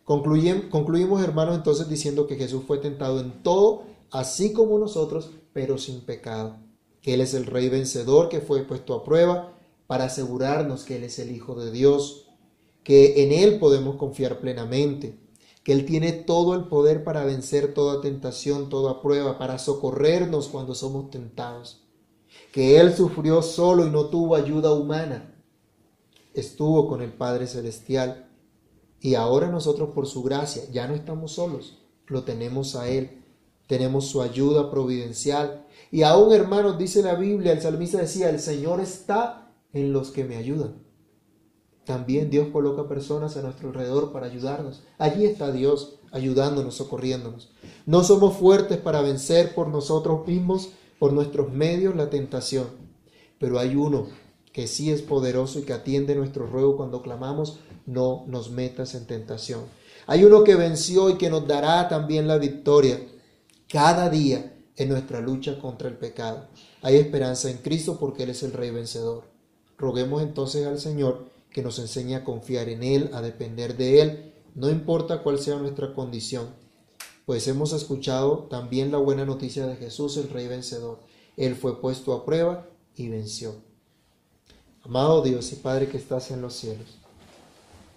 Concluimos, 0.04 1.22
hermanos, 1.22 1.56
entonces 1.56 1.88
diciendo 1.88 2.26
que 2.26 2.36
Jesús 2.36 2.64
fue 2.66 2.76
tentado 2.76 3.20
en 3.20 3.42
todo, 3.42 3.84
así 4.10 4.52
como 4.52 4.78
nosotros, 4.78 5.30
pero 5.54 5.78
sin 5.78 6.02
pecado. 6.02 6.58
Que 7.00 7.14
Él 7.14 7.22
es 7.22 7.32
el 7.32 7.46
Rey 7.46 7.70
vencedor 7.70 8.28
que 8.28 8.40
fue 8.40 8.64
puesto 8.64 8.94
a 8.94 9.02
prueba 9.02 9.54
para 9.86 10.04
asegurarnos 10.04 10.84
que 10.84 10.96
Él 10.96 11.04
es 11.04 11.18
el 11.18 11.34
Hijo 11.34 11.54
de 11.54 11.70
Dios, 11.70 12.28
que 12.82 13.22
en 13.22 13.32
Él 13.32 13.58
podemos 13.58 13.96
confiar 13.96 14.40
plenamente, 14.40 15.18
que 15.62 15.72
Él 15.72 15.86
tiene 15.86 16.12
todo 16.12 16.54
el 16.54 16.64
poder 16.64 17.02
para 17.02 17.24
vencer 17.24 17.72
toda 17.72 18.02
tentación, 18.02 18.68
toda 18.68 19.00
prueba, 19.00 19.38
para 19.38 19.58
socorrernos 19.58 20.48
cuando 20.48 20.74
somos 20.74 21.10
tentados, 21.10 21.82
que 22.52 22.78
Él 22.78 22.94
sufrió 22.94 23.40
solo 23.40 23.86
y 23.86 23.90
no 23.90 24.06
tuvo 24.06 24.34
ayuda 24.34 24.72
humana, 24.74 25.34
estuvo 26.34 26.88
con 26.88 27.00
el 27.00 27.12
Padre 27.12 27.46
Celestial 27.46 28.28
y 29.04 29.16
ahora 29.16 29.50
nosotros 29.50 29.90
por 29.90 30.06
su 30.06 30.22
gracia 30.22 30.62
ya 30.72 30.88
no 30.88 30.94
estamos 30.94 31.32
solos, 31.32 31.76
lo 32.06 32.22
tenemos 32.22 32.74
a 32.74 32.88
Él, 32.88 33.22
tenemos 33.66 34.06
su 34.06 34.22
ayuda 34.22 34.70
providencial. 34.70 35.66
Y 35.90 36.04
aún 36.04 36.32
hermanos, 36.32 36.78
dice 36.78 37.02
la 37.02 37.14
Biblia, 37.14 37.52
el 37.52 37.60
salmista 37.60 37.98
decía, 37.98 38.30
el 38.30 38.40
Señor 38.40 38.80
está 38.80 39.52
en 39.74 39.92
los 39.92 40.10
que 40.10 40.24
me 40.24 40.36
ayudan. 40.36 40.76
También 41.84 42.30
Dios 42.30 42.48
coloca 42.48 42.88
personas 42.88 43.36
a 43.36 43.42
nuestro 43.42 43.68
alrededor 43.68 44.10
para 44.10 44.24
ayudarnos. 44.24 44.82
Allí 44.96 45.26
está 45.26 45.52
Dios 45.52 45.98
ayudándonos, 46.10 46.74
socorriéndonos. 46.74 47.52
No 47.84 48.04
somos 48.04 48.38
fuertes 48.38 48.78
para 48.78 49.02
vencer 49.02 49.54
por 49.54 49.68
nosotros 49.68 50.26
mismos, 50.26 50.70
por 50.98 51.12
nuestros 51.12 51.52
medios, 51.52 51.94
la 51.94 52.08
tentación. 52.08 52.68
Pero 53.38 53.58
hay 53.58 53.76
uno 53.76 54.06
que 54.54 54.68
sí 54.68 54.92
es 54.92 55.02
poderoso 55.02 55.58
y 55.58 55.62
que 55.62 55.72
atiende 55.72 56.14
nuestro 56.14 56.46
ruego 56.46 56.76
cuando 56.76 57.02
clamamos, 57.02 57.58
no 57.86 58.24
nos 58.28 58.50
metas 58.50 58.94
en 58.94 59.04
tentación. 59.04 59.62
Hay 60.06 60.24
uno 60.24 60.44
que 60.44 60.54
venció 60.54 61.10
y 61.10 61.18
que 61.18 61.28
nos 61.28 61.48
dará 61.48 61.88
también 61.88 62.28
la 62.28 62.38
victoria 62.38 63.00
cada 63.68 64.08
día 64.08 64.56
en 64.76 64.90
nuestra 64.90 65.20
lucha 65.20 65.58
contra 65.58 65.88
el 65.88 65.96
pecado. 65.96 66.46
Hay 66.82 66.96
esperanza 66.96 67.50
en 67.50 67.58
Cristo 67.58 67.98
porque 67.98 68.22
Él 68.22 68.30
es 68.30 68.44
el 68.44 68.52
Rey 68.52 68.70
vencedor. 68.70 69.24
Roguemos 69.76 70.22
entonces 70.22 70.64
al 70.68 70.78
Señor 70.78 71.26
que 71.50 71.62
nos 71.62 71.80
enseñe 71.80 72.14
a 72.14 72.24
confiar 72.24 72.68
en 72.68 72.84
Él, 72.84 73.10
a 73.12 73.22
depender 73.22 73.76
de 73.76 74.02
Él, 74.02 74.32
no 74.54 74.70
importa 74.70 75.24
cuál 75.24 75.40
sea 75.40 75.56
nuestra 75.56 75.92
condición, 75.94 76.46
pues 77.26 77.48
hemos 77.48 77.72
escuchado 77.72 78.46
también 78.48 78.92
la 78.92 78.98
buena 78.98 79.24
noticia 79.24 79.66
de 79.66 79.74
Jesús, 79.74 80.16
el 80.16 80.30
Rey 80.30 80.46
vencedor. 80.46 81.00
Él 81.36 81.56
fue 81.56 81.80
puesto 81.80 82.12
a 82.12 82.24
prueba 82.24 82.68
y 82.94 83.08
venció. 83.08 83.73
Amado 84.86 85.22
Dios 85.22 85.50
y 85.50 85.56
Padre 85.56 85.88
que 85.88 85.96
estás 85.96 86.30
en 86.30 86.42
los 86.42 86.52
cielos. 86.52 86.98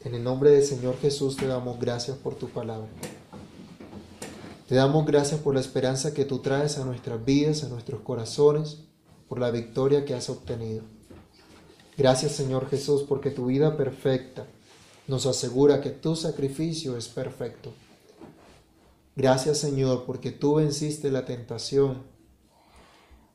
En 0.05 0.15
el 0.15 0.23
nombre 0.23 0.51
del 0.51 0.63
Señor 0.63 0.97
Jesús 0.97 1.35
te 1.35 1.45
damos 1.45 1.81
gracias 1.81 2.15
por 2.15 2.35
tu 2.35 2.47
palabra. 2.47 2.87
Te 4.69 4.75
damos 4.75 5.05
gracias 5.05 5.41
por 5.41 5.53
la 5.53 5.59
esperanza 5.59 6.13
que 6.13 6.23
tú 6.23 6.39
traes 6.39 6.77
a 6.77 6.85
nuestras 6.85 7.25
vidas, 7.25 7.65
a 7.65 7.67
nuestros 7.67 7.99
corazones, 8.03 8.83
por 9.27 9.37
la 9.37 9.51
victoria 9.51 10.05
que 10.05 10.13
has 10.13 10.29
obtenido. 10.29 10.83
Gracias 11.97 12.31
Señor 12.31 12.69
Jesús 12.69 13.03
porque 13.03 13.31
tu 13.31 13.47
vida 13.47 13.75
perfecta 13.75 14.47
nos 15.09 15.25
asegura 15.25 15.81
que 15.81 15.89
tu 15.89 16.15
sacrificio 16.15 16.95
es 16.95 17.09
perfecto. 17.09 17.73
Gracias 19.17 19.57
Señor 19.57 20.05
porque 20.05 20.31
tú 20.31 20.55
venciste 20.55 21.11
la 21.11 21.25
tentación. 21.25 22.03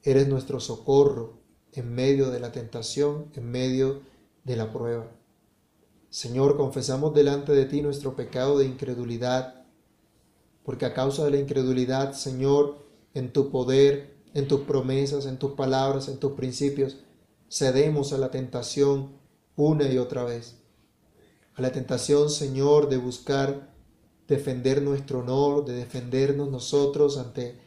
Eres 0.02 0.26
nuestro 0.26 0.58
socorro 0.58 1.41
en 1.72 1.94
medio 1.94 2.30
de 2.30 2.40
la 2.40 2.52
tentación, 2.52 3.30
en 3.34 3.50
medio 3.50 4.02
de 4.44 4.56
la 4.56 4.72
prueba. 4.72 5.10
Señor, 6.10 6.56
confesamos 6.56 7.14
delante 7.14 7.52
de 7.52 7.64
ti 7.64 7.80
nuestro 7.80 8.14
pecado 8.14 8.58
de 8.58 8.66
incredulidad, 8.66 9.64
porque 10.62 10.84
a 10.84 10.94
causa 10.94 11.24
de 11.24 11.30
la 11.30 11.38
incredulidad, 11.38 12.12
Señor, 12.12 12.78
en 13.14 13.32
tu 13.32 13.50
poder, 13.50 14.14
en 14.34 14.46
tus 14.46 14.60
promesas, 14.60 15.26
en 15.26 15.38
tus 15.38 15.52
palabras, 15.52 16.08
en 16.08 16.18
tus 16.18 16.32
principios, 16.32 16.98
cedemos 17.50 18.12
a 18.12 18.18
la 18.18 18.30
tentación 18.30 19.12
una 19.56 19.90
y 19.90 19.98
otra 19.98 20.24
vez. 20.24 20.58
A 21.54 21.62
la 21.62 21.72
tentación, 21.72 22.30
Señor, 22.30 22.88
de 22.88 22.96
buscar 22.96 23.72
defender 24.28 24.82
nuestro 24.82 25.20
honor, 25.20 25.64
de 25.64 25.74
defendernos 25.74 26.50
nosotros 26.50 27.18
ante 27.18 27.58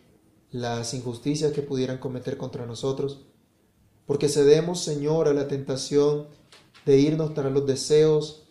las 0.52 0.94
injusticias 0.94 1.52
que 1.52 1.62
pudieran 1.62 1.98
cometer 1.98 2.38
contra 2.38 2.66
nosotros. 2.66 3.26
Porque 4.06 4.30
cedemos, 4.30 4.84
Señor, 4.84 5.28
a 5.28 5.34
la 5.34 5.48
tentación 5.48 6.28
de 6.86 7.00
irnos 7.00 7.34
tras 7.34 7.52
los 7.52 7.66
deseos 7.66 8.44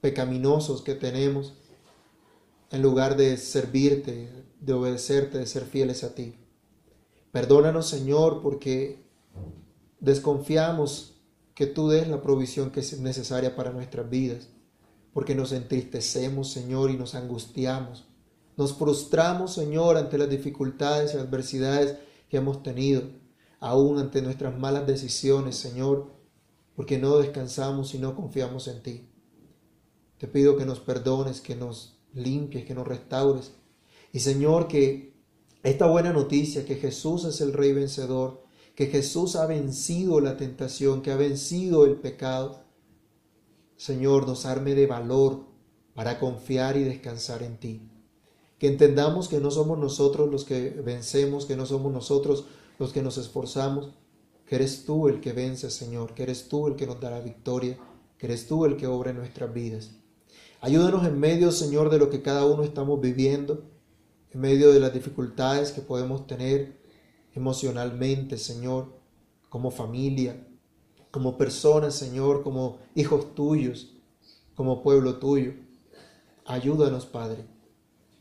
pecaminosos 0.00 0.82
que 0.82 0.94
tenemos, 0.94 1.54
en 2.70 2.82
lugar 2.82 3.16
de 3.16 3.36
servirte, 3.36 4.30
de 4.60 4.72
obedecerte, 4.72 5.38
de 5.38 5.46
ser 5.46 5.64
fieles 5.64 6.04
a 6.04 6.14
ti. 6.14 6.36
Perdónanos, 7.32 7.88
Señor, 7.88 8.42
porque 8.42 9.04
desconfiamos 10.00 11.20
que 11.54 11.66
tú 11.66 11.88
des 11.88 12.08
la 12.08 12.22
provisión 12.22 12.70
que 12.70 12.80
es 12.80 12.98
necesaria 12.98 13.54
para 13.54 13.72
nuestras 13.72 14.08
vidas, 14.08 14.48
porque 15.12 15.34
nos 15.34 15.52
entristecemos, 15.52 16.50
Señor, 16.50 16.90
y 16.90 16.96
nos 16.96 17.14
angustiamos. 17.14 18.06
Nos 18.56 18.74
frustramos, 18.74 19.54
Señor, 19.54 19.96
ante 19.96 20.16
las 20.16 20.30
dificultades 20.30 21.14
y 21.14 21.18
adversidades 21.18 21.98
que 22.28 22.38
hemos 22.38 22.62
tenido, 22.62 23.02
aún 23.60 23.98
ante 23.98 24.22
nuestras 24.22 24.58
malas 24.58 24.86
decisiones, 24.86 25.56
Señor, 25.56 26.10
porque 26.74 26.98
no 26.98 27.18
descansamos 27.18 27.94
y 27.94 27.98
no 27.98 28.16
confiamos 28.16 28.66
en 28.68 28.82
ti. 28.82 29.08
Te 30.18 30.26
pido 30.26 30.56
que 30.56 30.64
nos 30.64 30.80
perdones, 30.80 31.40
que 31.40 31.54
nos 31.54 31.98
limpies, 32.14 32.64
que 32.64 32.74
nos 32.74 32.88
restaures. 32.88 33.52
Y 34.12 34.20
Señor, 34.20 34.66
que 34.66 35.14
esta 35.62 35.86
buena 35.86 36.12
noticia, 36.12 36.64
que 36.64 36.76
Jesús 36.76 37.24
es 37.24 37.40
el 37.42 37.52
Rey 37.52 37.72
vencedor, 37.72 38.42
que 38.74 38.86
Jesús 38.86 39.36
ha 39.36 39.46
vencido 39.46 40.20
la 40.20 40.38
tentación, 40.38 41.02
que 41.02 41.10
ha 41.10 41.16
vencido 41.16 41.84
el 41.84 41.96
pecado. 41.96 42.64
Señor, 43.76 44.26
nos 44.26 44.46
arme 44.46 44.74
de 44.74 44.86
valor 44.86 45.44
para 45.94 46.18
confiar 46.18 46.78
y 46.78 46.84
descansar 46.84 47.42
en 47.42 47.58
ti. 47.58 47.82
Que 48.58 48.68
entendamos 48.68 49.28
que 49.28 49.40
no 49.40 49.50
somos 49.50 49.78
nosotros 49.78 50.30
los 50.30 50.44
que 50.44 50.70
vencemos, 50.70 51.44
que 51.44 51.56
no 51.56 51.66
somos 51.66 51.92
nosotros 51.92 52.46
los 52.80 52.94
que 52.94 53.02
nos 53.02 53.18
esforzamos, 53.18 53.90
que 54.46 54.56
eres 54.56 54.86
tú 54.86 55.06
el 55.08 55.20
que 55.20 55.34
vence, 55.34 55.70
Señor, 55.70 56.14
que 56.14 56.22
eres 56.22 56.48
tú 56.48 56.66
el 56.66 56.76
que 56.76 56.86
nos 56.86 56.98
da 56.98 57.10
la 57.10 57.20
victoria, 57.20 57.78
que 58.16 58.24
eres 58.26 58.46
tú 58.48 58.64
el 58.64 58.78
que 58.78 58.86
obra 58.86 59.10
en 59.10 59.18
nuestras 59.18 59.52
vidas. 59.52 59.90
Ayúdanos 60.62 61.06
en 61.06 61.20
medio, 61.20 61.52
Señor, 61.52 61.90
de 61.90 61.98
lo 61.98 62.08
que 62.08 62.22
cada 62.22 62.46
uno 62.46 62.62
estamos 62.62 62.98
viviendo, 62.98 63.70
en 64.30 64.40
medio 64.40 64.72
de 64.72 64.80
las 64.80 64.94
dificultades 64.94 65.72
que 65.72 65.82
podemos 65.82 66.26
tener 66.26 66.80
emocionalmente, 67.34 68.38
Señor, 68.38 68.98
como 69.50 69.70
familia, 69.70 70.48
como 71.10 71.36
personas, 71.36 71.94
Señor, 71.94 72.42
como 72.42 72.78
hijos 72.94 73.34
tuyos, 73.34 73.94
como 74.54 74.82
pueblo 74.82 75.18
tuyo. 75.18 75.52
Ayúdanos, 76.46 77.04
Padre. 77.04 77.44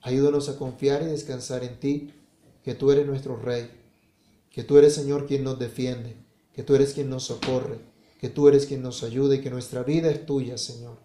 Ayúdanos 0.01 0.49
a 0.49 0.57
confiar 0.57 1.01
y 1.03 1.05
descansar 1.05 1.63
en 1.63 1.79
ti, 1.79 2.13
que 2.61 2.75
tú 2.75 2.91
eres 2.91 3.07
nuestro 3.07 3.37
Rey, 3.37 3.78
que 4.59 4.65
tú 4.65 4.77
eres, 4.77 4.93
Señor, 4.93 5.25
quien 5.25 5.45
nos 5.45 5.57
defiende, 5.57 6.17
que 6.51 6.63
tú 6.63 6.75
eres 6.75 6.93
quien 6.93 7.09
nos 7.09 7.23
socorre, 7.23 7.79
que 8.19 8.27
tú 8.27 8.49
eres 8.49 8.65
quien 8.65 8.81
nos 8.81 9.03
ayuda 9.03 9.35
y 9.35 9.39
que 9.39 9.49
nuestra 9.49 9.83
vida 9.83 10.11
es 10.11 10.25
tuya, 10.25 10.57
Señor, 10.57 10.97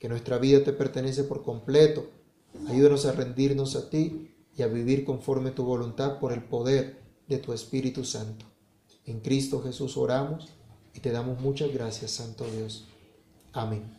que 0.00 0.08
nuestra 0.08 0.38
vida 0.38 0.64
te 0.64 0.72
pertenece 0.72 1.22
por 1.22 1.44
completo. 1.44 2.10
Ayúdanos 2.66 3.06
a 3.06 3.12
rendirnos 3.12 3.76
a 3.76 3.88
ti 3.88 4.34
y 4.56 4.62
a 4.62 4.66
vivir 4.66 5.04
conforme 5.04 5.52
tu 5.52 5.62
voluntad 5.62 6.18
por 6.18 6.32
el 6.32 6.42
poder 6.42 6.98
de 7.28 7.38
tu 7.38 7.52
Espíritu 7.52 8.04
Santo. 8.04 8.46
En 9.04 9.20
Cristo 9.20 9.62
Jesús 9.62 9.96
oramos 9.96 10.48
y 10.92 10.98
te 10.98 11.12
damos 11.12 11.40
muchas 11.40 11.72
gracias, 11.72 12.10
Santo 12.10 12.44
Dios. 12.50 12.88
Amén. 13.52 13.97